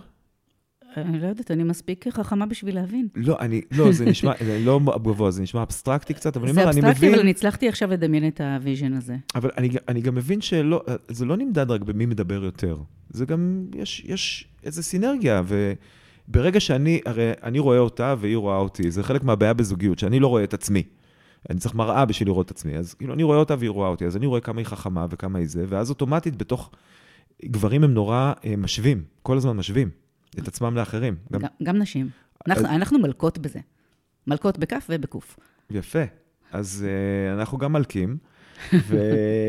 אני 0.96 1.20
לא 1.20 1.26
יודעת, 1.26 1.50
אני 1.50 1.62
מספיק 1.62 2.08
חכמה 2.08 2.46
בשביל 2.46 2.74
להבין. 2.74 3.08
לא, 3.14 3.36
אני, 3.40 3.60
לא, 3.70 3.92
זה 3.92 4.04
נשמע, 4.10 4.32
זה 4.44 4.58
לא 4.64 4.80
גבוה, 5.02 5.30
זה 5.30 5.42
נשמע 5.42 5.62
אבסטרקטי 5.62 6.14
קצת, 6.14 6.36
אבל 6.36 6.44
אני 6.44 6.54
זה 6.54 6.60
אומר, 6.60 6.70
אני 6.70 6.80
אבסטרקטי, 6.80 6.98
מבין, 6.98 7.14
אבל 7.14 7.20
אני 7.20 7.30
הצלחתי 7.30 7.68
עכשיו 7.68 7.90
לדמיין 7.90 8.28
את 8.28 8.40
ה 8.40 8.48
vision 8.48 8.92
הזה. 8.92 9.16
אבל 9.34 9.50
אני, 9.56 9.68
אני 9.88 10.00
גם 10.00 10.14
מבין 10.14 10.40
שלא, 10.40 10.84
זה 11.08 11.24
לא 11.24 11.36
נמדד 11.36 11.70
רק 11.70 11.80
במי 11.80 12.06
מדבר 12.06 12.44
יותר. 12.44 12.78
זה 13.10 13.26
גם, 13.26 13.66
יש, 13.74 14.02
יש 14.04 14.48
איזו 14.64 14.82
סינרגיה, 14.82 15.42
וברגע 16.28 16.60
שאני, 16.60 17.00
הרי 17.06 17.32
אני 17.42 17.58
רואה 17.58 17.78
אותה 17.78 18.14
והיא 18.18 18.36
רואה 18.36 18.56
אותי, 18.56 18.90
זה 18.90 19.02
חלק 19.02 19.24
מהבעיה 19.24 19.54
בזוגיות, 19.54 19.98
שאני 19.98 20.20
לא 20.20 20.26
רואה 20.26 20.44
את 20.44 20.54
עצמי. 20.54 20.82
אני 21.50 21.58
צריך 21.58 21.74
מראה 21.74 22.04
בשביל 22.04 22.28
לראות 22.28 22.46
את 22.46 22.50
עצמי, 22.50 22.76
אז 22.76 22.94
כאילו 22.94 23.14
אני 23.14 23.22
רואה 23.22 23.38
אותה 23.38 23.54
והיא 23.58 23.70
רואה 23.70 23.88
אותי, 23.88 24.06
אז 24.06 24.16
אני 24.16 24.26
רואה 24.26 24.40
כמה 24.40 24.60
היא 24.60 24.66
חכמה 24.66 25.06
וכמה 25.10 25.38
היא 25.38 25.48
זה, 25.48 25.64
ואז 25.68 25.90
אוטומטית 25.90 26.36
בתוך, 26.36 26.70
גברים 27.44 27.84
הם 27.84 27.94
נורא 27.94 28.32
אה, 28.44 28.56
משווים, 28.56 29.04
כל 29.22 29.36
הזמן 29.36 29.56
משווים 29.56 29.90
את 30.38 30.48
עצמם 30.48 30.74
לאחרים. 30.74 31.16
גם, 31.32 31.40
גם, 31.40 31.48
גם 31.62 31.76
נשים. 31.76 32.08
אנחנו, 32.46 32.68
אנחנו 32.68 32.98
מלקות 32.98 33.38
בזה. 33.38 33.60
מלקות 34.26 34.58
בכף 34.58 34.86
ובקוף. 34.90 35.36
יפה. 35.70 36.02
אז 36.52 36.86
uh, 36.86 37.38
אנחנו 37.38 37.58
גם 37.58 37.72
מלקים, 37.72 38.16
ו... 38.72 38.98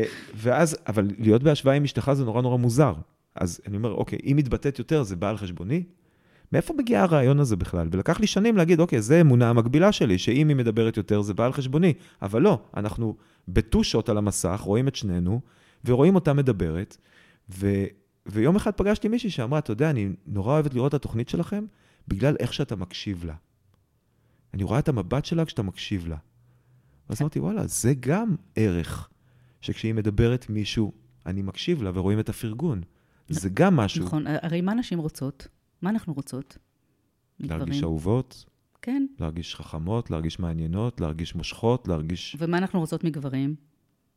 ואז, 0.42 0.76
אבל 0.86 1.10
להיות 1.18 1.42
בהשוואה 1.42 1.74
עם 1.74 1.84
אשתך 1.84 2.10
זה 2.14 2.24
נורא 2.24 2.42
נורא 2.42 2.56
מוזר. 2.56 2.94
אז 3.34 3.60
אני 3.66 3.76
אומר, 3.76 3.92
אוקיי, 3.92 4.18
אם 4.24 4.36
מתבטאת 4.36 4.78
יותר, 4.78 5.02
זה 5.02 5.16
בא 5.16 5.30
על 5.30 5.36
חשבוני? 5.36 5.82
מאיפה 6.52 6.74
מגיע 6.78 7.02
הרעיון 7.02 7.40
הזה 7.40 7.56
בכלל? 7.56 7.88
ולקח 7.92 8.20
לי 8.20 8.26
שנים 8.26 8.56
להגיד, 8.56 8.80
אוקיי, 8.80 9.02
זה 9.02 9.20
אמונה 9.20 9.50
המקבילה 9.50 9.92
שלי, 9.92 10.18
שאם 10.18 10.48
היא 10.48 10.56
מדברת 10.56 10.96
יותר, 10.96 11.22
זה 11.22 11.34
בא 11.34 11.46
על 11.46 11.52
חשבוני. 11.52 11.94
אבל 12.22 12.42
לא, 12.42 12.60
אנחנו 12.76 13.16
בטושות 13.48 14.08
על 14.08 14.18
המסך, 14.18 14.60
רואים 14.64 14.88
את 14.88 14.94
שנינו, 14.94 15.40
ורואים 15.84 16.14
אותה 16.14 16.32
מדברת, 16.32 16.96
ו... 17.50 17.84
ויום 18.26 18.56
אחד 18.56 18.70
פגשתי 18.70 19.08
מישהי 19.08 19.30
שאמרה, 19.30 19.58
אתה 19.58 19.70
יודע, 19.70 19.90
אני 19.90 20.08
נורא 20.26 20.52
אוהבת 20.52 20.74
לראות 20.74 20.88
את 20.88 20.94
התוכנית 20.94 21.28
שלכם, 21.28 21.64
בגלל 22.08 22.36
איך 22.40 22.52
שאתה 22.52 22.76
מקשיב 22.76 23.24
לה. 23.24 23.34
אני 24.54 24.62
רואה 24.62 24.78
את 24.78 24.88
המבט 24.88 25.24
שלה 25.24 25.44
כשאתה 25.44 25.62
מקשיב 25.62 26.06
לה. 26.06 26.16
אז 27.08 27.20
אמרתי, 27.20 27.40
וואלה, 27.40 27.66
זה 27.66 27.94
גם 28.00 28.34
ערך, 28.56 29.08
שכשהיא 29.60 29.94
מדברת 29.94 30.46
מישהו, 30.50 30.92
אני 31.26 31.42
מקשיב 31.42 31.82
לה 31.82 31.90
ורואים 31.94 32.20
את 32.20 32.28
הפרגון. 32.28 32.82
זה 33.28 33.48
גם 33.54 33.76
משהו. 33.76 34.04
נכון, 34.04 34.24
הרי 34.26 34.60
מה 34.60 34.74
נשים 34.74 34.98
רוצות? 34.98 35.48
מה 35.82 35.90
אנחנו 35.90 36.12
רוצות? 36.12 36.58
להרגיש 37.40 37.60
מגברים? 37.66 37.84
אהובות, 37.84 38.44
כן. 38.82 39.06
להרגיש 39.20 39.54
חכמות, 39.54 40.10
להרגיש 40.10 40.38
מעניינות, 40.38 41.00
להרגיש 41.00 41.34
מושכות, 41.34 41.88
להרגיש... 41.88 42.36
ומה 42.38 42.58
אנחנו 42.58 42.80
רוצות 42.80 43.04
מגברים? 43.04 43.54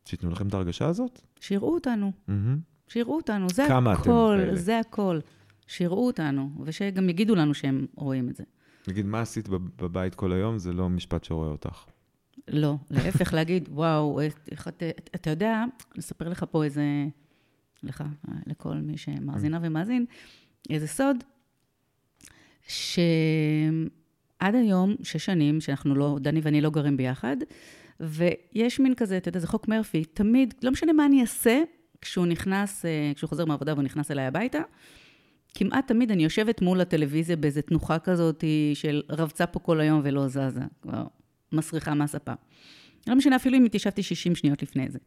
שייתנו 0.05 0.29
לכם 0.29 0.47
את 0.47 0.53
ההרגשה 0.53 0.85
הזאת? 0.87 1.21
שיראו 1.39 1.73
אותנו, 1.73 2.11
מהמם. 2.27 2.59
שיראו 2.87 3.15
אותנו, 3.15 3.49
זה 3.49 3.65
כמה 3.67 3.93
אתם 3.93 4.01
הכל, 4.01 4.37
כאלה. 4.39 4.55
זה 4.55 4.79
הכל. 4.79 5.19
שיראו 5.67 6.07
אותנו, 6.07 6.49
ושגם 6.63 7.09
יגידו 7.09 7.35
לנו 7.35 7.53
שהם 7.53 7.85
רואים 7.95 8.29
את 8.29 8.35
זה. 8.35 8.43
נגיד, 8.87 9.05
מה 9.05 9.21
עשית 9.21 9.49
בבית 9.49 10.15
כל 10.15 10.31
היום? 10.31 10.57
זה 10.57 10.73
לא 10.73 10.89
משפט 10.89 11.23
שרואה 11.23 11.47
אותך. 11.47 11.85
לא, 12.47 12.75
להפך, 12.89 13.33
להגיד, 13.37 13.69
וואו, 13.71 14.21
איך 14.51 14.67
אתה, 14.67 14.85
אתה 15.15 15.29
יודע, 15.29 15.63
נספר 15.97 16.29
לך 16.29 16.45
פה 16.51 16.63
איזה, 16.63 16.83
לך, 17.83 18.03
לכל 18.47 18.75
מי 18.75 18.97
שמאזינה 18.97 19.59
ומאזין, 19.61 20.05
איזה 20.69 20.87
סוד, 20.87 21.17
שעד 22.67 24.55
היום, 24.55 24.95
שש 25.03 25.25
שנים, 25.25 25.61
שאנחנו 25.61 25.95
לא, 25.95 26.17
דני 26.21 26.39
ואני 26.43 26.61
לא 26.61 26.69
גרים 26.69 26.97
ביחד, 26.97 27.37
ויש 27.99 28.79
מין 28.79 28.95
כזה, 28.95 29.17
אתה 29.17 29.29
יודע, 29.29 29.39
זה 29.39 29.47
חוק 29.47 29.67
מרפי, 29.67 30.03
תמיד, 30.03 30.53
לא 30.63 30.71
משנה 30.71 30.93
מה 30.93 31.05
אני 31.05 31.21
אעשה, 31.21 31.61
כשהוא 32.01 32.25
נכנס, 32.25 32.85
אה, 32.85 33.11
כשהוא 33.15 33.27
חוזר 33.27 33.45
מהעבודה 33.45 33.73
והוא 33.73 33.83
נכנס 33.83 34.11
אליי 34.11 34.25
הביתה, 34.25 34.61
כמעט 35.53 35.87
תמיד 35.87 36.11
אני 36.11 36.23
יושבת 36.23 36.61
מול 36.61 36.81
הטלוויזיה 36.81 37.35
באיזו 37.35 37.61
תנוחה 37.61 37.99
כזאת 37.99 38.43
של 38.73 39.01
רבצה 39.09 39.45
פה 39.45 39.59
כל 39.59 39.79
היום 39.79 40.01
ולא 40.03 40.27
זזה, 40.27 40.61
כבר 40.81 41.03
מסריחה 41.51 41.93
מהספה. 41.93 42.33
לא 43.07 43.15
משנה 43.15 43.35
אפילו 43.35 43.57
אם 43.57 43.65
התיישבתי 43.65 44.03
60 44.03 44.35
שניות 44.35 44.63
לפני 44.63 44.87
זה. 44.89 44.99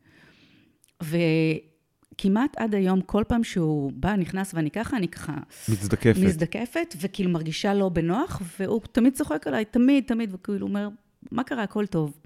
וכמעט 2.14 2.56
עד 2.56 2.74
היום, 2.74 3.00
כל 3.00 3.22
פעם 3.28 3.44
שהוא 3.44 3.92
בא, 3.94 4.16
נכנס 4.16 4.54
ואני 4.54 4.70
ככה, 4.70 4.96
אני 4.96 5.08
ככה... 5.08 5.36
מזדקפת. 5.68 6.20
מזדקפת, 6.20 6.94
וכאילו 7.00 7.30
מרגישה 7.30 7.74
לא 7.74 7.88
בנוח, 7.88 8.42
והוא 8.60 8.80
תמיד 8.92 9.14
צוחק 9.14 9.46
עליי, 9.46 9.64
תמיד, 9.64 10.04
תמיד, 10.06 10.30
וכאילו 10.34 10.66
אומר, 10.66 10.88
מה 11.30 11.44
קרה, 11.44 11.62
הכל 11.62 11.86
טוב. 11.86 12.20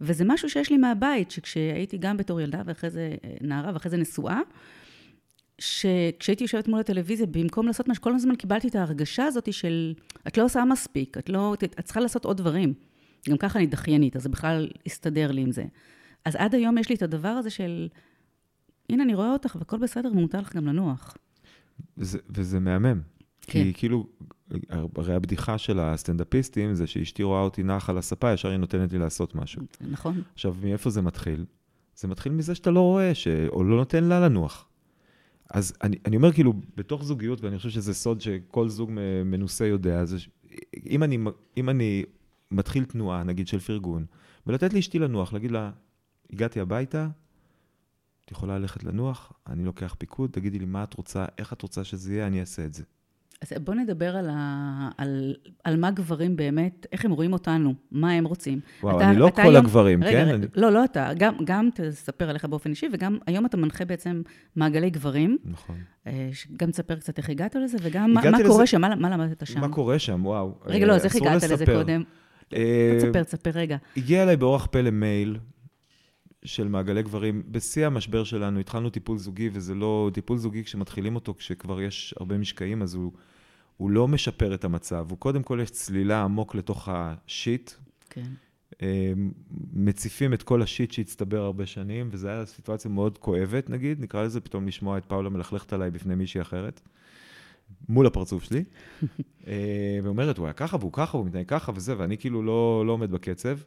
וזה 0.00 0.24
משהו 0.26 0.50
שיש 0.50 0.70
לי 0.70 0.76
מהבית, 0.76 1.30
שכשהייתי 1.30 1.98
גם 1.98 2.16
בתור 2.16 2.40
ילדה, 2.40 2.62
ואחרי 2.64 2.90
זה 2.90 3.14
אה, 3.24 3.30
נערה, 3.40 3.70
ואחרי 3.74 3.90
זה 3.90 3.96
נשואה, 3.96 4.40
שכשהייתי 5.58 6.44
יושבת 6.44 6.68
מול 6.68 6.80
הטלוויזיה, 6.80 7.26
במקום 7.26 7.66
לעשות 7.66 7.88
משהו, 7.88 8.02
כל 8.02 8.14
הזמן 8.14 8.36
קיבלתי 8.36 8.68
את 8.68 8.74
ההרגשה 8.74 9.24
הזאת 9.24 9.52
של, 9.52 9.94
את 10.26 10.38
לא 10.38 10.44
עושה 10.44 10.64
מספיק, 10.64 11.18
את 11.18 11.28
לא, 11.28 11.54
את 11.64 11.80
צריכה 11.80 12.00
לעשות 12.00 12.24
עוד 12.24 12.36
דברים. 12.36 12.74
גם 13.28 13.36
ככה 13.36 13.58
אני 13.58 13.66
דחיינית, 13.66 14.16
אז 14.16 14.22
זה 14.22 14.28
בכלל 14.28 14.68
הסתדר 14.86 15.30
לי 15.30 15.40
עם 15.40 15.52
זה. 15.52 15.64
אז 16.24 16.36
עד 16.36 16.54
היום 16.54 16.78
יש 16.78 16.88
לי 16.88 16.94
את 16.94 17.02
הדבר 17.02 17.28
הזה 17.28 17.50
של, 17.50 17.88
הנה, 18.90 19.02
אני 19.02 19.14
רואה 19.14 19.32
אותך 19.32 19.56
והכל 19.58 19.78
בסדר, 19.78 20.10
ומותר 20.12 20.40
לך 20.40 20.56
גם 20.56 20.66
לנוח. 20.66 21.16
וזה, 21.98 22.18
וזה 22.30 22.60
מהמם. 22.60 23.00
כן. 23.40 23.52
כי 23.52 23.72
כאילו, 23.74 24.06
הרי 24.96 25.14
הבדיחה 25.14 25.58
של 25.58 25.80
הסטנדאפיסטים 25.80 26.74
זה 26.74 26.86
שאשתי 26.86 27.22
רואה 27.22 27.40
אותי 27.40 27.62
נח 27.62 27.90
על 27.90 27.98
הספה, 27.98 28.32
ישר 28.32 28.48
היא 28.48 28.56
נותנת 28.56 28.92
לי 28.92 28.98
לעשות 28.98 29.34
משהו. 29.34 29.62
נכון. 29.90 30.22
עכשיו, 30.34 30.54
מאיפה 30.62 30.90
זה 30.90 31.02
מתחיל? 31.02 31.44
זה 31.96 32.08
מתחיל 32.08 32.32
מזה 32.32 32.54
שאתה 32.54 32.70
לא 32.70 32.80
רואה, 32.80 33.14
ש... 33.14 33.28
או 33.48 33.64
לא 33.64 33.76
נותן 33.76 34.04
לה 34.04 34.20
לנוח. 34.20 34.68
אז 35.50 35.72
אני, 35.82 35.96
אני 36.06 36.16
אומר 36.16 36.32
כאילו, 36.32 36.52
בתוך 36.76 37.04
זוגיות, 37.04 37.40
ואני 37.40 37.56
חושב 37.56 37.70
שזה 37.70 37.94
סוד 37.94 38.20
שכל 38.20 38.68
זוג 38.68 38.90
מנוסה 39.24 39.66
יודע, 39.66 40.04
זה 40.04 40.16
אם 40.86 41.02
אני, 41.02 41.18
אם 41.56 41.68
אני 41.68 42.04
מתחיל 42.50 42.84
תנועה, 42.84 43.22
נגיד 43.24 43.48
של 43.48 43.58
פרגון, 43.58 44.04
ולתת 44.46 44.72
לאשתי 44.72 44.98
לנוח, 44.98 45.32
להגיד 45.32 45.50
לה, 45.50 45.70
הגעתי 46.32 46.60
הביתה, 46.60 47.08
את 48.24 48.30
יכולה 48.30 48.58
ללכת 48.58 48.84
לנוח, 48.84 49.32
אני 49.46 49.64
לוקח 49.64 49.94
פיקוד, 49.98 50.30
תגידי 50.30 50.58
לי 50.58 50.64
מה 50.64 50.82
את 50.82 50.94
רוצה, 50.94 51.24
איך 51.38 51.52
את 51.52 51.62
רוצה 51.62 51.84
שזה 51.84 52.14
יהיה, 52.14 52.26
אני 52.26 52.40
אעשה 52.40 52.64
את 52.64 52.74
זה. 52.74 52.82
אז 53.42 53.52
בוא 53.64 53.74
נדבר 53.74 54.16
על, 54.16 54.30
ה... 54.30 54.88
על, 54.98 55.34
על 55.64 55.76
מה 55.76 55.90
גברים 55.90 56.36
באמת, 56.36 56.86
איך 56.92 57.04
הם 57.04 57.10
רואים 57.10 57.32
אותנו, 57.32 57.74
מה 57.90 58.12
הם 58.12 58.24
רוצים. 58.24 58.60
וואו, 58.82 58.96
אתה, 58.96 59.10
אני 59.10 59.16
לא 59.18 59.30
כל 59.34 59.42
היום... 59.42 59.56
הגברים, 59.56 60.04
רגע, 60.04 60.12
כן? 60.12 60.24
רגע, 60.26 60.34
אני... 60.34 60.46
לא, 60.54 60.72
לא 60.72 60.84
אתה, 60.84 61.10
גם, 61.18 61.34
גם 61.44 61.68
תספר 61.74 62.30
עליך 62.30 62.44
באופן 62.44 62.70
אישי, 62.70 62.88
וגם 62.92 63.18
היום 63.26 63.46
אתה 63.46 63.56
מנחה 63.56 63.84
בעצם 63.84 64.22
מעגלי 64.56 64.90
גברים. 64.90 65.38
נכון. 65.44 65.76
אה, 66.06 66.30
גם 66.56 66.70
תספר 66.70 66.96
קצת 66.96 67.18
איך 67.18 67.30
הגעת 67.30 67.54
לזה, 67.54 67.78
וגם 67.82 68.12
מה, 68.14 68.30
מה 68.30 68.38
לזה... 68.38 68.48
קורה 68.48 68.66
שם, 68.66 68.80
מה, 68.80 68.94
מה 68.94 69.10
למדת 69.10 69.46
שם. 69.46 69.60
מה 69.60 69.68
קורה 69.68 69.98
שם, 69.98 70.26
וואו. 70.26 70.54
רגע, 70.66 70.86
לא, 70.86 70.92
אז 70.92 71.04
איך 71.04 71.16
הגעת 71.16 71.36
לספר. 71.36 71.54
לזה 71.54 71.66
קודם? 71.66 72.02
אה, 72.54 72.96
תספר, 72.98 73.22
תספר 73.22 73.50
רגע. 73.54 73.76
הגיע 73.96 74.22
אליי 74.22 74.36
באורח 74.36 74.66
פלא 74.66 74.90
מייל 74.90 75.38
של 76.44 76.68
מעגלי 76.68 77.02
גברים. 77.02 77.42
בשיא 77.50 77.86
המשבר 77.86 78.24
שלנו 78.24 78.60
התחלנו 78.60 78.90
טיפול 78.90 79.18
זוגי, 79.18 79.50
וזה 79.52 79.74
לא 79.74 80.10
טיפול 80.14 80.38
זוגי 80.38 80.64
כשמתחילים 80.64 81.14
אותו, 81.14 81.34
כשכבר 81.34 81.80
יש 81.80 82.14
הרבה 82.20 82.38
משקעים, 82.38 82.82
אז 82.82 82.94
הוא, 82.94 83.12
הוא 83.76 83.90
לא 83.90 84.08
משפר 84.08 84.54
את 84.54 84.64
המצב. 84.64 85.06
הוא 85.10 85.18
קודם 85.18 85.42
כל 85.42 85.58
יש 85.62 85.70
צלילה 85.70 86.22
עמוק 86.22 86.54
לתוך 86.54 86.88
השיט. 86.92 87.70
כן. 88.10 88.30
אה, 88.82 89.12
מציפים 89.72 90.34
את 90.34 90.42
כל 90.42 90.62
השיט 90.62 90.90
שהצטבר 90.90 91.40
הרבה 91.40 91.66
שנים, 91.66 92.08
וזו 92.12 92.28
הייתה 92.28 92.50
סיטואציה 92.50 92.90
מאוד 92.90 93.18
כואבת, 93.18 93.70
נגיד, 93.70 94.00
נקרא 94.00 94.24
לזה, 94.24 94.40
פתאום 94.40 94.66
לשמוע 94.66 94.98
את 94.98 95.04
פאולה 95.04 95.28
מלכלכת 95.28 95.72
עליי 95.72 95.90
בפני 95.90 96.14
מישהי 96.14 96.40
אחרת. 96.40 96.80
מול 97.88 98.06
הפרצוף 98.06 98.44
שלי, 98.44 98.64
אה, 99.46 99.98
ואומרת, 100.02 100.38
הוא 100.38 100.46
היה 100.46 100.52
ככה 100.52 100.76
והוא 100.76 100.92
ככה, 100.92 101.16
והוא 101.16 101.26
מתנהג 101.26 101.48
ככה 101.48 101.72
וזה, 101.74 101.98
ואני 101.98 102.18
כאילו 102.18 102.42
לא, 102.42 102.84
לא 102.86 102.92
עומד 102.92 103.10
בקצב. 103.10 103.58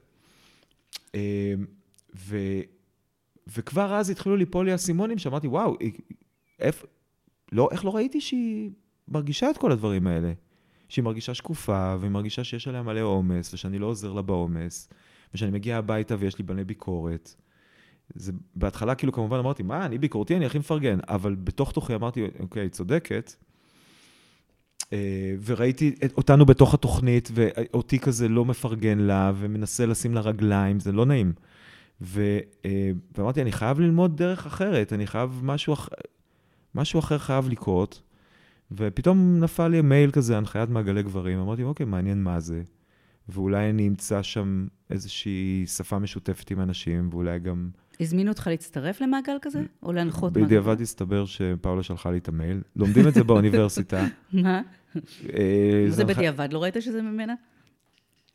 ו, 2.18 2.38
וכבר 3.48 3.96
אז 3.96 4.10
התחילו 4.10 4.36
ליפול 4.36 4.66
לי 4.66 4.72
האסימונים, 4.72 5.18
שאמרתי, 5.18 5.48
וואו, 5.48 5.78
איך 6.60 6.86
לא, 7.52 7.70
איך 7.72 7.86
לא 7.86 7.96
ראיתי 7.96 8.22
שהיא 8.22 8.72
מרגישה 9.08 9.50
את 9.50 9.58
כל 9.58 9.72
הדברים 9.72 10.08
האלה? 10.08 10.34
שהיא 10.90 11.04
מרגישה 11.04 11.34
שקופה, 11.34 11.96
והיא 12.00 12.12
מרגישה 12.12 12.44
שיש 12.44 12.68
עליה 12.68 12.82
מלא 12.82 13.02
עומס, 13.02 13.54
ושאני 13.54 13.80
לא 13.80 13.86
עוזר 13.86 14.14
לה 14.14 14.22
בעומס, 14.22 14.90
ושאני 15.34 15.52
מגיע 15.52 15.78
הביתה 15.78 16.16
ויש 16.20 16.38
לי 16.38 16.44
בני 16.44 16.64
ביקורת. 16.64 17.36
זה 18.16 18.32
בהתחלה 18.56 18.96
כאילו 18.96 19.14
כמובן 19.14 19.38
אמרתי, 19.38 19.64
מה, 19.64 19.86
אני 19.86 19.98
ביקורתי, 19.98 20.36
אני 20.36 20.46
הכי 20.46 20.60
מפרגן, 20.60 21.00
אבל 21.10 21.36
בתוך 21.36 21.72
תוכי 21.72 21.96
אמרתי, 21.96 22.24
אוקיי, 22.40 22.70
צודקת, 22.70 23.34
אה, 24.94 25.36
וראיתי 25.46 25.96
אותנו 26.18 26.46
בתוך 26.46 26.74
התוכנית, 26.74 27.30
ואותי 27.34 28.00
כזה 28.00 28.28
לא 28.28 28.46
מפרגן 28.46 29.00
לה, 29.00 29.32
ומנסה 29.36 29.86
לשים 29.86 30.14
לה 30.14 30.22
רגליים, 30.22 30.80
זה 30.80 30.92
לא 30.92 31.06
נעים. 31.06 31.34
ו, 32.02 32.40
אה, 32.66 32.92
ואמרתי, 33.18 33.42
אני 33.42 33.52
חייב 33.52 33.80
ללמוד 33.80 34.18
דרך 34.18 34.46
אחרת, 34.46 34.94
אני 34.94 35.08
חייב, 35.08 35.40
משהו, 35.44 35.74
אח... 35.74 35.90
משהו 36.76 37.00
אחר 37.00 37.18
חייב 37.18 37.50
לקרות. 37.50 38.02
ופתאום 38.72 39.40
נפל 39.40 39.68
לי 39.68 39.82
מייל 39.82 40.12
כזה, 40.12 40.38
הנחיית 40.38 40.70
מעגלי 40.70 41.04
גברים, 41.04 41.40
אמרתי, 41.40 41.64
אוקיי, 41.64 41.86
מעניין 41.86 42.24
מה 42.24 42.40
זה. 42.40 42.62
ואולי 43.30 43.70
אני 43.70 43.88
אמצא 43.88 44.22
שם 44.22 44.68
איזושהי 44.90 45.64
שפה 45.68 46.00
משותפת 46.00 46.52
עם 46.52 46.62
אנשים, 46.62 47.10
ואולי 47.12 47.40
גם... 47.40 47.70
הזמינו 48.00 48.32
אותך 48.32 48.48
להצטרף 48.48 49.02
למעגל 49.02 49.38
כזה? 49.42 49.64
או 49.84 49.94
להנחות 49.94 50.34
מעגל? 50.34 50.46
בדיעבד 50.46 50.82
הסתבר 50.82 51.26
שפאולה 51.26 51.84
שלחה 51.84 52.12
לי 52.12 52.18
את 52.18 52.28
המייל. 52.28 52.62
לומדים 52.76 53.08
את 53.08 53.14
זה 53.14 53.24
באוניברסיטה. 53.24 54.06
מה? 54.34 54.62
אה, 55.34 55.86
זה 55.90 56.06
בדיעבד, 56.06 56.50
לא 56.54 56.64
ראית 56.64 56.76
שזה 56.80 57.02
ממנה? 57.02 57.34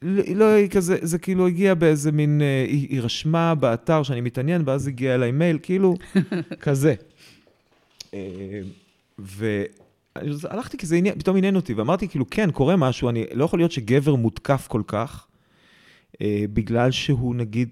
לא, 0.03 0.23
לא, 0.35 0.45
היא 0.45 0.71
כזה, 0.71 0.97
זה 1.03 1.19
כאילו 1.19 1.47
הגיע 1.47 1.75
באיזה 1.75 2.13
מין, 2.13 2.43
אה, 2.43 2.65
היא, 2.69 2.89
היא 2.89 3.01
רשמה 3.01 3.55
באתר 3.55 4.03
שאני 4.03 4.21
מתעניין, 4.21 4.63
ואז 4.67 4.87
הגיע 4.87 5.15
אליי 5.15 5.33
מייל, 5.33 5.59
כאילו, 5.63 5.95
כזה. 6.65 6.95
אה, 8.15 8.61
והלכתי 9.19 10.79
כי 10.79 10.87
זה 10.87 10.97
עניין, 10.97 11.19
פתאום 11.19 11.37
עניין 11.37 11.57
אותי, 11.57 11.75
ואמרתי, 11.75 12.09
כאילו, 12.09 12.31
כן, 12.31 12.51
קורה 12.51 12.77
משהו, 12.77 13.09
אני, 13.09 13.25
לא 13.33 13.45
יכול 13.45 13.59
להיות 13.59 13.73
שגבר 13.73 14.15
מותקף 14.15 14.67
כל 14.69 14.83
כך, 14.87 15.27
בגלל 16.53 16.91
שהוא, 16.91 17.35
נגיד, 17.35 17.69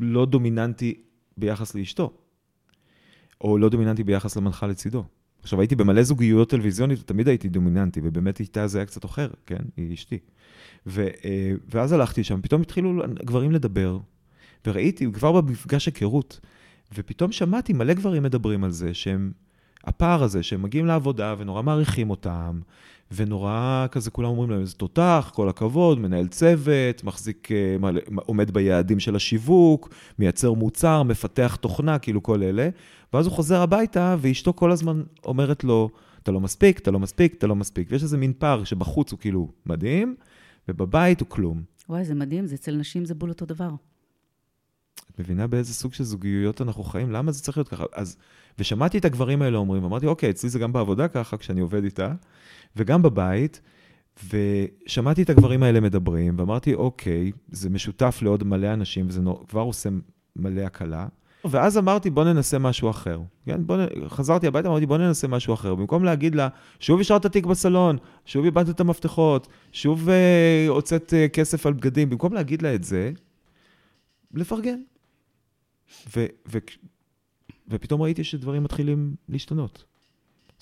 לא 0.00 0.26
דומיננטי 0.26 0.94
ביחס 1.36 1.74
לאשתו, 1.74 2.12
או 3.40 3.58
לא 3.58 3.68
דומיננטי 3.68 4.04
ביחס 4.04 4.36
למנחה 4.36 4.66
לצידו. 4.66 5.04
עכשיו, 5.44 5.60
הייתי 5.60 5.76
במלא 5.76 6.02
זוגיות 6.02 6.50
טלוויזיונית, 6.50 7.00
ותמיד 7.00 7.28
הייתי 7.28 7.48
דומיננטי, 7.48 8.00
ובאמת 8.04 8.40
איתה 8.40 8.66
זה 8.66 8.78
היה 8.78 8.86
קצת 8.86 9.04
אחר, 9.04 9.28
כן? 9.46 9.62
היא 9.76 9.94
אשתי. 9.94 10.18
ו, 10.86 11.08
אה, 11.24 11.52
ואז 11.68 11.92
הלכתי 11.92 12.24
שם, 12.24 12.40
פתאום 12.42 12.62
התחילו 12.62 13.02
גברים 13.24 13.52
לדבר, 13.52 13.98
וראיתי, 14.66 15.06
כבר 15.12 15.40
במפגש 15.40 15.86
היכרות, 15.86 16.40
ופתאום 16.94 17.32
שמעתי 17.32 17.72
מלא 17.72 17.94
גברים 17.94 18.22
מדברים 18.22 18.64
על 18.64 18.70
זה, 18.70 18.94
שהם, 18.94 19.32
הפער 19.84 20.22
הזה, 20.22 20.42
שהם 20.42 20.62
מגיעים 20.62 20.86
לעבודה 20.86 21.34
ונורא 21.38 21.62
מעריכים 21.62 22.10
אותם, 22.10 22.60
ונורא 23.16 23.86
כזה 23.90 24.10
כולם 24.10 24.28
אומרים 24.28 24.50
להם, 24.50 24.60
איזה 24.60 24.74
תותח, 24.74 25.30
כל 25.34 25.48
הכבוד, 25.48 25.98
מנהל 25.98 26.28
צוות, 26.28 27.04
מחזיק, 27.04 27.48
אה, 27.52 27.76
עומד 28.16 28.50
ביעדים 28.50 29.00
של 29.00 29.16
השיווק, 29.16 29.88
מייצר 30.18 30.52
מוצר, 30.52 31.02
מפתח 31.02 31.56
תוכנה, 31.60 31.98
כאילו 31.98 32.22
כל 32.22 32.42
אלה. 32.42 32.68
ואז 33.12 33.26
הוא 33.26 33.34
חוזר 33.34 33.60
הביתה, 33.60 34.16
ואשתו 34.20 34.52
כל 34.52 34.70
הזמן 34.70 35.02
אומרת 35.24 35.64
לו, 35.64 35.90
אתה 36.22 36.32
לא 36.32 36.40
מספיק, 36.40 36.78
אתה 36.78 36.90
לא 36.90 36.98
מספיק, 36.98 37.34
אתה 37.34 37.46
לא 37.46 37.56
מספיק. 37.56 37.88
ויש 37.90 38.02
איזה 38.02 38.16
מין 38.16 38.32
פער 38.38 38.64
שבחוץ 38.64 39.12
הוא 39.12 39.18
כאילו 39.18 39.48
מדהים, 39.66 40.16
ובבית 40.68 41.20
הוא 41.20 41.28
כלום. 41.28 41.62
וואי, 41.88 42.04
זה 42.04 42.14
מדהים, 42.14 42.46
זה 42.46 42.54
אצל 42.54 42.74
נשים 42.74 43.04
זה 43.04 43.14
בול 43.14 43.30
אותו 43.30 43.46
דבר. 43.46 43.70
את 45.14 45.20
מבינה 45.20 45.46
באיזה 45.46 45.74
סוג 45.74 45.94
של 45.94 46.04
זוגיות 46.04 46.60
אנחנו 46.60 46.84
חיים? 46.84 47.10
למה 47.10 47.32
זה 47.32 47.42
צריך 47.42 47.58
להיות 47.58 47.68
ככה? 47.68 47.84
אז, 47.92 48.16
ושמעתי 48.58 48.98
את 48.98 49.04
הגברים 49.04 49.42
האלה 49.42 49.58
אומרים, 49.58 49.84
אמרתי, 49.84 50.06
אוקיי, 50.06 50.30
אצלי 50.30 50.50
זה 50.50 50.58
גם 50.58 50.72
בעבודה 50.72 51.08
ככה, 51.08 51.36
כשאני 51.36 51.60
עובד 51.60 51.84
איתה, 51.84 52.14
וגם 52.76 53.02
בבית, 53.02 53.60
ושמעתי 54.28 55.22
את 55.22 55.30
הגברים 55.30 55.62
האלה 55.62 55.80
מדברים, 55.80 56.38
ואמרתי, 56.38 56.74
אוקיי, 56.74 57.32
זה 57.48 57.70
משותף 57.70 58.18
לעוד 58.22 58.44
מלא 58.44 58.72
אנשים, 58.72 59.08
וזה 59.08 59.20
כבר 59.48 59.60
עושה 59.60 59.88
מלא 60.36 60.60
הקלה. 60.60 61.06
ואז 61.44 61.78
אמרתי, 61.78 62.10
בוא 62.10 62.24
ננסה 62.24 62.58
משהו 62.58 62.90
אחר. 62.90 63.20
כן, 63.46 63.66
בוא 63.66 63.76
נ... 63.76 64.08
חזרתי 64.08 64.46
הביתה, 64.46 64.68
אמרתי, 64.68 64.86
בוא 64.86 64.98
ננסה 64.98 65.28
משהו 65.28 65.54
אחר. 65.54 65.74
במקום 65.74 66.04
להגיד 66.04 66.34
לה, 66.34 66.48
שוב 66.80 67.00
השארת 67.00 67.26
תיק 67.26 67.46
בסלון, 67.46 67.96
שוב 68.24 68.44
איבדת 68.44 68.68
את 68.68 68.80
המפתחות, 68.80 69.48
שוב 69.72 70.08
אה, 70.08 70.66
הוצאת 70.68 71.14
אה, 71.14 71.28
כסף 71.28 71.66
על 71.66 71.72
בגדים, 71.72 72.10
במקום 72.10 72.32
להגיד 72.32 72.62
לה 72.62 72.74
את 72.74 72.84
זה, 72.84 73.12
לפרגן. 74.34 74.80
ו... 76.16 76.26
ו... 76.48 76.58
ופתאום 77.68 78.02
ראיתי 78.02 78.24
שדברים 78.24 78.62
מתחילים 78.62 79.14
להשתנות. 79.28 79.84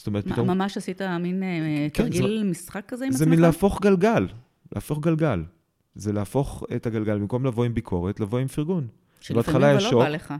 זאת 0.02 0.06
אומרת, 0.06 0.28
פתאום... 0.28 0.50
ממש 0.50 0.76
עשית 0.76 1.02
מין 1.02 1.42
אה, 1.42 1.48
כן, 1.92 2.02
תרגיל 2.02 2.44
משחק 2.50 2.84
כזה 2.88 3.04
עם 3.04 3.10
עצמך? 3.10 3.18
זה 3.18 3.26
מין 3.26 3.40
להפוך 3.40 3.82
גלגל, 3.82 4.26
להפוך 4.74 5.00
גלגל. 5.00 5.42
זה 5.94 6.12
להפוך 6.12 6.64
את 6.76 6.86
הגלגל, 6.86 7.18
במקום 7.18 7.46
לבוא 7.46 7.64
עם 7.64 7.74
ביקורת, 7.74 8.20
לבוא 8.20 8.38
עם 8.38 8.48
פרגון. 8.48 8.86
שלפעמים 9.20 9.62
אבל 9.62 9.76
יש 9.76 9.84
לא 9.84 9.90
שוק. 9.90 10.02
בא 10.02 10.08
לך. 10.08 10.34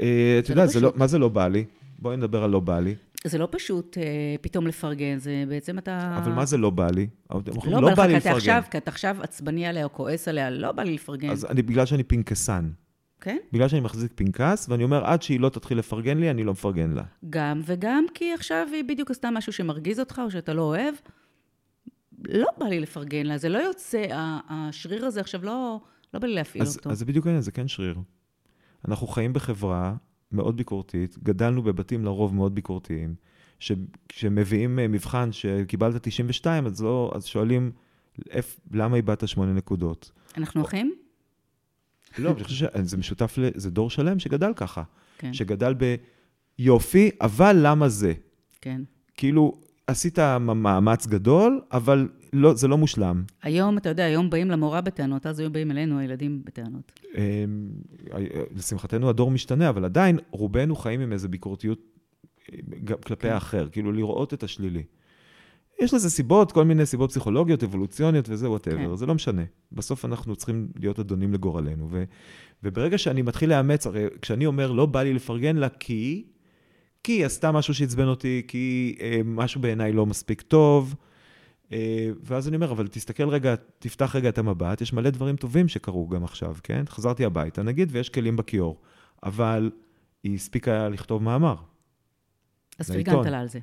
אה, 0.00 0.36
אתה 0.38 0.46
זה 0.46 0.52
יודע, 0.52 0.64
לא 0.64 0.70
זה 0.70 0.80
לא. 0.80 0.92
מה 0.96 1.06
זה 1.06 1.18
לא 1.18 1.28
בא 1.28 1.48
לי? 1.48 1.64
בואי 1.98 2.16
נדבר 2.16 2.42
על 2.44 2.50
לא 2.50 2.60
בא 2.60 2.80
לי. 2.80 2.94
זה 3.24 3.38
לא 3.38 3.48
פשוט 3.50 3.98
אה, 3.98 4.02
פתאום 4.40 4.66
לפרגן, 4.66 5.18
זה 5.18 5.44
בעצם 5.48 5.78
אתה... 5.78 6.18
אבל 6.18 6.32
מה 6.32 6.44
זה 6.44 6.56
לא 6.56 6.70
בא 6.70 6.90
לי? 6.90 7.06
לא 7.30 7.40
לא 7.66 7.80
בא 7.80 7.90
לך, 7.92 8.00
כי 8.00 8.08
לי 8.08 8.18
אתה 8.18 8.28
לפרגן. 8.28 8.36
עכשיו, 8.36 8.62
כי 8.70 8.78
אתה 8.78 8.90
עכשיו 8.90 9.16
עצבני 9.20 9.66
עליה 9.66 9.84
או 9.84 9.92
כועס 9.92 10.28
עליה, 10.28 10.50
לא 10.50 10.72
בא 10.72 10.82
לי 10.82 10.94
לפרגן. 10.94 11.30
אז 11.30 11.44
אני, 11.44 11.62
בגלל 11.62 11.86
שאני 11.86 12.02
פנקסן. 12.02 12.70
כן? 13.20 13.36
בגלל 13.52 13.68
שאני 13.68 13.80
מחזיק 13.80 14.12
פנקס, 14.14 14.68
ואני 14.68 14.84
אומר, 14.84 15.04
עד 15.04 15.22
שהיא 15.22 15.40
לא 15.40 15.48
תתחיל 15.48 15.78
לפרגן 15.78 16.18
לי, 16.18 16.30
אני 16.30 16.44
לא 16.44 16.52
מפרגן 16.52 16.90
לה. 16.90 17.02
גם 17.30 17.60
וגם 17.64 18.04
כי 18.14 18.32
עכשיו 18.32 18.66
היא 18.72 18.84
בדיוק 18.84 19.10
עשתה 19.10 19.30
משהו 19.30 19.52
שמרגיז 19.52 20.00
אותך 20.00 20.20
או 20.24 20.30
שאתה 20.30 20.52
לא 20.54 20.62
אוהב. 20.62 20.94
לא 22.28 22.46
בא 22.58 22.66
לי 22.66 22.80
לפרגן 22.80 23.26
לה, 23.26 23.38
זה 23.38 23.48
לא 23.48 23.58
יוצא, 23.58 24.06
השריר 24.48 25.04
הזה 25.06 25.20
עכשיו 25.20 25.44
לא, 25.44 25.80
לא 26.14 26.20
בא 26.20 26.26
לי 26.26 26.34
להפעיל 26.34 26.62
אז, 26.62 26.76
אותו. 26.76 26.90
אז 26.90 26.98
זה 26.98 27.04
בדיוק 27.04 27.26
העניין, 27.26 27.42
זה 27.42 27.52
כן 27.52 27.68
שריר. 27.68 27.96
אנחנו 28.88 29.06
חיים 29.06 29.32
בחברה 29.32 29.94
מאוד 30.32 30.56
ביקורתית, 30.56 31.18
גדלנו 31.22 31.62
בבתים 31.62 32.04
לרוב 32.04 32.34
מאוד 32.34 32.54
ביקורתיים, 32.54 33.14
ש- 33.58 33.72
כשמביאים 34.08 34.78
אה, 34.78 34.88
מבחן 34.88 35.32
שקיבלת 35.32 36.02
92, 36.02 36.66
אז, 36.66 36.82
לא, 36.82 37.10
אז 37.14 37.24
שואלים, 37.24 37.72
למה 38.72 38.96
איבדת 38.96 39.28
שמונה 39.28 39.52
נקודות? 39.52 40.12
אנחנו 40.36 40.62
אחים? 40.62 40.94
לא, 42.18 42.30
אני 42.30 42.44
חושב 42.44 42.66
שזה 42.84 42.96
משותף, 42.96 43.38
ל- 43.38 43.48
זה 43.54 43.70
דור 43.70 43.90
שלם 43.90 44.18
שגדל 44.18 44.52
ככה. 44.56 44.82
כן, 45.18 45.32
שגדל 45.32 45.74
ביופי, 46.58 47.10
אבל 47.20 47.56
למה 47.62 47.88
זה? 47.88 48.12
כן. 48.60 48.80
כאילו, 49.16 49.52
עשית 49.86 50.18
מאמץ 50.40 51.06
גדול, 51.06 51.60
אבל 51.72 52.08
לא, 52.32 52.54
זה 52.54 52.68
לא 52.68 52.78
מושלם. 52.78 53.24
היום, 53.42 53.78
אתה 53.78 53.88
יודע, 53.88 54.04
היום 54.04 54.30
באים 54.30 54.50
למורה 54.50 54.80
בטענות, 54.80 55.26
אז 55.26 55.38
היו 55.40 55.52
באים 55.52 55.70
אלינו 55.70 55.98
הילדים 55.98 56.42
בטענות. 56.44 56.92
אמ, 57.14 57.20
לשמחתנו 58.56 59.08
הדור 59.08 59.30
משתנה, 59.30 59.68
אבל 59.68 59.84
עדיין 59.84 60.18
רובנו 60.30 60.76
חיים 60.76 61.00
עם 61.00 61.12
איזו 61.12 61.28
ביקורתיות 61.28 61.78
אה, 62.52 62.58
כלפי 63.04 63.28
כן. 63.28 63.34
האחר, 63.34 63.68
כאילו 63.72 63.92
לראות 63.92 64.34
את 64.34 64.42
השלילי. 64.42 64.82
יש 65.78 65.94
לזה 65.94 66.10
סיבות, 66.10 66.52
כל 66.52 66.64
מיני 66.64 66.86
סיבות 66.86 67.10
פסיכולוגיות, 67.10 67.62
אבולוציוניות 67.62 68.28
וזה, 68.28 68.50
וואטאבר, 68.50 68.90
כן. 68.90 68.96
זה 68.96 69.06
לא 69.06 69.14
משנה. 69.14 69.42
בסוף 69.72 70.04
אנחנו 70.04 70.36
צריכים 70.36 70.68
להיות 70.78 70.98
אדונים 70.98 71.32
לגורלנו. 71.32 71.88
ו, 71.90 72.04
וברגע 72.62 72.98
שאני 72.98 73.22
מתחיל 73.22 73.50
לאמץ, 73.50 73.86
הרי 73.86 74.06
כשאני 74.22 74.46
אומר, 74.46 74.72
לא 74.72 74.86
בא 74.86 75.02
לי 75.02 75.14
לפרגן 75.14 75.56
לה 75.56 75.68
כי, 75.68 76.24
כי 77.02 77.12
היא 77.12 77.26
עשתה 77.26 77.52
משהו 77.52 77.74
שעצבן 77.74 78.06
אותי, 78.06 78.42
כי 78.48 78.96
אה, 79.00 79.20
משהו 79.24 79.60
בעיניי 79.60 79.92
לא 79.92 80.06
מספיק 80.06 80.42
טוב, 80.42 80.94
אה, 81.72 82.10
ואז 82.22 82.48
אני 82.48 82.56
אומר, 82.56 82.72
אבל 82.72 82.88
תסתכל 82.88 83.28
רגע, 83.28 83.54
תפתח 83.78 84.16
רגע 84.16 84.28
את 84.28 84.38
המבט, 84.38 84.80
יש 84.80 84.92
מלא 84.92 85.10
דברים 85.10 85.36
טובים 85.36 85.68
שקרו 85.68 86.08
גם 86.08 86.24
עכשיו, 86.24 86.56
כן? 86.62 86.84
חזרתי 86.88 87.24
הביתה, 87.24 87.62
נגיד, 87.62 87.88
ויש 87.92 88.08
כלים 88.08 88.36
בכיור, 88.36 88.80
אבל 89.22 89.70
היא 90.24 90.34
הספיקה 90.34 90.88
לכתוב 90.88 91.22
מאמר, 91.22 91.56
אז. 92.78 92.90
פרגנת 92.90 93.26
לה 93.26 93.40
על 93.40 93.48
זה. 93.48 93.58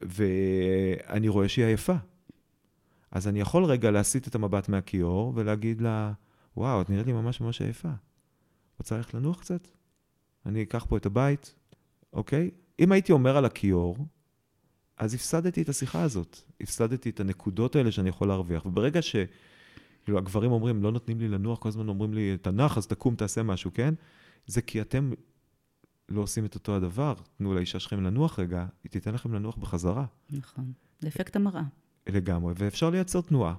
ואני 0.00 1.28
רואה 1.28 1.48
שהיא 1.48 1.64
עייפה. 1.64 1.96
אז 3.10 3.28
אני 3.28 3.40
יכול 3.40 3.64
רגע 3.64 3.90
להסיט 3.90 4.28
את 4.28 4.34
המבט 4.34 4.68
מהכיור 4.68 5.32
ולהגיד 5.34 5.80
לה, 5.80 6.12
וואו, 6.56 6.82
את 6.82 6.90
נראית 6.90 7.06
לי 7.06 7.12
ממש 7.12 7.40
ממש 7.40 7.62
עייפה. 7.62 7.88
רוצה 8.78 8.96
ללכת 8.96 9.14
לנוח 9.14 9.40
קצת? 9.40 9.68
אני 10.46 10.62
אקח 10.62 10.86
פה 10.88 10.96
את 10.96 11.06
הבית, 11.06 11.54
אוקיי? 12.12 12.50
אם 12.80 12.92
הייתי 12.92 13.12
אומר 13.12 13.36
על 13.36 13.44
הכיור, 13.44 13.96
אז 14.96 15.14
הפסדתי 15.14 15.62
את 15.62 15.68
השיחה 15.68 16.02
הזאת. 16.02 16.38
הפסדתי 16.60 17.10
את 17.10 17.20
הנקודות 17.20 17.76
האלה 17.76 17.92
שאני 17.92 18.08
יכול 18.08 18.28
להרוויח. 18.28 18.66
וברגע 18.66 19.02
ש... 19.02 19.16
כאילו, 20.04 20.18
הגברים 20.18 20.52
אומרים, 20.52 20.82
לא 20.82 20.92
נותנים 20.92 21.20
לי 21.20 21.28
לנוח, 21.28 21.58
כל 21.58 21.68
הזמן 21.68 21.88
אומרים 21.88 22.14
לי, 22.14 22.36
תנח, 22.42 22.78
אז 22.78 22.86
תקום, 22.86 23.14
תעשה 23.14 23.42
משהו, 23.42 23.70
כן? 23.74 23.94
זה 24.46 24.62
כי 24.62 24.80
אתם 24.80 25.10
לא 26.08 26.20
עושים 26.20 26.44
את 26.44 26.54
אותו 26.54 26.76
הדבר. 26.76 27.14
תנו 27.38 27.54
לאישה 27.54 27.80
שלכם 27.80 28.02
לנוח 28.04 28.38
רגע, 28.38 28.66
היא 28.84 28.90
תיתן 28.90 29.14
לכם 29.14 29.34
לנוח 29.34 29.56
בחזרה. 29.56 30.04
נכון. 30.30 30.72
זה 31.00 31.08
אפקט 31.08 31.36
המראה. 31.36 31.62
לגמרי, 32.08 32.54
ואפשר 32.56 32.90
לייצר 32.90 33.20
תנועה. 33.20 33.54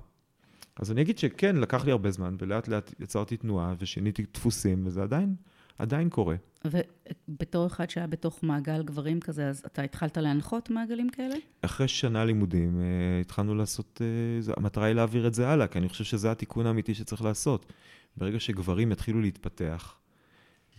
אז 0.76 0.92
אני 0.92 1.02
אגיד 1.02 1.18
שכן, 1.18 1.56
לקח 1.56 1.86
לי 1.86 1.92
הרבה 1.92 2.12
זמן, 2.12 2.36
ולאט 2.40 2.68
לאט 2.68 2.94
יצרתי 3.00 3.38
תנועה 3.38 3.74
ושיניתי 3.80 4.26
דפוסים, 4.34 4.84
וזה 4.88 5.04
עדיין, 5.04 5.36
עדיין 5.78 6.10
קורה. 6.10 6.36
ובתור 6.66 7.68
אחד 7.68 7.90
שהיה 7.90 8.08
בתוך 8.08 8.44
מעגל 8.44 8.84
גברים 8.84 9.20
כזה, 9.20 9.48
אז 9.50 9.64
אתה 9.66 9.82
התחלת 9.82 10.18
להנחות 10.18 10.70
מעגלים 10.70 11.10
כאלה? 11.10 11.36
אחרי 11.62 11.88
שנה 11.88 12.26
לימודים, 12.26 12.80
אה, 12.80 12.86
התחלנו 13.22 13.56
לעשות, 13.56 14.02
אה, 14.02 14.42
זה- 14.42 14.54
המטרה 14.58 14.86
היא 14.86 14.94
להעביר 14.96 15.28
את 15.28 15.34
זה 15.34 15.48
הלאה, 15.50 15.68
כי 15.68 15.78
אני 15.80 15.90
חושב 15.90 16.04
שזה 16.04 16.32
התיקון 16.32 16.66
האמיתי 16.66 16.94
שצריך 16.94 17.22
לעשות. 17.22 17.74
ברגע 18.18 18.40
שגברים 18.40 18.92
יתחילו 18.92 19.22
להתפתח, 19.22 19.96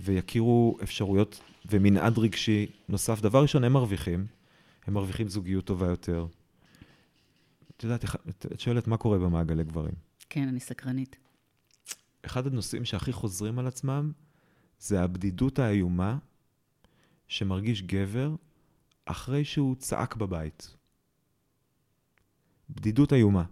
ויכירו 0.01 0.79
אפשרויות 0.83 1.41
ומנעד 1.67 2.19
רגשי 2.19 2.67
נוסף, 2.89 3.21
דבר 3.21 3.43
ראשון, 3.43 3.65
הם 3.65 3.73
מרוויחים, 3.73 4.27
הם 4.87 4.95
מרוויחים 4.95 5.29
זוגיות 5.29 5.65
טובה 5.65 5.87
יותר. 5.87 6.27
את 7.77 7.85
יודעת, 7.85 8.05
את 8.53 8.61
שואלת 8.61 8.87
מה 8.87 8.97
קורה 8.97 9.19
במעגלי 9.19 9.65
גברים. 9.65 9.95
כן, 10.31 10.49
אני 10.49 10.61
סקרנית. 10.61 11.17
אחד 12.23 12.47
הנושאים 12.47 12.85
שהכי 12.85 13.13
חוזרים 13.13 13.59
על 13.59 13.67
עצמם 13.67 14.13
זה 14.79 15.03
הבדידות 15.03 15.59
האיומה 15.59 16.19
שמרגיש 17.29 17.83
גבר 17.83 18.35
אחרי 19.05 19.45
שהוא 19.45 19.77
צעק 19.77 20.17
בבית. 20.17 20.75
בדידות 22.71 23.13
איומה. 23.13 23.45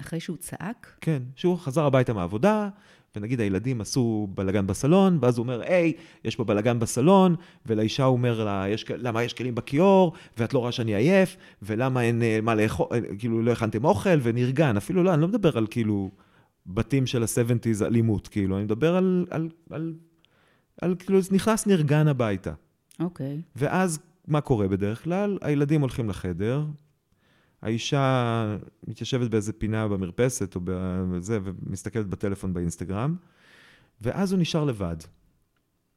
אחרי 0.00 0.20
שהוא 0.20 0.36
צעק, 0.36 0.96
כן, 1.00 1.22
שהוא 1.36 1.58
חזר 1.58 1.84
הביתה 1.84 2.12
מהעבודה, 2.12 2.68
ונגיד 3.16 3.40
הילדים 3.40 3.80
עשו 3.80 4.28
בלאגן 4.34 4.66
בסלון, 4.66 5.18
ואז 5.20 5.38
הוא 5.38 5.42
אומר, 5.42 5.60
היי, 5.62 5.92
יש 6.24 6.36
פה 6.36 6.44
בלאגן 6.44 6.78
בסלון, 6.78 7.34
ולאישה 7.66 8.04
הוא 8.04 8.12
אומר 8.12 8.44
לה, 8.44 8.64
יש, 8.68 8.84
למה 8.96 9.22
יש 9.22 9.32
כלים 9.32 9.54
בכיור, 9.54 10.12
ואת 10.38 10.54
לא 10.54 10.58
רואה 10.58 10.72
שאני 10.72 10.94
עייף, 10.94 11.36
ולמה 11.62 12.02
אין 12.02 12.22
אה, 12.22 12.38
מה 12.42 12.54
לאכול, 12.54 12.86
אה, 12.92 13.00
כאילו 13.18 13.42
לא 13.42 13.52
הכנתם 13.52 13.84
אוכל, 13.84 14.18
ונרגן. 14.22 14.76
אפילו 14.76 15.02
לא, 15.02 15.14
אני 15.14 15.22
לא 15.22 15.28
מדבר 15.28 15.58
על 15.58 15.66
כאילו 15.70 16.10
בתים 16.66 17.06
של 17.06 17.22
ה-70's 17.22 17.84
אלימות, 17.84 18.28
כאילו, 18.28 18.56
אני 18.56 18.64
מדבר 18.64 18.96
על, 18.96 19.26
על, 19.30 19.48
על, 19.70 19.94
על 20.82 20.94
כאילו, 20.98 21.18
נכנס 21.32 21.66
נרגן 21.66 22.08
הביתה. 22.08 22.52
אוקיי. 23.00 23.40
ואז 23.56 23.98
מה 24.28 24.40
קורה 24.40 24.68
בדרך 24.68 25.04
כלל? 25.04 25.38
הילדים 25.42 25.80
הולכים 25.80 26.08
לחדר, 26.08 26.64
האישה 27.62 28.56
מתיישבת 28.86 29.30
באיזה 29.30 29.52
פינה 29.52 29.88
במרפסת 29.88 30.54
או 30.54 30.60
בזה, 30.64 31.38
ומסתכלת 31.42 32.06
בטלפון 32.06 32.54
באינסטגרם, 32.54 33.16
ואז 34.00 34.32
הוא 34.32 34.40
נשאר 34.40 34.64
לבד. 34.64 34.96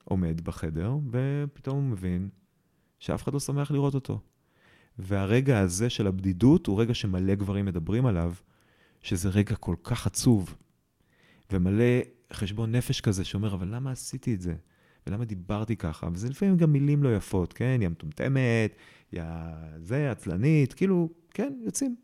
עומד 0.04 0.42
בחדר, 0.42 0.96
ופתאום 1.12 1.78
הוא 1.78 1.92
מבין 1.92 2.30
שאף 3.00 3.24
אחד 3.24 3.34
לא 3.34 3.40
שמח 3.40 3.72
לראות 3.72 3.96
אותו. 3.96 4.20
והרגע 5.00 5.60
הזה 5.60 5.90
של 5.90 6.08
הבדידות 6.08 6.68
הוא 6.68 6.82
רגע 6.82 6.94
שמלא 6.94 7.36
גברים 7.36 7.66
מדברים 7.66 8.06
עליו, 8.06 8.34
שזה 9.02 9.30
רגע 9.30 9.56
כל 9.56 9.76
כך 9.84 10.08
עצוב, 10.08 10.56
ומלא 11.52 11.84
חשבון 12.34 12.76
נפש 12.76 13.02
כזה 13.02 13.24
שאומר, 13.24 13.54
אבל 13.54 13.76
למה 13.76 13.92
עשיתי 13.92 14.34
את 14.34 14.42
זה? 14.42 14.56
ולמה 15.08 15.26
דיברתי 15.26 15.76
ככה? 15.76 16.08
וזה 16.14 16.30
לפעמים 16.30 16.58
גם 16.58 16.72
מילים 16.72 17.04
לא 17.04 17.16
יפות, 17.16 17.54
כן? 17.54 17.80
יא 17.82 17.88
מטומטמת, 17.88 18.76
יא 19.14 19.24
זה, 19.80 20.12
עצלנית, 20.12 20.74
כאילו, 20.74 21.10
כן, 21.32 21.54
יוצאים. 21.66 21.96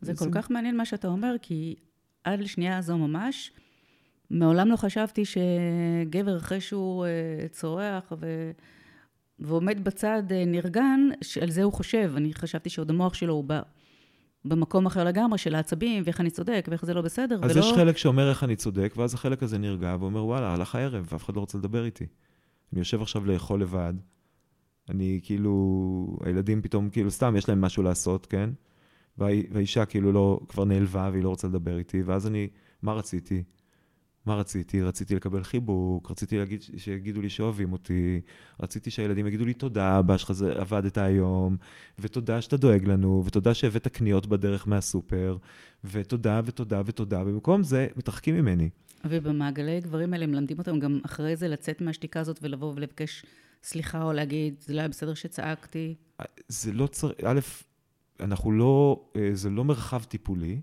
זה 0.00 0.12
יוצאים. 0.12 0.32
כל 0.32 0.40
כך 0.40 0.50
מעניין 0.50 0.76
מה 0.76 0.84
שאתה 0.84 1.08
אומר, 1.08 1.34
כי 1.42 1.74
עד 2.24 2.40
לשנייה 2.40 2.78
הזו 2.78 2.98
ממש, 2.98 3.52
מעולם 4.30 4.68
לא 4.68 4.76
חשבתי 4.76 5.22
שגבר 5.24 6.36
אחרי 6.36 6.60
שהוא 6.60 7.06
אה, 7.06 7.48
צורח 7.48 8.12
ו... 8.20 8.50
ועומד 9.38 9.84
בצד 9.84 10.22
אה, 10.30 10.44
נרגן, 10.46 11.00
שעל 11.22 11.50
זה 11.50 11.62
הוא 11.62 11.72
חושב. 11.72 12.12
אני 12.16 12.34
חשבתי 12.34 12.70
שעוד 12.70 12.90
המוח 12.90 13.14
שלו 13.14 13.34
הוא 13.34 13.44
ב... 13.46 13.60
במקום 14.44 14.86
אחר 14.86 15.04
לגמרי, 15.04 15.38
של 15.38 15.54
העצבים, 15.54 16.02
ואיך 16.06 16.20
אני 16.20 16.30
צודק, 16.30 16.66
ואיך 16.70 16.84
זה 16.84 16.94
לא 16.94 17.02
בסדר, 17.02 17.38
אז 17.42 17.56
ולא... 17.56 17.60
יש 17.60 17.72
חלק 17.72 17.96
שאומר 17.96 18.30
איך 18.30 18.44
אני 18.44 18.56
צודק, 18.56 18.94
ואז 18.96 19.14
החלק 19.14 19.42
הזה 19.42 19.58
נרגע 19.58 19.96
ואומר, 20.00 20.24
וואלה, 20.24 20.54
הלך 20.54 20.74
הערב, 20.74 21.08
ואף 21.12 21.24
אחד 21.24 21.36
לא 21.36 21.40
רוצה 21.40 21.58
לדבר 21.58 21.84
איתי. 21.84 22.06
אני 22.72 22.80
יושב 22.80 23.02
עכשיו 23.02 23.26
לאכול 23.26 23.60
לבד, 23.62 23.94
אני 24.88 25.20
כאילו, 25.22 26.18
הילדים 26.24 26.62
פתאום, 26.62 26.90
כאילו, 26.90 27.10
סתם, 27.10 27.34
יש 27.36 27.48
להם 27.48 27.60
משהו 27.60 27.82
לעשות, 27.82 28.26
כן? 28.26 28.50
וה- 29.18 29.28
והאישה 29.50 29.84
כאילו 29.84 30.12
לא, 30.12 30.40
כבר 30.48 30.64
נעלבה 30.64 31.08
והיא 31.12 31.22
לא 31.22 31.28
רוצה 31.28 31.48
לדבר 31.48 31.78
איתי, 31.78 32.02
ואז 32.02 32.26
אני, 32.26 32.48
מה 32.82 32.92
רציתי? 32.92 33.42
מה 34.26 34.34
רציתי? 34.34 34.82
רציתי 34.82 35.14
לקבל 35.14 35.44
חיבוק, 35.44 36.10
רציתי 36.10 36.38
להגיד, 36.38 36.62
שיגידו 36.76 37.20
לי 37.20 37.28
שאוהבים 37.30 37.72
אותי, 37.72 38.20
רציתי 38.62 38.90
שהילדים 38.90 39.26
יגידו 39.26 39.44
לי 39.44 39.54
תודה, 39.54 39.98
אבא 39.98 40.16
שלך 40.16 40.32
עבדת 40.54 40.98
היום, 40.98 41.56
ותודה 41.98 42.40
שאתה 42.40 42.56
דואג 42.56 42.84
לנו, 42.84 43.22
ותודה 43.26 43.54
שהבאת 43.54 43.88
קניות 43.88 44.26
בדרך 44.26 44.68
מהסופר, 44.68 45.36
ותודה 45.84 46.40
ותודה 46.44 46.82
ותודה, 46.86 47.22
ובמקום 47.22 47.62
זה 47.62 47.86
מתרחקים 47.96 48.34
ממני. 48.34 48.70
ובמעגלי 49.04 49.80
גברים 49.80 50.12
האלה 50.12 50.26
מלמדים 50.26 50.58
אותם 50.58 50.78
גם 50.78 51.00
אחרי 51.04 51.36
זה 51.36 51.48
לצאת 51.48 51.80
מהשתיקה 51.80 52.20
הזאת 52.20 52.38
ולבוא 52.42 52.72
ולבקש 52.76 53.24
סליחה 53.62 54.02
או 54.02 54.12
להגיד, 54.12 54.54
זה 54.60 54.74
לא 54.74 54.78
היה 54.78 54.88
בסדר 54.88 55.14
שצעקתי? 55.14 55.94
זה 56.48 56.72
לא 56.72 56.86
צריך, 56.86 57.14
א', 57.24 57.40
אנחנו 58.20 58.52
לא, 58.52 59.04
אה, 59.16 59.30
זה 59.32 59.50
לא 59.50 59.64
מרחב 59.64 60.02
טיפולי. 60.04 60.60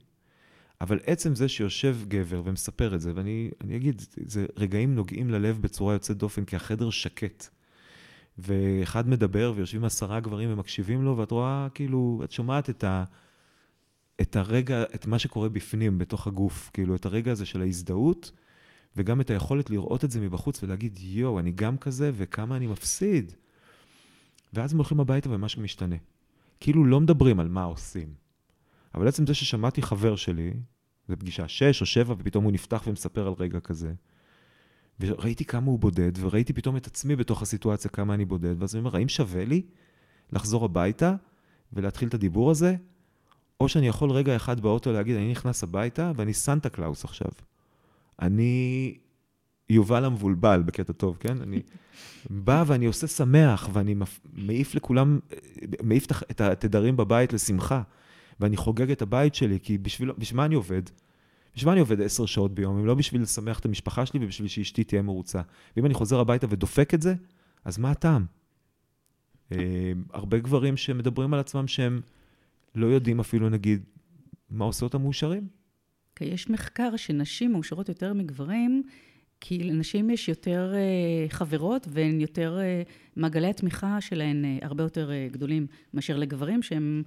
אבל 0.81 0.99
עצם 1.05 1.35
זה 1.35 1.47
שיושב 1.47 1.97
גבר 2.07 2.41
ומספר 2.45 2.95
את 2.95 3.01
זה, 3.01 3.11
ואני 3.15 3.51
אגיד, 3.75 4.01
זה 4.25 4.45
רגעים 4.57 4.95
נוגעים 4.95 5.29
ללב 5.29 5.61
בצורה 5.61 5.93
יוצאת 5.93 6.17
דופן, 6.17 6.45
כי 6.45 6.55
החדר 6.55 6.89
שקט. 6.89 7.47
ואחד 8.37 9.09
מדבר 9.09 9.53
ויושבים 9.55 9.85
עשרה 9.85 10.19
גברים 10.19 10.53
ומקשיבים 10.53 11.03
לו, 11.03 11.17
ואת 11.17 11.31
רואה, 11.31 11.67
כאילו, 11.73 12.21
את 12.23 12.31
שומעת 12.31 12.69
את, 12.69 12.83
ה, 12.83 13.03
את 14.21 14.35
הרגע, 14.35 14.83
את 14.83 15.07
מה 15.07 15.19
שקורה 15.19 15.49
בפנים, 15.49 15.97
בתוך 15.97 16.27
הגוף, 16.27 16.69
כאילו, 16.73 16.95
את 16.95 17.05
הרגע 17.05 17.31
הזה 17.31 17.45
של 17.45 17.61
ההזדהות, 17.61 18.31
וגם 18.95 19.21
את 19.21 19.29
היכולת 19.29 19.69
לראות 19.69 20.05
את 20.05 20.11
זה 20.11 20.21
מבחוץ 20.21 20.63
ולהגיד, 20.63 20.99
יואו, 21.01 21.39
אני 21.39 21.51
גם 21.51 21.77
כזה, 21.77 22.11
וכמה 22.13 22.57
אני 22.57 22.67
מפסיד. 22.67 23.31
ואז 24.53 24.71
הם 24.71 24.77
הולכים 24.77 24.99
הביתה 24.99 25.29
ומשהו 25.31 25.61
משתנה. 25.61 25.95
כאילו 26.59 26.85
לא 26.85 26.99
מדברים 26.99 27.39
על 27.39 27.47
מה 27.47 27.63
עושים. 27.63 28.13
אבל 28.95 29.07
עצם 29.07 29.27
זה 29.27 29.33
ששמעתי 29.33 29.81
חבר 29.81 30.15
שלי, 30.15 30.53
זו 31.07 31.15
פגישה 31.19 31.47
שש 31.47 31.81
או 31.81 31.85
שבע, 31.85 32.15
ופתאום 32.17 32.43
הוא 32.43 32.51
נפתח 32.51 32.83
ומספר 32.87 33.27
על 33.27 33.33
רגע 33.33 33.59
כזה, 33.59 33.93
וראיתי 34.99 35.45
כמה 35.45 35.65
הוא 35.65 35.79
בודד, 35.79 36.11
וראיתי 36.19 36.53
פתאום 36.53 36.77
את 36.77 36.87
עצמי 36.87 37.15
בתוך 37.15 37.41
הסיטואציה, 37.41 37.91
כמה 37.91 38.13
אני 38.13 38.25
בודד, 38.25 38.61
ואז 38.61 38.75
אני 38.75 38.79
אומר, 38.79 38.95
האם 38.95 39.09
שווה 39.09 39.45
לי 39.45 39.61
לחזור 40.31 40.65
הביתה 40.65 41.15
ולהתחיל 41.73 42.07
את 42.07 42.13
הדיבור 42.13 42.51
הזה, 42.51 42.75
או 43.59 43.69
שאני 43.69 43.87
יכול 43.87 44.11
רגע 44.11 44.35
אחד 44.35 44.59
באוטו 44.59 44.91
להגיד, 44.91 45.15
אני 45.15 45.31
נכנס 45.31 45.63
הביתה 45.63 46.11
ואני 46.15 46.33
סנטה 46.33 46.69
קלאוס 46.69 47.05
עכשיו. 47.05 47.31
אני 48.21 48.97
יובל 49.69 50.05
המבולבל, 50.05 50.63
בקטע 50.65 50.93
טוב, 50.93 51.17
כן? 51.19 51.41
אני 51.41 51.61
בא 52.45 52.63
ואני 52.67 52.85
עושה 52.85 53.07
שמח, 53.07 53.69
ואני 53.73 53.95
מעיף 54.33 54.75
לכולם, 54.75 55.19
מעיף 55.83 56.07
את 56.31 56.41
התדרים 56.41 56.97
בבית 56.97 57.33
לשמחה. 57.33 57.81
ואני 58.39 58.57
חוגג 58.57 58.91
את 58.91 59.01
הבית 59.01 59.35
שלי, 59.35 59.59
כי 59.63 59.77
בשביל, 59.77 60.11
בשביל 60.17 60.37
מה 60.37 60.45
אני 60.45 60.55
עובד? 60.55 60.81
בשביל 61.55 61.69
מה 61.69 61.71
אני 61.71 61.79
עובד 61.79 62.01
עשר 62.01 62.25
שעות 62.25 62.55
ביום? 62.55 62.77
אם 62.77 62.85
לא 62.85 62.93
בשביל 62.93 63.21
לשמח 63.21 63.59
את 63.59 63.65
המשפחה 63.65 64.05
שלי 64.05 64.19
ובשביל 64.23 64.47
שאשתי 64.47 64.83
תהיה 64.83 65.01
מרוצה. 65.01 65.41
ואם 65.77 65.85
אני 65.85 65.93
חוזר 65.93 66.19
הביתה 66.19 66.47
ודופק 66.49 66.93
את 66.93 67.01
זה, 67.01 67.15
אז 67.65 67.77
מה 67.77 67.91
הטעם? 67.91 68.25
אה, 69.51 69.57
הרבה 70.13 70.39
גברים 70.39 70.77
שמדברים 70.77 71.33
על 71.33 71.39
עצמם 71.39 71.67
שהם 71.67 72.01
לא 72.75 72.85
יודעים 72.85 73.19
אפילו, 73.19 73.49
נגיד, 73.49 73.83
מה 74.49 74.65
עושה 74.65 74.85
אותם 74.85 75.01
מאושרים. 75.01 75.47
כי 76.15 76.25
יש 76.25 76.49
מחקר 76.49 76.95
שנשים 76.95 77.51
מאושרות 77.51 77.89
יותר 77.89 78.13
מגברים, 78.13 78.83
כי 79.41 79.63
לנשים 79.63 80.09
יש 80.09 80.29
יותר 80.29 80.73
uh, 80.73 81.33
חברות 81.33 81.87
והן 81.89 82.21
יותר, 82.21 82.57
uh, 82.59 82.89
מעגלי 83.15 83.47
התמיכה 83.47 84.01
שלהן 84.01 84.45
uh, 84.45 84.65
הרבה 84.65 84.83
יותר 84.83 85.11
גדולים 85.31 85.67
מאשר 85.93 86.17
לגברים 86.17 86.61
שהם 86.61 87.03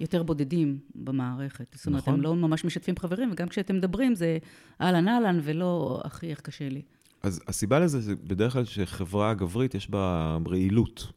יותר 0.00 0.22
בודדים 0.22 0.78
במערכת. 0.94 1.74
זאת 1.76 1.86
אומרת, 1.86 2.02
נכון. 2.02 2.14
הם 2.14 2.20
לא 2.20 2.36
ממש 2.36 2.64
משתפים 2.64 2.94
חברים, 2.98 3.32
וגם 3.32 3.48
כשאתם 3.48 3.76
מדברים 3.76 4.14
זה 4.14 4.38
אהלן 4.80 5.08
אהלן 5.08 5.40
ולא 5.42 6.00
הכי 6.04 6.30
איך 6.30 6.40
קשה 6.40 6.68
לי. 6.68 6.82
אז 7.22 7.42
הסיבה 7.48 7.78
לזה 7.78 8.00
זה 8.00 8.16
בדרך 8.16 8.52
כלל 8.52 8.64
שחברה 8.64 9.34
גברית 9.34 9.74
יש 9.74 9.90
בה 9.90 10.38
רעילות. 10.46 11.12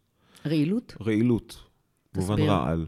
רעילות? 0.45 0.95
רעילות. 1.01 1.63
במובן 2.15 2.41
רעל. 2.41 2.85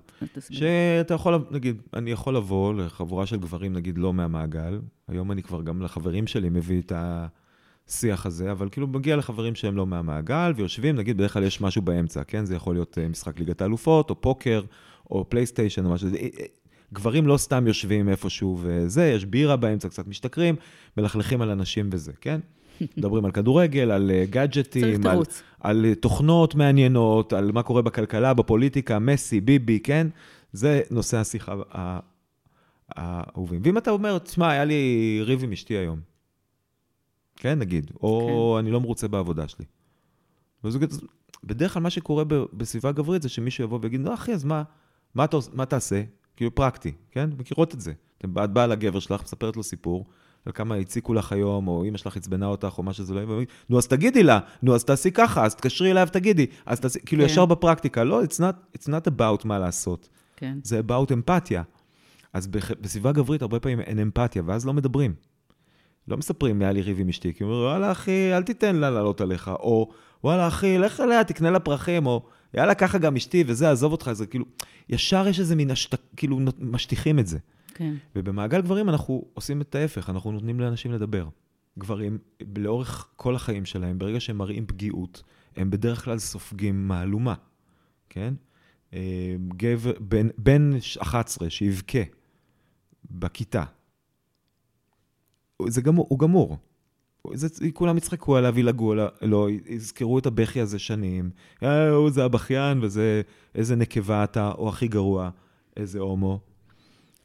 שאתה 0.50 1.14
יכול, 1.14 1.46
נגיד, 1.52 1.82
אני 1.94 2.12
יכול 2.12 2.36
לבוא 2.36 2.74
לחבורה 2.74 3.26
של 3.26 3.38
גברים, 3.38 3.74
נגיד, 3.74 3.98
לא 3.98 4.14
מהמעגל. 4.14 4.80
היום 5.08 5.32
אני 5.32 5.44
כבר 5.44 5.62
גם 5.62 5.82
לחברים 5.82 6.28
שלי 6.28 6.50
מביא 6.50 6.82
את 6.82 6.92
השיח 6.96 8.26
הזה, 8.26 8.52
אבל 8.52 8.70
כאילו 8.70 8.88
מגיע 8.88 9.16
לחברים 9.16 9.56
שהם 9.56 9.78
לא 9.78 9.88
מהמעגל, 9.88 10.54
ויושבים, 10.56 10.96
נגיד, 10.96 11.18
בדרך 11.18 11.34
כלל 11.34 11.44
יש 11.44 11.62
משהו 11.62 11.82
באמצע, 11.82 12.24
כן? 12.24 12.46
זה 12.46 12.56
יכול 12.56 12.76
להיות 12.76 12.98
אה, 12.98 13.08
משחק 13.08 13.40
ליגת 13.40 13.62
האלופות, 13.62 14.10
או 14.10 14.22
פוקר, 14.22 14.62
או 15.12 15.30
פלייסטיישן 15.30 15.86
או 15.86 15.92
משהו. 15.92 16.08
אה, 16.08 16.28
אה, 16.40 16.46
גברים 16.94 17.28
לא 17.28 17.38
סתם 17.38 17.68
יושבים 17.68 18.10
איפשהו 18.10 18.58
וזה, 18.62 19.06
יש 19.06 19.26
בירה 19.26 19.56
באמצע, 19.56 19.90
קצת 19.90 20.08
משתכרים, 20.08 20.56
מלכלכים 20.98 21.42
על 21.42 21.50
אנשים 21.50 21.90
וזה, 21.92 22.12
כן? 22.22 22.40
מדברים 22.98 23.26
על 23.26 23.32
כדורגל, 23.32 23.92
על 23.92 24.12
גאדג'טים, 24.30 25.08
על, 25.08 25.20
על 25.60 25.86
תוכנות 26.00 26.56
מעניינות, 26.56 27.34
על 27.34 27.52
מה 27.52 27.64
קורה 27.64 27.82
בכלכלה, 27.82 28.34
בפוליטיקה, 28.34 29.00
מסי, 29.00 29.42
ביבי, 29.42 29.80
כן? 29.80 30.08
זה 30.54 30.82
נושא 30.92 31.18
השיחה 31.18 31.56
האהובים. 32.90 33.62
ואם 33.64 33.78
אתה 33.78 33.92
אומר, 33.92 34.18
תשמע, 34.18 34.52
היה 34.52 34.66
לי 34.66 35.20
ריב 35.22 35.44
עם 35.44 35.52
אשתי 35.52 35.74
היום, 35.74 36.00
כן, 37.36 37.60
נגיד, 37.60 37.92
או 38.04 38.54
כן. 38.54 38.60
אני 38.60 38.72
לא 38.72 38.82
מרוצה 38.82 39.08
בעבודה 39.08 39.46
שלי. 39.48 39.66
בדרך 41.44 41.74
כלל 41.74 41.82
מה 41.82 41.90
שקורה 41.90 42.24
בסביבה 42.54 42.92
גברית 42.92 43.22
זה 43.22 43.30
שמישהו 43.30 43.64
יבוא 43.64 43.80
ויגיד, 43.82 44.02
לא, 44.02 44.14
אחי, 44.14 44.34
אז 44.34 44.44
מה, 44.44 44.64
מה, 45.16 45.24
אתה, 45.24 45.38
מה 45.54 45.66
תעשה? 45.66 46.04
כאילו 46.36 46.56
פרקטי, 46.56 46.92
כן? 47.12 47.30
מכירות 47.38 47.74
את 47.74 47.82
זה. 47.82 47.94
את 48.26 48.30
באה 48.30 48.68
לגבר 48.68 49.00
שלך, 49.00 49.24
מספרת 49.24 49.56
לו 49.56 49.64
סיפור, 49.64 50.06
על 50.46 50.52
כמה 50.52 50.76
הציקו 50.76 51.14
לך 51.14 51.32
היום, 51.32 51.68
או 51.68 51.86
אמא 51.86 51.98
שלך 51.98 52.18
עצבנה 52.18 52.46
אותך, 52.46 52.74
או 52.78 52.84
מה 52.84 52.94
שזה 52.94 53.14
לא 53.14 53.20
יהיה, 53.20 53.46
נו, 53.70 53.78
אז 53.78 53.88
תגידי 53.88 54.24
לה, 54.24 54.40
נו, 54.64 54.76
אז 54.76 54.84
תעשי 54.84 55.12
ככה, 55.12 55.46
אז 55.46 55.56
תקשרי 55.56 55.92
אליי 55.92 56.04
ותגידי, 56.04 56.46
אז 56.66 56.80
תעשי, 56.80 57.00
כאילו 57.06 57.24
כן. 57.24 57.30
ישר 57.30 57.46
בפרקטיקה, 57.46 58.04
לא, 58.04 58.24
it's 58.24 58.40
not, 58.40 58.78
it's 58.78 58.88
not 58.88 59.12
about 59.18 59.46
מה 59.46 59.60
לעשות. 59.60 60.10
כן. 60.36 60.58
זה 60.64 60.82
about 60.88 61.14
אמפתיה. 61.14 61.64
אז 62.34 62.48
בסביבה 62.82 63.12
גברית 63.12 63.42
הרבה 63.42 63.60
פעמים 63.60 63.80
אין 63.80 64.00
אמפתיה, 64.00 64.42
ואז 64.46 64.66
לא 64.66 64.74
מדברים. 64.74 65.14
לא 66.08 66.18
מספרים, 66.18 66.62
היה 66.62 66.72
לי 66.72 66.82
ריב 66.82 67.00
עם 67.00 67.10
אשתי, 67.10 67.34
כי 67.34 67.44
הוא 67.44 67.54
אומר, 67.54 67.64
וואלה, 67.64 67.92
אחי, 67.92 68.34
אל 68.34 68.44
תיתן 68.44 68.76
לה 68.76 68.90
לעלות 68.90 69.22
עליך, 69.22 69.48
או 69.48 69.90
וואלה, 70.24 70.48
אחי, 70.48 70.78
לך 70.78 71.00
אליה, 71.00 71.24
תקנה 71.24 71.52
לה 71.52 71.60
פרחים, 71.60 72.06
או 72.06 72.26
יאללה, 72.54 72.76
ככה 72.76 72.98
גם 72.98 73.16
אשתי, 73.16 73.44
וזה, 73.48 73.72
עזוב 73.72 73.92
אותך, 73.92 74.12
זה 74.14 74.26
כאילו, 74.26 74.46
ישר 74.90 75.28
יש 75.28 75.40
איזה 75.40 75.56
מין, 75.56 75.72
השת... 75.72 75.96
כאילו, 76.16 76.40
משטיחים 76.60 77.20
את 77.20 77.28
זה. 77.28 77.38
כן. 77.78 77.94
ובמעגל 78.16 78.62
גברים 78.62 78.90
אנחנו 78.90 79.26
עושים 79.34 79.62
את 79.62 79.76
ההפך, 79.76 80.10
אנחנו 80.10 80.32
נותנים 80.32 80.60
לאנשים 80.60 80.92
לדבר. 80.92 81.28
גברים, 81.80 82.18
לאורך 82.58 83.10
כל 83.16 83.36
החיים 83.36 83.66
שלהם, 83.66 84.00
ברגע 84.00 84.20
שהם 84.20 84.38
מראים 84.38 84.68
פגיעות, 84.68 85.24
הם 85.56 85.70
בדרך 85.70 86.06
כלל 86.06 86.20
סופגים 86.20 86.88
מהלומה, 86.88 87.34
כן? 88.10 88.34
אה, 88.94 89.36
גבר, 89.58 89.92
בן, 90.00 90.28
בן 90.38 90.72
11 91.02 91.50
שיבכה 91.50 92.00
בכיתה, 93.12 93.64
זה 95.68 95.82
גמור, 95.82 96.06
הוא 96.10 96.20
גמור. 96.20 96.58
זה, 97.34 97.48
כולם 97.74 97.98
יצחקו 97.98 98.38
עליו, 98.38 98.60
ילעגו 98.60 98.94
לו, 99.22 99.50
יזכרו 99.50 100.20
את 100.20 100.26
הבכי 100.26 100.62
הזה 100.62 100.80
שנים. 100.80 101.30
אה, 101.64 101.90
הוא 101.90 102.10
זה 102.10 102.26
הבכיין, 102.26 102.80
וזה 102.84 103.22
איזה 103.56 103.76
נקבה 103.76 104.24
אתה, 104.24 104.52
או 104.58 104.70
הכי 104.70 104.88
גרוע, 104.88 105.30
איזה 105.78 106.00
הומו. 106.00 106.40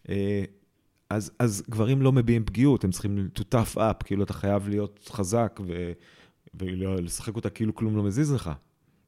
אה, 0.08 0.44
אז, 1.10 1.30
אז 1.38 1.62
גברים 1.70 2.02
לא 2.02 2.12
מביעים 2.12 2.44
פגיעות, 2.44 2.84
הם 2.84 2.90
צריכים 2.90 3.28
to 3.38 3.42
tough 3.54 3.76
up, 3.76 4.04
כאילו 4.04 4.22
אתה 4.22 4.32
חייב 4.32 4.68
להיות 4.68 5.10
חזק 5.12 5.60
ו, 5.66 5.92
ולשחק 6.54 7.36
אותה 7.36 7.50
כאילו 7.50 7.74
כלום 7.74 7.96
לא 7.96 8.02
מזיז 8.02 8.32
לך. 8.32 8.50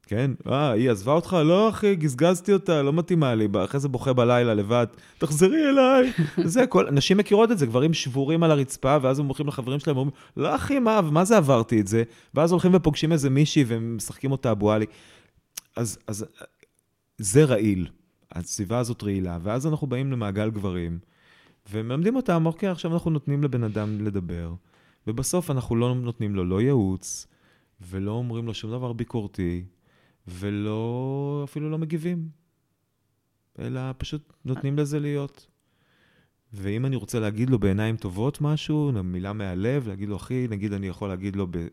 כן? 0.07 0.31
אה, 0.47 0.71
היא 0.71 0.91
עזבה 0.91 1.11
אותך? 1.11 1.37
לא, 1.45 1.69
אחי, 1.69 1.95
גזגזתי 1.95 2.53
אותה, 2.53 2.81
לא 2.81 2.93
מתאימה 2.93 3.35
לי. 3.35 3.47
אחרי 3.65 3.79
זה 3.79 3.87
בוכה 3.87 4.13
בלילה 4.13 4.53
לבד, 4.53 4.87
תחזרי 5.17 5.69
אליי. 5.69 6.11
זה, 6.53 6.67
כל, 6.67 6.91
נשים 6.91 7.17
מכירות 7.17 7.51
את 7.51 7.57
זה, 7.57 7.65
גברים 7.65 7.93
שבורים 7.93 8.43
על 8.43 8.51
הרצפה, 8.51 8.97
ואז 9.01 9.19
הם 9.19 9.25
הולכים 9.25 9.47
לחברים 9.47 9.79
שלהם 9.79 9.97
ואומרים, 9.97 10.15
לא, 10.37 10.55
אחי, 10.55 10.79
מה, 10.79 11.01
מה 11.01 11.25
זה 11.25 11.37
עברתי 11.37 11.81
את 11.81 11.87
זה? 11.87 12.03
ואז 12.33 12.51
הולכים 12.51 12.71
ופוגשים 12.75 13.11
איזה 13.11 13.29
מישהי 13.29 13.63
ומשחקים 13.67 14.31
אותה 14.31 14.51
אבואלי. 14.51 14.85
אז, 15.75 15.97
אז 16.07 16.25
זה 17.17 17.43
רעיל. 17.43 17.87
הסביבה 18.31 18.79
הזאת 18.79 19.03
רעילה. 19.03 19.37
ואז 19.41 19.67
אנחנו 19.67 19.87
באים 19.87 20.11
למעגל 20.11 20.49
גברים, 20.51 20.99
ומלמדים 21.71 22.15
אותם, 22.15 22.45
אוקיי, 22.45 22.69
עכשיו 22.69 22.93
אנחנו 22.93 23.11
נותנים 23.11 23.43
לבן 23.43 23.63
אדם 23.63 24.05
לדבר, 24.05 24.53
ובסוף 25.07 25.51
אנחנו 25.51 25.75
לא 25.75 25.95
נותנים 25.95 26.35
לו 26.35 26.45
לא 26.45 26.61
ייעוץ, 26.61 27.27
ולא 27.81 28.11
אומרים 28.11 28.45
לו 28.45 28.53
שום 28.53 28.71
דבר 28.71 28.93
ביקורתי, 28.93 29.65
ולא, 30.27 31.41
אפילו 31.43 31.69
לא 31.69 31.77
מגיבים, 31.77 32.29
אלא 33.59 33.81
פשוט 33.97 34.33
נותנים 34.45 34.77
לזה 34.77 34.99
להיות. 34.99 35.47
ואם 36.53 36.85
אני 36.85 36.95
רוצה 36.95 37.19
להגיד 37.19 37.49
לו 37.49 37.59
בעיניים 37.59 37.97
טובות 37.97 38.41
משהו, 38.41 38.91
מילה 39.03 39.33
מהלב, 39.33 39.87
להגיד 39.87 40.09
לו, 40.09 40.15
אחי, 40.15 40.47
נגיד 40.49 40.73
אני 40.73 40.87
יכול 40.87 41.09
להגיד 41.09 41.35
לו, 41.35 41.47
ב... 41.51 41.67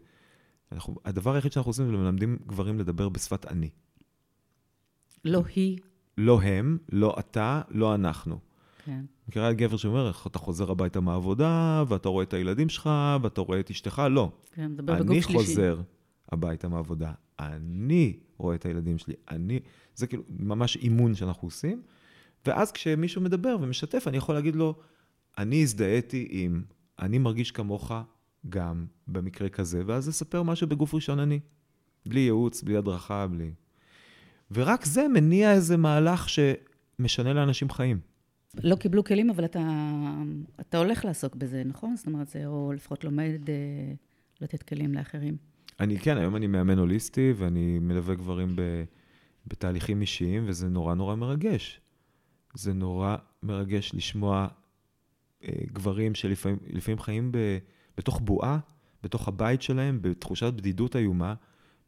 אנחנו, 0.72 0.94
הדבר 1.04 1.34
היחיד 1.34 1.52
שאנחנו 1.52 1.70
עושים 1.70 1.86
זה 1.86 1.92
מלמדים 1.92 2.38
גברים 2.46 2.78
לדבר 2.78 3.08
בשפת 3.08 3.46
אני. 3.46 3.70
לא 5.24 5.42
היא. 5.54 5.78
לא 6.18 6.42
הם, 6.42 6.78
לא 6.92 7.16
אתה, 7.18 7.62
לא 7.70 7.94
אנחנו. 7.94 8.38
כן. 8.84 9.04
מכירה 9.28 9.52
גבר 9.52 9.76
שאומר, 9.76 10.08
איך 10.08 10.26
אתה 10.26 10.38
חוזר 10.38 10.70
הביתה 10.70 11.00
מהעבודה, 11.00 11.84
ואתה 11.88 12.08
רואה 12.08 12.24
את 12.24 12.34
הילדים 12.34 12.68
שלך, 12.68 12.90
ואתה 13.22 13.40
רואה 13.40 13.60
את 13.60 13.70
אשתך? 13.70 14.02
לא. 14.10 14.32
כן, 14.54 14.70
מדבר 14.70 14.94
בגוף 14.94 15.10
אני 15.10 15.22
שלישי. 15.22 15.38
חוזר 15.38 15.80
הביתה 16.32 16.68
מהעבודה, 16.68 17.12
אני 17.40 18.16
רואה 18.38 18.54
את 18.54 18.66
הילדים 18.66 18.98
שלי, 18.98 19.14
אני... 19.30 19.60
זה 19.94 20.06
כאילו 20.06 20.22
ממש 20.38 20.76
אימון 20.76 21.14
שאנחנו 21.14 21.48
עושים. 21.48 21.82
ואז 22.46 22.72
כשמישהו 22.72 23.22
מדבר 23.22 23.56
ומשתף, 23.60 24.04
אני 24.08 24.16
יכול 24.16 24.34
להגיד 24.34 24.56
לו, 24.56 24.74
אני 25.38 25.62
הזדהיתי 25.62 26.28
עם, 26.30 26.62
אני 26.98 27.18
מרגיש 27.18 27.50
כמוך 27.50 27.92
גם 28.48 28.86
במקרה 29.08 29.48
כזה, 29.48 29.82
ואז 29.86 30.08
לספר 30.08 30.42
משהו 30.42 30.66
בגוף 30.66 30.94
ראשון 30.94 31.18
אני. 31.18 31.40
בלי 32.06 32.20
ייעוץ, 32.20 32.62
בלי 32.62 32.76
הדרכה, 32.76 33.26
בלי... 33.26 33.52
ורק 34.54 34.84
זה 34.84 35.08
מניע 35.08 35.52
איזה 35.52 35.76
מהלך 35.76 36.26
שמשנה 36.28 37.32
לאנשים 37.32 37.70
חיים. 37.70 38.00
לא 38.62 38.76
קיבלו 38.76 39.04
כלים, 39.04 39.30
אבל 39.30 39.44
אתה, 39.44 39.60
אתה 40.60 40.78
הולך 40.78 41.04
לעסוק 41.04 41.34
בזה, 41.34 41.62
נכון? 41.66 41.96
זאת 41.96 42.06
אומרת, 42.06 42.28
זה 42.28 42.46
או 42.46 42.72
לפחות 42.72 43.04
לומד 43.04 43.40
אה, 43.48 43.54
לתת 44.40 44.62
כלים 44.62 44.94
לאחרים. 44.94 45.36
אני 45.80 45.98
כן, 45.98 46.16
היום 46.16 46.36
אני 46.36 46.46
מאמן 46.46 46.78
הוליסטי, 46.78 47.32
ואני 47.36 47.78
מלווה 47.78 48.14
גברים 48.14 48.56
ב, 48.56 48.84
בתהליכים 49.46 50.00
אישיים, 50.00 50.44
וזה 50.46 50.68
נורא 50.68 50.94
נורא 50.94 51.14
מרגש. 51.14 51.80
זה 52.54 52.72
נורא 52.72 53.16
מרגש 53.42 53.94
לשמוע 53.94 54.48
אה, 55.44 55.48
גברים 55.72 56.14
שלפעמים 56.14 56.58
לפעמים 56.70 56.98
חיים 56.98 57.32
ב, 57.32 57.38
בתוך 57.96 58.20
בועה, 58.20 58.58
בתוך 59.02 59.28
הבית 59.28 59.62
שלהם, 59.62 59.98
בתחושת 60.02 60.52
בדידות 60.52 60.96
איומה, 60.96 61.34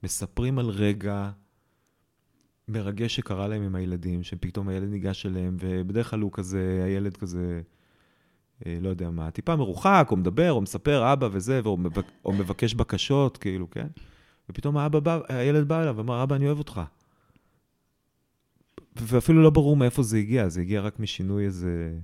מספרים 0.02 0.58
על 0.58 0.66
רגע 0.68 1.30
מרגש 2.68 3.16
שקרה 3.16 3.48
להם 3.48 3.62
עם 3.62 3.74
הילדים, 3.74 4.22
שפתאום 4.22 4.68
הילד 4.68 4.88
ניגש 4.88 5.26
אליהם, 5.26 5.56
ובדרך 5.60 6.10
כלל 6.10 6.20
הוא 6.20 6.30
כזה, 6.32 6.82
הילד 6.86 7.16
כזה, 7.16 7.60
אה, 8.66 8.78
לא 8.80 8.88
יודע 8.88 9.10
מה, 9.10 9.30
טיפה 9.30 9.56
מרוחק, 9.56 10.08
או 10.10 10.16
מדבר, 10.16 10.52
או 10.52 10.60
מספר 10.60 11.12
אבא 11.12 11.28
וזה, 11.32 11.60
או, 11.64 11.76
מבק, 11.76 12.04
או 12.24 12.32
מבקש 12.32 12.74
בקשות, 12.74 13.36
כאילו, 13.36 13.70
כן? 13.70 13.86
ופתאום 14.50 14.76
האבא 14.76 15.00
בא, 15.00 15.20
הילד 15.28 15.68
בא 15.68 15.82
אליו 15.82 15.94
ואמר, 15.96 16.22
אבא, 16.22 16.36
אני 16.36 16.46
אוהב 16.46 16.58
אותך. 16.58 16.80
ואפילו 18.96 19.42
לא 19.42 19.50
ברור 19.50 19.76
מאיפה 19.76 20.02
זה 20.02 20.16
הגיע, 20.18 20.48
זה 20.48 20.60
הגיע 20.60 20.80
רק 20.80 21.00
משינוי 21.00 21.44
איזה 21.44 21.98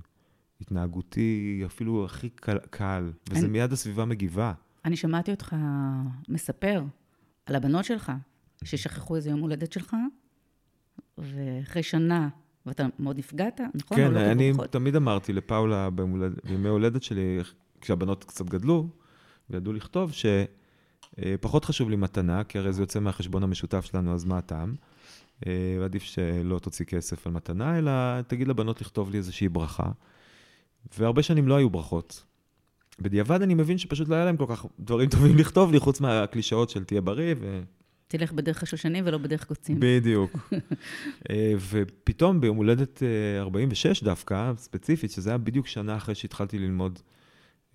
התנהגותי, 0.61 1.63
אפילו 1.65 2.05
הכי 2.05 2.29
קל, 2.29 2.57
קל 2.69 3.11
וזה 3.29 3.39
אני- 3.39 3.47
מיד 3.49 3.71
הסביבה 3.73 4.05
מגיבה. 4.05 4.53
אני 4.85 4.95
שמעתי 4.97 5.31
אותך 5.31 5.55
מספר 6.29 6.83
על 7.45 7.55
הבנות 7.55 7.85
שלך, 7.85 8.11
ששכחו 8.63 9.15
איזה 9.15 9.29
יום 9.29 9.39
הולדת 9.39 9.71
שלך, 9.71 9.95
ואחרי 11.21 11.83
שנה, 11.83 12.29
ואתה 12.65 12.85
מאוד 12.99 13.17
נפגעת, 13.17 13.61
נכון? 13.73 13.97
כן, 13.97 14.11
לא 14.11 14.19
אני 14.31 14.53
פחות? 14.53 14.71
תמיד 14.71 14.95
אמרתי 14.95 15.33
לפאולה 15.33 15.89
בימי 16.43 16.69
הולדת 16.69 17.03
שלי, 17.03 17.39
כשהבנות 17.81 18.23
קצת 18.23 18.45
גדלו, 18.45 18.87
וידעו 19.49 19.73
לכתוב, 19.73 20.11
שפחות 21.19 21.65
חשוב 21.65 21.89
לי 21.89 21.95
מתנה, 21.95 22.43
כי 22.43 22.59
הרי 22.59 22.73
זה 22.73 22.81
יוצא 22.81 22.99
מהחשבון 22.99 23.43
המשותף 23.43 23.85
שלנו, 23.85 24.13
אז 24.13 24.25
מה 24.25 24.37
הטעם? 24.37 24.75
אה, 25.47 25.77
ועדיף 25.79 26.03
שלא 26.03 26.59
תוציא 26.59 26.85
כסף 26.85 27.27
על 27.27 27.33
מתנה, 27.33 27.77
אלא 27.77 28.21
תגיד 28.21 28.47
לבנות 28.47 28.81
לכתוב 28.81 29.11
לי 29.11 29.17
איזושהי 29.17 29.49
ברכה. 29.49 29.91
והרבה 30.97 31.23
שנים 31.23 31.47
לא 31.47 31.55
היו 31.55 31.69
ברכות. 31.69 32.23
בדיעבד 32.99 33.41
אני 33.41 33.53
מבין 33.53 33.77
שפשוט 33.77 34.07
לא 34.09 34.15
היה 34.15 34.25
להם 34.25 34.37
כל 34.37 34.45
כך 34.49 34.65
דברים 34.79 35.09
טובים 35.09 35.37
לכתוב 35.37 35.71
לי, 35.71 35.79
חוץ 35.79 36.01
מהקלישאות 36.01 36.69
של 36.69 36.83
תהיה 36.83 37.01
בריא, 37.01 37.35
ו... 37.39 37.61
תלך 38.11 38.31
בדרך 38.31 38.63
השושנים 38.63 39.03
ולא 39.07 39.17
בדרך 39.17 39.43
קוצים. 39.43 39.77
בדיוק. 39.79 40.31
אה, 41.29 41.53
ופתאום 41.69 42.41
ביום 42.41 42.57
הולדת 42.57 43.03
אה, 43.03 43.41
46 43.41 44.03
דווקא, 44.03 44.53
ספציפית, 44.57 45.11
שזה 45.11 45.29
היה 45.29 45.37
בדיוק 45.37 45.67
שנה 45.67 45.95
אחרי 45.97 46.15
שהתחלתי 46.15 46.59
ללמוד 46.59 46.99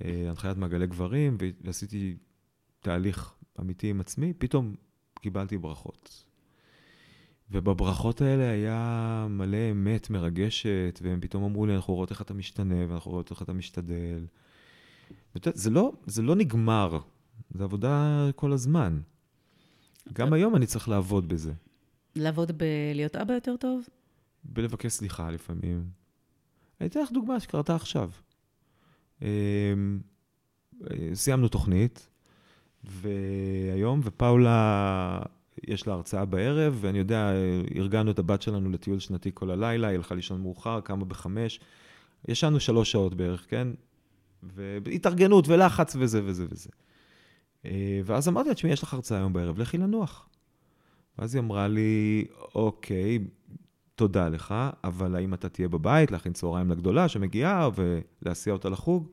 אה, 0.04 0.24
הנחיית 0.28 0.56
מעגלי 0.56 0.86
גברים, 0.86 1.38
ועשיתי 1.60 2.16
תהליך 2.80 3.34
אמיתי 3.60 3.90
עם 3.90 4.00
עצמי, 4.00 4.32
פתאום 4.38 4.74
קיבלתי 5.20 5.58
ברכות. 5.58 6.24
ובברכות 7.50 8.20
האלה 8.20 8.50
היה 8.50 9.26
מלא 9.30 9.70
אמת 9.70 10.10
מרגשת, 10.10 11.00
והם 11.02 11.20
פתאום 11.20 11.44
אמרו 11.44 11.66
לי, 11.66 11.74
אנחנו 11.74 11.94
רואות 11.94 12.10
איך 12.10 12.22
אתה 12.22 12.34
משתנה, 12.34 12.84
ואנחנו 12.88 13.10
רואות 13.10 13.30
איך 13.30 13.42
אתה 13.42 13.52
משתדל. 13.52 14.26
זה 15.44 15.70
לא, 15.70 15.92
זה 16.06 16.22
לא 16.22 16.36
נגמר, 16.36 16.98
זה 17.50 17.64
עבודה 17.64 18.26
כל 18.36 18.52
הזמן. 18.52 19.00
גם 20.12 20.32
היום 20.32 20.56
אני 20.56 20.66
צריך 20.66 20.88
לעבוד 20.88 21.28
בזה. 21.28 21.52
לעבוד 22.16 22.52
בלהיות 22.58 23.16
אבא 23.16 23.34
יותר 23.34 23.56
טוב? 23.56 23.88
בלבקש 24.44 24.92
סליחה 24.92 25.30
לפעמים. 25.30 25.84
אני 26.80 26.88
אתן 26.88 27.02
לך 27.02 27.12
דוגמה 27.12 27.40
שקרתה 27.40 27.74
עכשיו. 27.74 28.10
אמ, 29.22 29.26
אה, 30.90 31.10
סיימנו 31.14 31.48
תוכנית, 31.48 32.08
והיום, 32.84 34.00
ופאולה, 34.04 35.20
יש 35.68 35.86
לה 35.86 35.92
הרצאה 35.92 36.24
בערב, 36.24 36.78
ואני 36.80 36.98
יודע, 36.98 37.32
ארגנו 37.76 38.10
את 38.10 38.18
הבת 38.18 38.42
שלנו 38.42 38.70
לטיול 38.70 38.98
שנתי 38.98 39.30
כל 39.34 39.50
הלילה, 39.50 39.88
היא 39.88 39.96
הלכה 39.96 40.14
לישון 40.14 40.40
מאוחר, 40.40 40.80
קמה 40.80 41.04
בחמש. 41.04 41.60
ישנו 42.28 42.60
שלוש 42.60 42.92
שעות 42.92 43.14
בערך, 43.14 43.46
כן? 43.48 43.68
והתארגנות 44.42 45.48
ולחץ 45.48 45.96
וזה 45.98 46.20
וזה 46.24 46.46
וזה. 46.50 46.70
אה, 47.66 48.00
ואז 48.04 48.28
אמרתי 48.28 48.48
לה, 48.48 48.54
תשמעי, 48.54 48.72
יש 48.72 48.82
לך 48.82 48.94
הרצאה 48.94 49.18
היום 49.18 49.32
בערב, 49.32 49.58
לכי 49.58 49.78
לנוח. 49.78 50.28
ואז 51.18 51.34
היא 51.34 51.40
אמרה 51.40 51.68
לי, 51.68 52.24
אוקיי, 52.54 53.18
תודה 53.94 54.28
לך, 54.28 54.54
אבל 54.84 55.16
האם 55.16 55.34
אתה 55.34 55.48
תהיה 55.48 55.68
בבית, 55.68 56.10
להכין 56.10 56.32
צהריים 56.32 56.70
לגדולה 56.70 57.08
שמגיעה 57.08 57.68
ולהסיע 57.74 58.52
אותה 58.52 58.68
לחוג? 58.68 59.08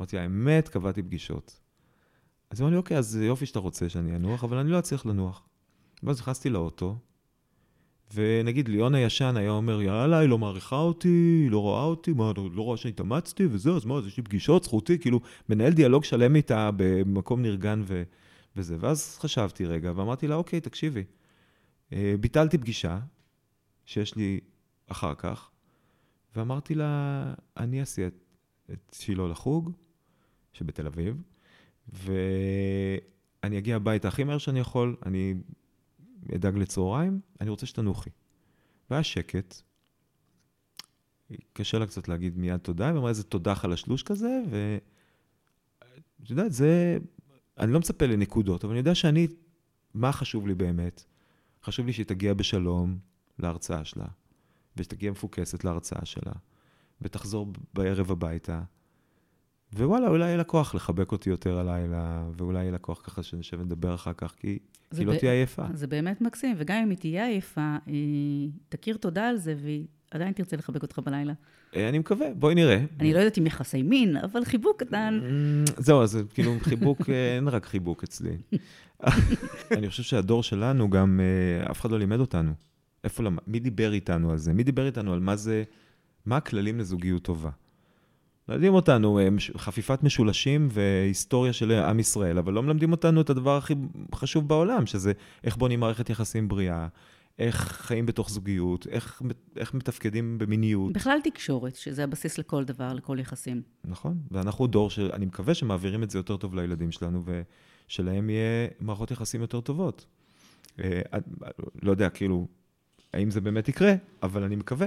אמרתי, 0.00 0.18
האמת, 0.18 0.68
קבעתי 0.68 1.02
פגישות. 1.02 1.60
אז 2.50 2.60
היא 2.60 2.64
אמרה 2.64 2.70
לי, 2.70 2.76
אוקיי, 2.76 2.98
אז 2.98 3.16
יופי 3.16 3.46
שאתה 3.46 3.58
רוצה 3.58 3.88
שאני 3.88 4.16
אנוח, 4.16 4.44
אבל 4.44 4.56
אני 4.56 4.70
לא 4.70 4.78
אצליח 4.78 5.06
לנוח. 5.06 5.42
ואז 6.02 6.20
נכנסתי 6.20 6.50
לאוטו, 6.50 6.98
ונגיד 8.14 8.68
ליאון 8.68 8.94
הישן 8.94 9.36
היה 9.36 9.50
אומר, 9.50 9.82
יאללה, 9.82 10.18
היא 10.18 10.28
לא 10.28 10.38
מעריכה 10.38 10.76
אותי, 10.76 11.08
היא 11.42 11.50
לא 11.50 11.58
רואה 11.58 11.84
אותי, 11.84 12.12
מה, 12.12 12.32
לא 12.36 12.48
לא 12.52 12.62
רואה 12.62 12.76
שאני 12.76 12.92
התאמצתי 12.92 13.46
וזהו, 13.50 13.76
אז 13.76 13.84
מה, 13.84 13.94
אז 13.94 14.06
יש 14.06 14.16
לי 14.16 14.22
פגישות, 14.22 14.64
זכותי, 14.64 14.98
כאילו, 14.98 15.20
מנהל 15.48 15.72
דיאלוג 15.72 16.04
שלם 16.04 16.36
איתה 16.36 16.70
במקום 16.76 17.42
נרגן 17.42 17.82
ו... 17.84 18.02
וזה. 18.56 18.76
ואז 18.80 19.18
חשבתי 19.18 19.66
רגע, 19.66 19.92
ואמרתי 19.96 20.26
לה, 20.26 20.34
אוקיי, 20.34 20.60
תקשיבי, 20.60 21.04
אה, 21.92 22.14
ביטלתי 22.20 22.58
פגישה 22.58 22.98
שיש 23.86 24.16
לי 24.16 24.40
אחר 24.86 25.14
כך, 25.14 25.50
ואמרתי 26.36 26.74
לה, 26.74 27.34
אני 27.56 27.82
אסיע 27.82 28.06
את, 28.06 28.24
את 28.72 28.94
שילה 28.94 29.28
לחוג, 29.28 29.72
שבתל 30.52 30.86
אביב, 30.86 31.22
ואני 31.92 33.58
אגיע 33.58 33.76
הביתה 33.76 34.08
הכי 34.08 34.24
מהר 34.24 34.38
שאני 34.38 34.60
יכול, 34.60 34.96
אני 35.06 35.34
אדאג 36.34 36.56
לצהריים, 36.56 37.20
אני 37.40 37.50
רוצה 37.50 37.66
שתנוחי. 37.66 38.10
והיה 38.90 39.02
שקט. 39.02 39.62
קשה 41.52 41.78
לה 41.78 41.86
קצת 41.86 42.08
להגיד 42.08 42.38
מיד 42.38 42.56
תודה, 42.56 42.88
היא 42.88 42.96
אמרה 42.96 43.08
איזה 43.08 43.22
תודה 43.22 43.54
חלשלוש 43.54 44.02
כזה, 44.02 44.42
ואת 44.50 46.30
יודעת, 46.30 46.52
זה... 46.52 46.98
אני 47.58 47.72
לא 47.72 47.78
מצפה 47.78 48.06
לנקודות, 48.06 48.64
אבל 48.64 48.72
אני 48.72 48.78
יודע 48.78 48.94
שאני, 48.94 49.26
מה 49.94 50.12
חשוב 50.12 50.46
לי 50.46 50.54
באמת? 50.54 51.04
חשוב 51.64 51.86
לי 51.86 51.92
שהיא 51.92 52.06
תגיע 52.06 52.34
בשלום 52.34 52.98
להרצאה 53.38 53.84
שלה, 53.84 54.06
ושתגיע 54.76 55.10
מפוקסת 55.10 55.64
להרצאה 55.64 56.04
שלה, 56.04 56.32
ותחזור 57.02 57.52
בערב 57.74 58.10
הביתה. 58.10 58.62
ווואלה, 59.74 60.08
אולי 60.08 60.24
יהיה 60.24 60.36
לה 60.36 60.44
כוח 60.44 60.74
לחבק 60.74 61.12
אותי 61.12 61.30
יותר 61.30 61.58
הלילה, 61.58 62.30
ואולי 62.36 62.58
יהיה 62.58 62.70
לה 62.70 62.78
כוח 62.78 63.00
ככה 63.04 63.22
שנשב 63.22 63.60
ונדבר 63.60 63.94
אחר 63.94 64.12
כך, 64.12 64.34
כי 64.36 64.58
היא 64.98 65.06
לא 65.06 65.14
תהיה 65.14 65.32
עייפה. 65.32 65.62
זה 65.74 65.86
באמת 65.86 66.20
מקסים, 66.20 66.54
וגם 66.58 66.82
אם 66.82 66.90
היא 66.90 66.98
תהיה 66.98 67.26
עייפה, 67.26 67.76
היא 67.86 68.50
תכיר 68.68 68.96
תודה 68.96 69.28
על 69.28 69.36
זה, 69.36 69.54
והיא 69.62 69.84
עדיין 70.10 70.32
תרצה 70.32 70.56
לחבק 70.56 70.82
אותך 70.82 70.98
בלילה. 70.98 71.32
אה, 71.76 71.88
אני 71.88 71.98
מקווה, 71.98 72.26
בואי 72.34 72.54
נראה. 72.54 72.84
אני 73.00 73.12
לא 73.12 73.18
יודעת 73.18 73.38
אם 73.38 73.46
יחסי 73.46 73.82
מין, 73.82 74.16
אבל 74.16 74.44
חיבוק 74.44 74.82
קטן. 74.82 75.20
Mm, 75.22 75.70
זהו, 75.76 76.02
אז 76.02 76.18
כאילו 76.34 76.52
חיבוק, 76.60 77.10
אה, 77.10 77.36
אין 77.36 77.48
רק 77.48 77.66
חיבוק 77.66 78.02
אצלי. 78.02 78.36
אני 79.78 79.88
חושב 79.88 80.02
שהדור 80.02 80.42
שלנו 80.42 80.90
גם, 80.90 81.20
אה, 81.20 81.70
אף 81.70 81.80
אחד 81.80 81.90
לא 81.90 81.98
לימד 81.98 82.20
אותנו. 82.20 82.52
איפה 83.04 83.22
למד? 83.22 83.38
מי 83.46 83.60
דיבר 83.60 83.92
איתנו 83.92 84.30
על 84.30 84.38
זה? 84.38 84.52
מי 84.52 84.62
דיבר 84.62 84.86
איתנו 84.86 85.12
על 85.12 85.20
מה 85.20 85.36
זה, 85.36 85.62
מה 86.26 86.36
הכללים 86.36 86.78
לזוגיות 86.78 87.22
טובה? 87.22 87.50
מלמדים 88.50 88.74
אותנו 88.74 89.18
אה, 89.18 89.28
חפיפת 89.56 90.02
משולשים 90.02 90.68
והיסטוריה 90.70 91.52
של 91.52 91.72
עם 91.72 92.00
ישראל, 92.00 92.38
אבל 92.38 92.52
לא 92.52 92.62
מלמדים 92.62 92.90
אותנו 92.92 93.20
את 93.20 93.30
הדבר 93.30 93.56
הכי 93.56 93.74
חשוב 94.14 94.48
בעולם, 94.48 94.86
שזה 94.86 95.12
איך 95.44 95.56
בונים 95.56 95.80
מערכת 95.80 96.10
יחסים 96.10 96.48
בריאה, 96.48 96.88
איך 97.38 97.56
חיים 97.56 98.06
בתוך 98.06 98.30
זוגיות, 98.30 98.86
איך, 98.86 99.22
איך 99.56 99.74
מתפקדים 99.74 100.38
במיניות. 100.38 100.92
בכלל 100.92 101.18
תקשורת, 101.24 101.76
שזה 101.76 102.04
הבסיס 102.04 102.38
לכל 102.38 102.64
דבר, 102.64 102.92
לכל 102.92 103.18
יחסים. 103.20 103.62
נכון, 103.84 104.18
ואנחנו 104.30 104.66
דור 104.66 104.90
שאני 104.90 105.26
מקווה 105.26 105.54
שמעבירים 105.54 106.02
את 106.02 106.10
זה 106.10 106.18
יותר 106.18 106.36
טוב 106.36 106.54
לילדים 106.54 106.92
שלנו, 106.92 107.22
ושלהם 107.24 108.30
יהיה 108.30 108.68
מערכות 108.80 109.10
יחסים 109.10 109.40
יותר 109.40 109.60
טובות. 109.60 110.06
אה, 110.80 111.00
לא 111.82 111.90
יודע, 111.90 112.10
כאילו, 112.10 112.46
האם 113.12 113.30
זה 113.30 113.40
באמת 113.40 113.68
יקרה, 113.68 113.94
אבל 114.22 114.42
אני 114.42 114.56
מקווה. 114.56 114.86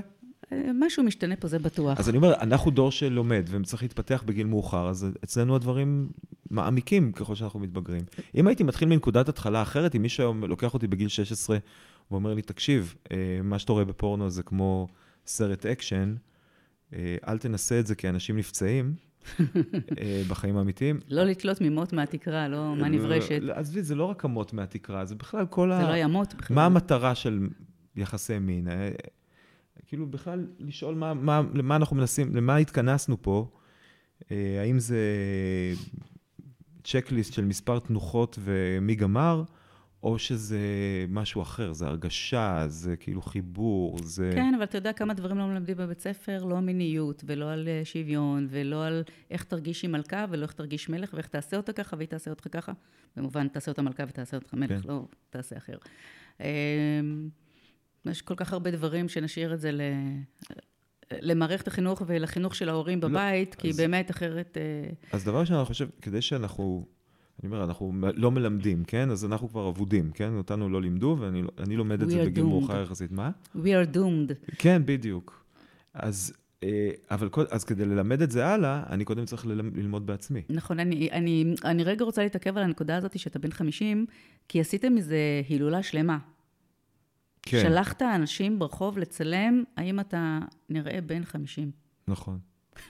אה, 0.52 0.72
משהו 0.80 1.04
משתנה 1.04 1.36
פה, 1.36 1.48
זה 1.48 1.60
בטוח. 1.60 2.00
אז 2.00 2.10
אני 2.10 2.18
אומר, 2.18 2.34
אנחנו 2.34 2.72
דור 2.72 2.92
שלומד 2.92 3.50
וצריך 3.50 3.84
להתפתח 3.84 4.24
בגיל 4.26 4.48
מאוחר, 4.48 4.90
אז 4.90 5.08
אצלנו 5.24 5.56
הדברים 5.56 6.10
מעמיקים 6.50 7.12
ככל 7.12 7.36
שאנחנו 7.36 7.60
מתבגרים. 7.60 8.02
אם 8.36 8.48
הייתי 8.48 8.64
מתחיל 8.64 8.88
מנקודת 8.88 9.30
התחלה 9.30 9.62
אחרת, 9.62 9.96
אם 9.96 10.02
מישהו 10.02 10.24
היום 10.24 10.44
לוקח 10.44 10.74
אותי 10.74 10.88
בגיל 10.88 11.08
16 11.08 11.58
ואומר 12.12 12.34
לי, 12.34 12.42
תקשיב, 12.42 12.96
אה, 13.12 13.18
מה 13.44 13.60
שאתה 13.60 13.72
רואה 13.72 13.86
בפורנו 13.86 14.30
זה 14.30 14.44
כמו 14.44 14.88
סרט 15.26 15.66
אקשן, 15.66 16.16
אה, 16.94 17.16
אל 17.28 17.38
תנסה 17.38 17.80
את 17.80 17.88
זה 17.88 17.96
כי 17.96 18.10
אנשים 18.10 18.38
נפצעים. 18.38 18.96
בחיים 20.30 20.58
האמיתיים. 20.58 21.00
לא 21.10 21.24
לתלות 21.24 21.62
ממות 21.62 21.94
מהתקרה, 21.94 22.48
לא 22.48 22.76
מהנברשת. 22.76 23.42
עזבי, 23.54 23.84
זה 23.84 23.96
לא 23.96 24.04
רק 24.04 24.26
המות 24.26 24.54
מהתקרה, 24.54 25.06
זה 25.06 25.16
בכלל 25.16 25.46
כל 25.46 25.72
ה... 25.72 25.82
זה 25.82 25.88
לא 25.88 25.96
ימות 25.96 26.34
בכלל. 26.34 26.56
מה 26.56 26.66
המטרה 26.66 27.16
של 27.16 27.48
יחסי 27.96 28.40
מין? 28.40 28.68
כאילו 29.88 30.08
בכלל 30.08 30.48
לשאול 30.60 30.96
מה, 30.96 31.14
מה, 31.14 31.42
למה 31.54 31.76
אנחנו 31.76 31.96
מנסים, 31.96 32.36
למה 32.36 32.58
התכנסנו 32.58 33.22
פה, 33.22 33.48
אה, 34.32 34.62
האם 34.62 34.80
זה 34.80 35.00
צ'קליסט 36.84 37.34
של 37.34 37.46
מספר 37.46 37.80
תנוחות 37.80 38.40
ומי 38.42 38.96
גמר, 38.96 39.44
או 40.04 40.20
שזה 40.20 40.60
משהו 41.10 41.42
אחר, 41.42 41.74
זה 41.74 41.88
הרגשה, 41.88 42.66
זה 42.68 42.96
כאילו 42.96 43.22
חיבור, 43.22 43.98
זה... 44.04 44.32
כן, 44.36 44.54
אבל 44.56 44.64
אתה 44.64 44.78
יודע 44.78 44.94
כמה 44.94 45.14
דברים 45.14 45.38
לא 45.38 45.48
מלמדים 45.48 45.78
בבית 45.78 46.00
ספר, 46.00 46.44
לא 46.44 46.60
מיניות, 46.60 47.24
ולא 47.28 47.52
על 47.52 47.68
אה, 47.68 47.82
שוויון, 47.84 48.48
ולא 48.50 48.86
על 48.86 49.04
איך 49.32 49.44
תרגיש 49.44 49.86
עם 49.86 49.92
מלכה, 49.92 50.26
ולא 50.30 50.44
איך 50.44 50.52
תרגיש 50.54 50.90
מלך, 50.90 51.14
ואיך 51.14 51.28
תעשה 51.28 51.58
אותה 51.58 51.74
ככה, 51.74 51.96
והיא 51.98 52.08
תעשה 52.08 52.32
אותך 52.32 52.48
ככה. 52.52 52.72
במובן, 53.18 53.48
תעשה 53.48 53.72
אותה 53.72 53.82
מלכה 53.82 54.04
ותעשה 54.08 54.38
אותך 54.38 54.54
מלך, 54.54 54.82
כן. 54.82 54.88
לא 54.88 55.08
תעשה 55.30 55.58
אחר. 55.58 55.78
יש 58.06 58.22
כל 58.22 58.36
כך 58.36 58.54
הרבה 58.54 58.72
דברים 58.72 59.10
שנשאיר 59.10 59.54
את 59.54 59.60
זה 59.60 59.72
ל... 59.72 59.82
למערכת 61.22 61.68
החינוך 61.68 62.02
ולחינוך 62.08 62.56
של 62.56 62.70
ההורים 62.70 63.00
לא, 63.02 63.08
בבית, 63.08 63.56
לא, 63.56 63.62
כי 63.62 63.70
אז, 63.70 63.78
באמת 63.78 64.12
אחרת... 64.12 64.58
אה, 64.58 64.90
אז 65.12 65.26
דבר 65.26 65.40
ראשון, 65.40 65.58
אני 65.58 65.66
חושב, 65.66 65.88
כדי 66.02 66.22
שאנחנו, 66.22 66.86
אני 67.44 67.52
אומר, 67.52 67.64
אנחנו 67.64 67.94
לא 68.16 68.32
מלמדים, 68.32 68.84
כן? 68.84 69.12
אז 69.12 69.26
אנחנו 69.26 69.50
כבר 69.50 69.70
אבודים, 69.70 70.12
כן? 70.12 70.38
אותנו 70.38 70.70
לא 70.70 70.82
לימדו, 70.82 71.18
ואני 71.20 71.76
לומד 71.76 72.02
את 72.02 72.10
זה 72.10 72.26
בגיל 72.26 72.44
מאוחר 72.44 72.84
יחסית. 72.84 73.12
מה? 73.12 73.32
We 73.56 73.58
are 73.58 73.96
doomed. 73.96 74.54
כן, 74.58 74.82
בדיוק. 74.86 75.46
אז, 75.94 76.34
אה, 76.64 76.90
אבל 77.12 77.30
אז 77.52 77.64
כדי 77.64 77.86
ללמד 77.86 78.22
את 78.22 78.32
זה 78.32 78.46
הלאה, 78.46 78.84
אני 78.90 79.06
קודם 79.06 79.26
צריך 79.26 79.46
ללמוד 79.46 80.06
בעצמי. 80.06 80.42
נכון, 80.50 80.80
אני, 80.80 81.10
אני, 81.12 81.56
אני 81.64 81.84
רגע 81.84 82.06
רוצה 82.06 82.24
להתעכב 82.24 82.58
על 82.58 82.64
הנקודה 82.64 82.98
הזאת 82.98 83.20
שאתה 83.20 83.40
בן 83.40 83.52
50, 83.52 84.06
כי 84.48 84.60
עשיתם 84.60 84.96
מזה 84.96 85.18
הילולה 85.50 85.84
שלמה. 85.84 86.18
כן. 87.46 87.62
שלחת 87.64 88.02
אנשים 88.02 88.60
ברחוב 88.60 88.98
לצלם, 88.98 89.64
האם 89.78 90.00
אתה 90.00 90.40
נראה 90.70 91.02
בן 91.02 91.26
50. 91.26 91.72
נכון. 92.08 92.40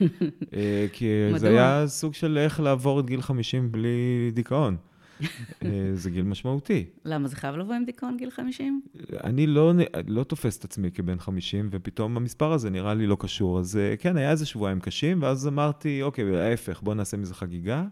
אה, 0.54 0.86
כי 0.92 1.06
זה 1.36 1.48
היה 1.48 1.84
סוג 1.86 2.14
של 2.14 2.38
איך 2.38 2.60
לעבור 2.60 3.00
את 3.00 3.06
גיל 3.06 3.22
50 3.22 3.72
בלי 3.72 4.30
דיכאון. 4.32 4.76
אה, 5.64 5.90
זה 5.94 6.10
גיל 6.10 6.24
משמעותי. 6.24 6.84
למה, 7.04 7.28
זה 7.28 7.36
חייב 7.36 7.56
לבוא 7.56 7.74
עם 7.74 7.84
דיכאון 7.84 8.16
גיל 8.16 8.30
50? 8.30 8.80
אני 9.24 9.46
לא, 9.46 9.72
לא 10.06 10.24
תופס 10.24 10.58
את 10.58 10.64
עצמי 10.64 10.90
כבן 10.90 11.18
50, 11.18 11.68
ופתאום 11.72 12.16
המספר 12.16 12.52
הזה 12.52 12.70
נראה 12.70 12.94
לי 12.94 13.06
לא 13.06 13.16
קשור. 13.20 13.58
אז 13.58 13.76
אה, 13.76 13.96
כן, 13.96 14.16
היה 14.16 14.30
איזה 14.30 14.46
שבועיים 14.46 14.80
קשים, 14.80 15.22
ואז 15.22 15.48
אמרתי, 15.48 16.02
אוקיי, 16.02 16.40
ההפך, 16.40 16.82
בוא 16.82 16.94
נעשה 16.94 17.16
מזה 17.16 17.34
חגיגה. 17.34 17.84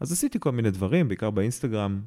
אז 0.00 0.12
עשיתי 0.12 0.38
כל 0.40 0.52
מיני 0.52 0.70
דברים, 0.70 1.08
בעיקר 1.08 1.30
באינסטגרם, 1.30 2.00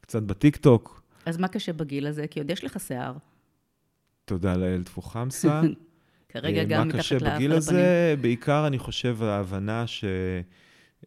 קצת 0.00 0.22
בטיקטוק, 0.22 0.99
אז 1.30 1.38
מה 1.38 1.48
קשה 1.48 1.72
בגיל 1.72 2.06
הזה? 2.06 2.26
כי 2.26 2.40
עוד 2.40 2.50
יש 2.50 2.64
לך 2.64 2.80
שיער. 2.80 3.14
תודה 4.24 4.56
לאל 4.56 4.82
טפו 4.82 5.02
חמסה. 5.02 5.60
כרגע 6.28 6.64
גם 6.64 6.88
מתחת 6.88 7.00
הפנים. 7.00 7.22
מה 7.22 7.28
קשה 7.28 7.36
בגיל 7.36 7.52
הזה? 7.52 8.14
בעיקר, 8.20 8.66
אני 8.66 8.78
חושב, 8.78 9.22
ההבנה 9.22 9.84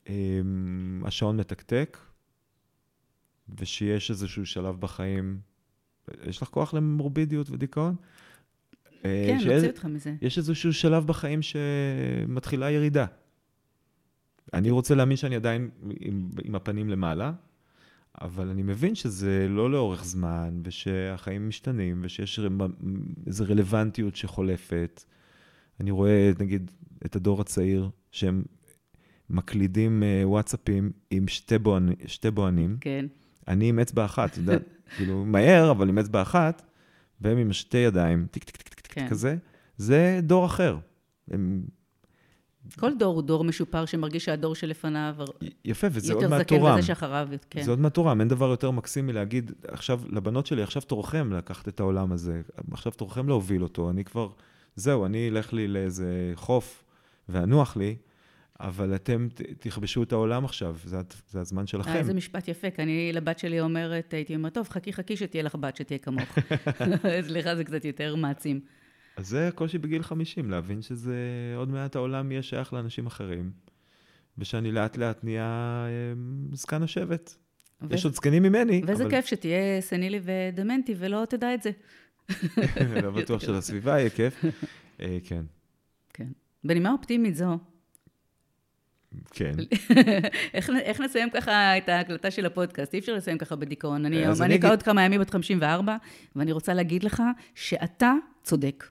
שהשעון 0.05 1.38
מתקתק, 1.38 1.97
ושיש 3.59 4.09
איזשהו 4.09 4.45
שלב 4.45 4.80
בחיים, 4.80 5.39
יש 6.28 6.41
לך 6.41 6.47
כוח 6.47 6.74
למורבידיות 6.74 7.49
ודיכאון? 7.49 7.95
אה, 9.05 9.26
כן, 9.28 9.53
נוציא 9.53 9.69
אותך 9.69 9.86
מזה. 9.86 10.15
יש 10.21 10.38
איזשהו 10.38 10.74
שלב 10.74 11.07
בחיים 11.07 11.41
שמתחילה 11.41 12.71
ירידה. 12.71 13.05
אני 14.53 14.71
רוצה 14.71 14.95
להאמין 14.95 15.17
שאני 15.17 15.36
עדיין 15.36 15.69
עם, 15.99 16.30
עם 16.43 16.55
הפנים 16.55 16.89
למעלה, 16.89 17.32
אבל 18.22 18.49
אני 18.49 18.64
מבין 18.64 18.95
שזה 18.95 19.47
לא 19.49 19.72
לאורך 19.72 20.05
זמן, 20.05 20.61
ושהחיים 20.64 21.47
משתנים, 21.47 22.01
ושיש 22.03 22.39
איזו 23.28 23.45
רלוונטיות 23.47 24.16
שחולפת. 24.16 25.03
אני 25.80 25.91
רואה, 25.91 26.32
נגיד, 26.39 26.72
את 27.05 27.16
הדור 27.16 27.41
הצעיר, 27.41 27.89
שהם 28.11 28.43
מקלידים 29.30 30.03
אה, 30.03 30.27
וואטסאפים 30.28 30.91
עם 31.11 31.28
שתי, 31.28 31.57
בוהנ... 31.57 31.89
שתי 32.05 32.32
בוהנים. 32.31 32.77
כן. 32.82 33.05
אני 33.47 33.70
עם 33.70 33.80
אצבע 33.80 34.05
אחת, 34.05 34.32
אתה 34.32 34.39
יודע, 34.39 34.57
כאילו, 34.95 35.26
מהר, 35.26 35.72
אבל 35.72 35.89
עם 35.89 35.97
אצבע 35.97 36.22
אחת, 36.22 36.61
והם 37.22 37.38
עם 37.38 37.53
שתי 37.53 37.78
ידיים, 37.78 38.28
טיק 38.32 38.43
טיק 38.43 38.57
טיק 38.57 38.74
טיק 38.74 38.88
כן. 38.93 39.09
כזה. 39.09 39.36
זה 39.78 40.20
דור 40.24 40.45
אחר. 40.45 40.78
הם 41.32 41.64
כל 42.80 42.91
דור 42.99 43.16
הוא 43.16 43.24
דור 43.24 43.43
משופר 43.43 43.86
שמרגיש 43.86 44.26
שהדור 44.26 44.55
שלפניו 44.55 45.16
יפה, 45.66 45.88
וזה 45.91 46.14
עוד 46.14 46.28
מהתורם. 46.28 46.61
יותר 46.61 46.68
זקן 46.68 46.80
וזה 46.80 46.88
שאחריו, 46.88 47.28
כן. 47.49 47.61
זה 47.61 47.72
עוד 47.72 47.80
מהתורם, 47.80 48.20
אין 48.20 48.28
דבר 48.28 48.49
יותר 48.49 48.72
מקסים 48.72 49.07
מלהגיד, 49.07 49.51
עכשיו, 49.68 50.01
לבנות 50.09 50.45
שלי, 50.45 50.64
עכשיו 50.64 50.82
תורכם 50.82 51.34
לקחת 51.34 51.68
את 51.68 51.80
העולם 51.80 52.11
הזה, 52.11 52.41
עכשיו 52.72 52.91
תורכם 52.91 53.28
להוביל 53.28 53.64
אותו, 53.64 53.89
אני 53.89 54.03
כבר, 54.03 54.30
זהו, 54.76 55.05
אני 55.05 55.30
אלך 55.30 55.53
לי 55.53 55.68
לאיזה 55.68 56.32
חוף 56.36 56.84
ואנוח 57.30 57.78
לי, 57.78 57.95
אבל 58.59 58.95
אתם 58.95 59.28
תכבשו 59.59 60.03
את 60.03 60.11
העולם 60.11 60.45
עכשיו, 60.45 60.76
זה, 60.86 61.01
זה 61.30 61.41
הזמן 61.41 61.68
שלכם. 61.68 61.89
אה, 61.89 61.97
איזה 61.97 62.14
משפט 62.14 62.47
יפה, 62.47 62.70
כי 62.70 62.82
אני 62.82 63.11
לבת 63.14 63.39
שלי 63.39 63.61
אומרת, 63.61 64.14
הייתי 64.14 64.36
אומרת, 64.36 64.53
טוב, 64.53 64.70
חכי 64.70 64.93
חכי 64.93 65.18
שתהיה 65.18 65.43
לך 65.43 65.55
בת 65.55 65.76
שתהיה 65.76 65.99
כמוך. 65.99 66.39
סליחה, 67.28 67.55
זה 67.55 67.64
קצת 67.64 67.86
יותר 67.86 68.16
מעצים. 68.16 68.59
אז 69.18 69.28
זה 69.28 69.47
הקושי 69.47 69.78
בגיל 69.78 70.03
50, 70.03 70.51
להבין 70.51 70.82
שזה 70.82 71.16
עוד 71.55 71.70
מעט 71.70 71.95
העולם 71.95 72.32
יהיה 72.32 72.43
שייך 72.43 72.74
לאנשים 72.74 73.05
אחרים, 73.05 73.51
ושאני 74.38 74.72
לאט 74.72 74.97
לאט 74.97 75.24
נהיה 75.24 75.86
אמ, 76.14 76.47
זקן 76.53 76.84
השבט. 76.84 77.36
ו... 77.82 77.93
יש 77.93 78.05
עוד 78.05 78.14
זקנים 78.14 78.43
ממני, 78.43 78.82
ואיזה 78.86 79.03
אבל... 79.03 79.11
כיף 79.11 79.26
שתהיה 79.26 79.82
סנילי 79.82 80.20
ודמנטי 80.24 80.95
ולא 80.97 81.24
תדע 81.30 81.53
את 81.53 81.64
זה. 81.64 81.72
לא 83.03 83.11
בטוח 83.11 83.41
שלסביבה 83.41 83.99
יהיה 83.99 84.09
כיף. 84.09 84.45
אה, 85.01 85.18
כן. 85.24 85.45
כן. 86.14 86.28
בנימה 86.64 86.91
אופטימית 86.91 87.36
זו, 87.36 87.57
כן. 89.32 89.51
איך, 90.53 90.70
איך 90.70 91.01
נסיים 91.01 91.30
ככה 91.30 91.78
את 91.78 91.89
ההקלטה 91.89 92.32
של 92.32 92.45
הפודקאסט? 92.45 92.93
אי 92.93 92.99
אפשר 92.99 93.14
לסיים 93.14 93.38
ככה 93.38 93.55
בדיכאון. 93.55 94.05
אני, 94.05 94.28
אני 94.28 94.55
אגיד... 94.55 94.66
עוד 94.66 94.84
כמה 94.84 95.01
ימים 95.01 95.22
בת 95.22 95.30
54, 95.30 95.95
ואני 96.36 96.51
רוצה 96.51 96.74
להגיד 96.74 97.03
לך 97.03 97.24
שאתה 97.55 98.14
צודק. 98.43 98.84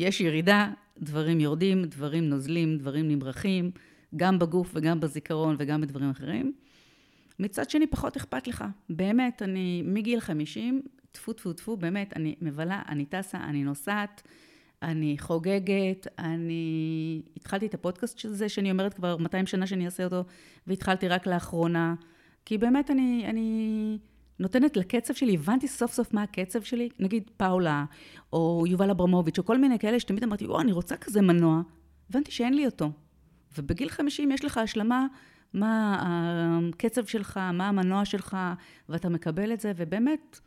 יש 0.00 0.20
ירידה, 0.20 0.70
דברים 0.98 1.40
יורדים, 1.40 1.84
דברים 1.84 2.28
נוזלים, 2.28 2.78
דברים 2.78 3.08
נמרחים, 3.08 3.70
גם 4.16 4.38
בגוף 4.38 4.70
וגם 4.74 5.00
בזיכרון 5.00 5.56
וגם 5.58 5.80
בדברים 5.80 6.10
אחרים. 6.10 6.52
מצד 7.38 7.70
שני, 7.70 7.86
פחות 7.86 8.16
אכפת 8.16 8.48
לך. 8.48 8.64
באמת, 8.90 9.42
אני 9.42 9.82
מגיל 9.86 10.20
50, 10.20 10.82
טפו 11.12 11.32
טפו 11.32 11.52
טפו, 11.52 11.76
באמת, 11.76 12.16
אני 12.16 12.34
מבלה, 12.40 12.82
אני 12.88 13.04
טסה, 13.04 13.38
אני 13.38 13.64
נוסעת, 13.64 14.22
אני 14.82 15.16
חוגגת, 15.18 16.06
אני... 16.18 17.22
התחלתי 17.36 17.66
את 17.66 17.74
הפודקאסט 17.74 18.18
של 18.18 18.32
זה, 18.32 18.48
שאני 18.48 18.70
אומרת 18.70 18.94
כבר 18.94 19.16
200 19.16 19.46
שנה 19.46 19.66
שאני 19.66 19.86
אעשה 19.86 20.04
אותו, 20.04 20.24
והתחלתי 20.66 21.08
רק 21.08 21.26
לאחרונה. 21.26 21.94
כי 22.44 22.58
באמת 22.58 22.90
אני, 22.90 23.26
אני 23.26 23.98
נותנת 24.40 24.76
לקצב 24.76 25.14
שלי, 25.14 25.34
הבנתי 25.34 25.68
סוף 25.68 25.92
סוף 25.92 26.14
מה 26.14 26.22
הקצב 26.22 26.62
שלי, 26.62 26.88
נגיד 26.98 27.30
פאולה, 27.36 27.84
או 28.32 28.64
יובל 28.68 28.90
אברמוביץ', 28.90 29.38
או 29.38 29.44
כל 29.44 29.58
מיני 29.58 29.78
כאלה 29.78 30.00
שתמיד 30.00 30.24
אמרתי, 30.24 30.46
וואו, 30.46 30.60
אני 30.60 30.72
רוצה 30.72 30.96
כזה 30.96 31.22
מנוע, 31.22 31.62
הבנתי 32.10 32.30
שאין 32.30 32.54
לי 32.54 32.66
אותו. 32.66 32.92
ובגיל 33.58 33.88
50 33.88 34.32
יש 34.32 34.44
לך 34.44 34.58
השלמה 34.58 35.06
מה 35.54 35.96
הקצב 36.70 37.04
שלך, 37.04 37.36
מה 37.36 37.68
המנוע 37.68 38.04
שלך, 38.04 38.36
ואתה 38.88 39.08
מקבל 39.08 39.52
את 39.52 39.60
זה, 39.60 39.72
ובאמת, 39.76 40.40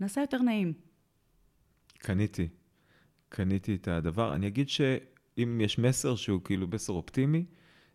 נעשה 0.00 0.20
יותר 0.20 0.38
נעים. 0.38 0.72
קניתי. 1.98 2.48
קניתי 3.28 3.74
את 3.74 3.88
הדבר. 3.88 4.34
אני 4.34 4.46
אגיד 4.46 4.68
שאם 4.68 5.60
יש 5.64 5.78
מסר 5.78 6.16
שהוא 6.16 6.40
כאילו 6.44 6.66
מסר 6.68 6.92
אופטימי, 6.92 7.44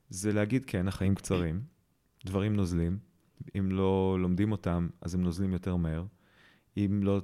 זה 0.09 0.33
להגיד, 0.33 0.65
כן, 0.65 0.87
החיים 0.87 1.15
קצרים, 1.15 1.61
דברים 2.25 2.55
נוזלים, 2.55 3.10
אם 3.59 3.71
לא 3.71 4.17
לומדים 4.19 4.51
אותם, 4.51 4.87
אז 5.01 5.15
הם 5.15 5.21
נוזלים 5.21 5.53
יותר 5.53 5.75
מהר. 5.75 6.05
אם 6.77 6.99
לא 7.03 7.21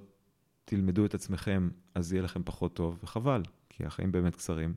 תלמדו 0.65 1.05
את 1.05 1.13
עצמכם, 1.13 1.70
אז 1.95 2.13
יהיה 2.13 2.24
לכם 2.24 2.41
פחות 2.45 2.74
טוב, 2.74 2.99
וחבל, 3.03 3.43
כי 3.70 3.86
החיים 3.86 4.11
באמת 4.11 4.36
קצרים. 4.36 4.74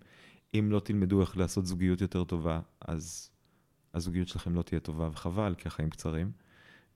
אם 0.55 0.68
לא 0.70 0.80
תלמדו 0.80 1.20
איך 1.20 1.36
לעשות 1.36 1.66
זוגיות 1.66 2.01
יותר 2.01 2.24
טובה, 2.24 2.61
אז 2.80 3.30
הזוגיות 3.95 4.28
שלכם 4.28 4.55
לא 4.55 4.62
תהיה 4.62 4.80
טובה, 4.80 5.09
וחבל, 5.12 5.55
כי 5.59 5.68
החיים 5.68 5.91
קצרים. 5.91 6.32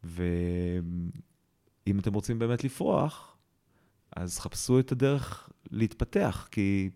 ואם 0.04 1.98
אתם 1.98 2.14
רוצים 2.14 2.38
באמת 2.38 2.64
לפרוח, 2.64 3.36
אז 4.16 4.38
חפשו 4.38 4.80
את 4.80 4.92
הדרך 4.92 5.50
להתפתח, 5.70 6.48
כי 6.50 6.90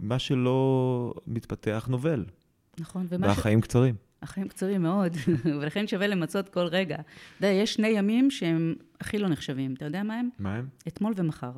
מה 0.00 0.18
שלא 0.18 1.14
מתפתח 1.26 1.86
נובל. 1.90 2.24
נכון, 2.80 3.06
ומה 3.08 3.26
ש... 3.26 3.28
והחיים 3.36 3.60
קצרים. 3.60 3.94
החיים 4.22 4.48
קצרים 4.48 4.82
מאוד, 4.82 5.12
ולכן 5.60 5.86
שווה 5.86 6.06
למצות 6.06 6.48
כל 6.48 6.66
רגע. 6.66 6.94
אתה 6.94 7.02
יודע, 7.46 7.48
יש 7.48 7.74
שני 7.74 7.88
ימים 7.88 8.30
שהם 8.30 8.74
הכי 9.00 9.18
לא 9.18 9.28
נחשבים. 9.28 9.74
אתה 9.74 9.84
יודע 9.84 10.02
מה 10.02 10.14
הם? 10.14 10.28
מה 10.38 10.54
הם? 10.54 10.68
אתמול 10.88 11.12
ומחר. 11.16 11.52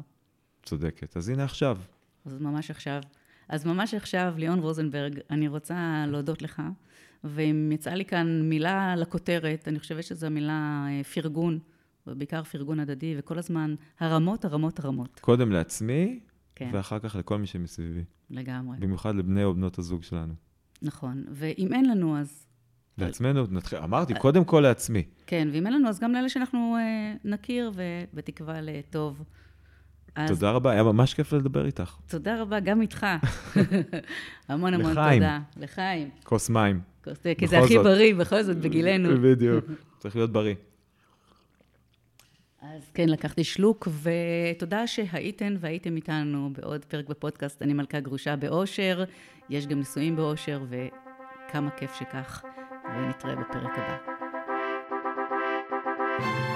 צודקת. 0.63 1.17
אז 1.17 1.29
הנה 1.29 1.45
עכשיו. 1.45 1.79
אז 2.25 2.41
ממש 2.41 2.71
עכשיו. 2.71 3.01
אז 3.49 3.67
ממש 3.67 3.95
עכשיו, 3.95 4.35
ליאון 4.37 4.59
רוזנברג, 4.59 5.19
אני 5.31 5.49
רוצה 5.49 6.05
להודות 6.09 6.43
לך. 6.43 6.63
ואם 7.25 7.73
יצאה 7.73 7.95
לי 7.95 8.05
כאן 8.05 8.43
מילה 8.49 8.97
לכותרת, 8.97 9.69
אני 9.69 9.79
חושבת 9.79 10.05
שזו 10.05 10.27
המילה 10.27 10.87
אה, 10.89 11.05
פרגון, 11.05 11.59
ובעיקר 12.07 12.43
פרגון 12.43 12.81
הדדי, 12.81 13.15
וכל 13.19 13.39
הזמן 13.39 13.75
הרמות, 14.01 14.45
הרמות, 14.45 14.79
הרמות. 14.79 15.21
קודם 15.21 15.53
לעצמי, 15.53 16.21
כן, 16.55 16.71
ואחר 16.73 16.99
כך 16.99 17.17
לכל 17.17 17.39
מי 17.39 17.47
שמסביבי. 17.47 18.05
לגמרי. 18.31 18.77
במיוחד 18.81 19.15
לבני 19.15 19.45
או 19.45 19.55
בנות 19.55 19.79
הזוג 19.79 20.03
שלנו. 20.03 20.35
נכון. 20.83 21.25
ואם 21.31 21.73
אין 21.73 21.91
לנו, 21.91 22.19
אז 22.19 22.47
לעצמנו, 23.01 23.45
נתחיל, 23.51 23.79
אמרתי, 23.79 24.15
קודם 24.15 24.45
כל 24.45 24.61
לעצמי. 24.61 25.03
כן, 25.27 25.49
ואם 25.53 25.67
אין 25.67 25.75
לנו, 25.75 25.89
אז 25.89 26.01
גם 26.01 26.13
לאלה 26.13 26.29
שאנחנו 26.29 26.77
אה, 26.77 27.15
נכיר, 27.25 27.73
ובתקווה 27.75 28.61
לטוב. 28.61 29.23
אז 30.15 30.31
תודה 30.31 30.51
רבה, 30.51 30.71
היה 30.71 30.83
ממש 30.83 31.15
כיף 31.15 31.33
לדבר 31.33 31.67
איתך. 31.67 31.97
תודה 32.09 32.43
רבה, 32.43 32.61
גם 32.61 32.83
איתך. 32.83 33.07
המון 34.49 34.75
המון 34.75 34.93
לחיים. 34.93 35.23
תודה. 35.23 35.39
לחיים. 35.57 36.09
כוס 36.25 36.51
מים. 36.51 36.81
כוס 37.05 37.19
תה, 37.19 37.29
כי 37.39 37.47
זה 37.47 37.59
הכי 37.59 37.75
זאת. 37.75 37.85
בריא, 37.85 38.15
בכל 38.15 38.43
זאת, 38.43 38.57
בגילנו. 38.57 39.09
בדיוק. 39.25 39.65
צריך 39.99 40.17
להיות 40.17 40.33
בריא. 40.33 40.55
אז 42.63 42.91
כן, 42.95 43.09
לקחתי 43.09 43.45
שלוק, 43.45 43.89
ותודה 44.03 44.87
שהייתן 44.87 45.57
והייתם 45.61 45.97
איתנו 45.97 46.51
בעוד 46.53 46.85
פרק 46.85 47.09
בפודקאסט 47.09 47.63
אני 47.63 47.73
מלכה 47.73 48.01
גרושה 48.01 48.37
באושר. 48.37 49.05
יש 49.51 49.67
גם 49.67 49.79
נישואים 49.79 50.17
באושר, 50.17 50.63
וכמה 50.69 51.71
כיף 51.71 51.95
שכך, 51.95 52.45
ונתראה 52.97 53.37
בפרק 53.37 53.79
הבא. 53.79 53.97
thank 56.21 56.45
you 56.45 56.50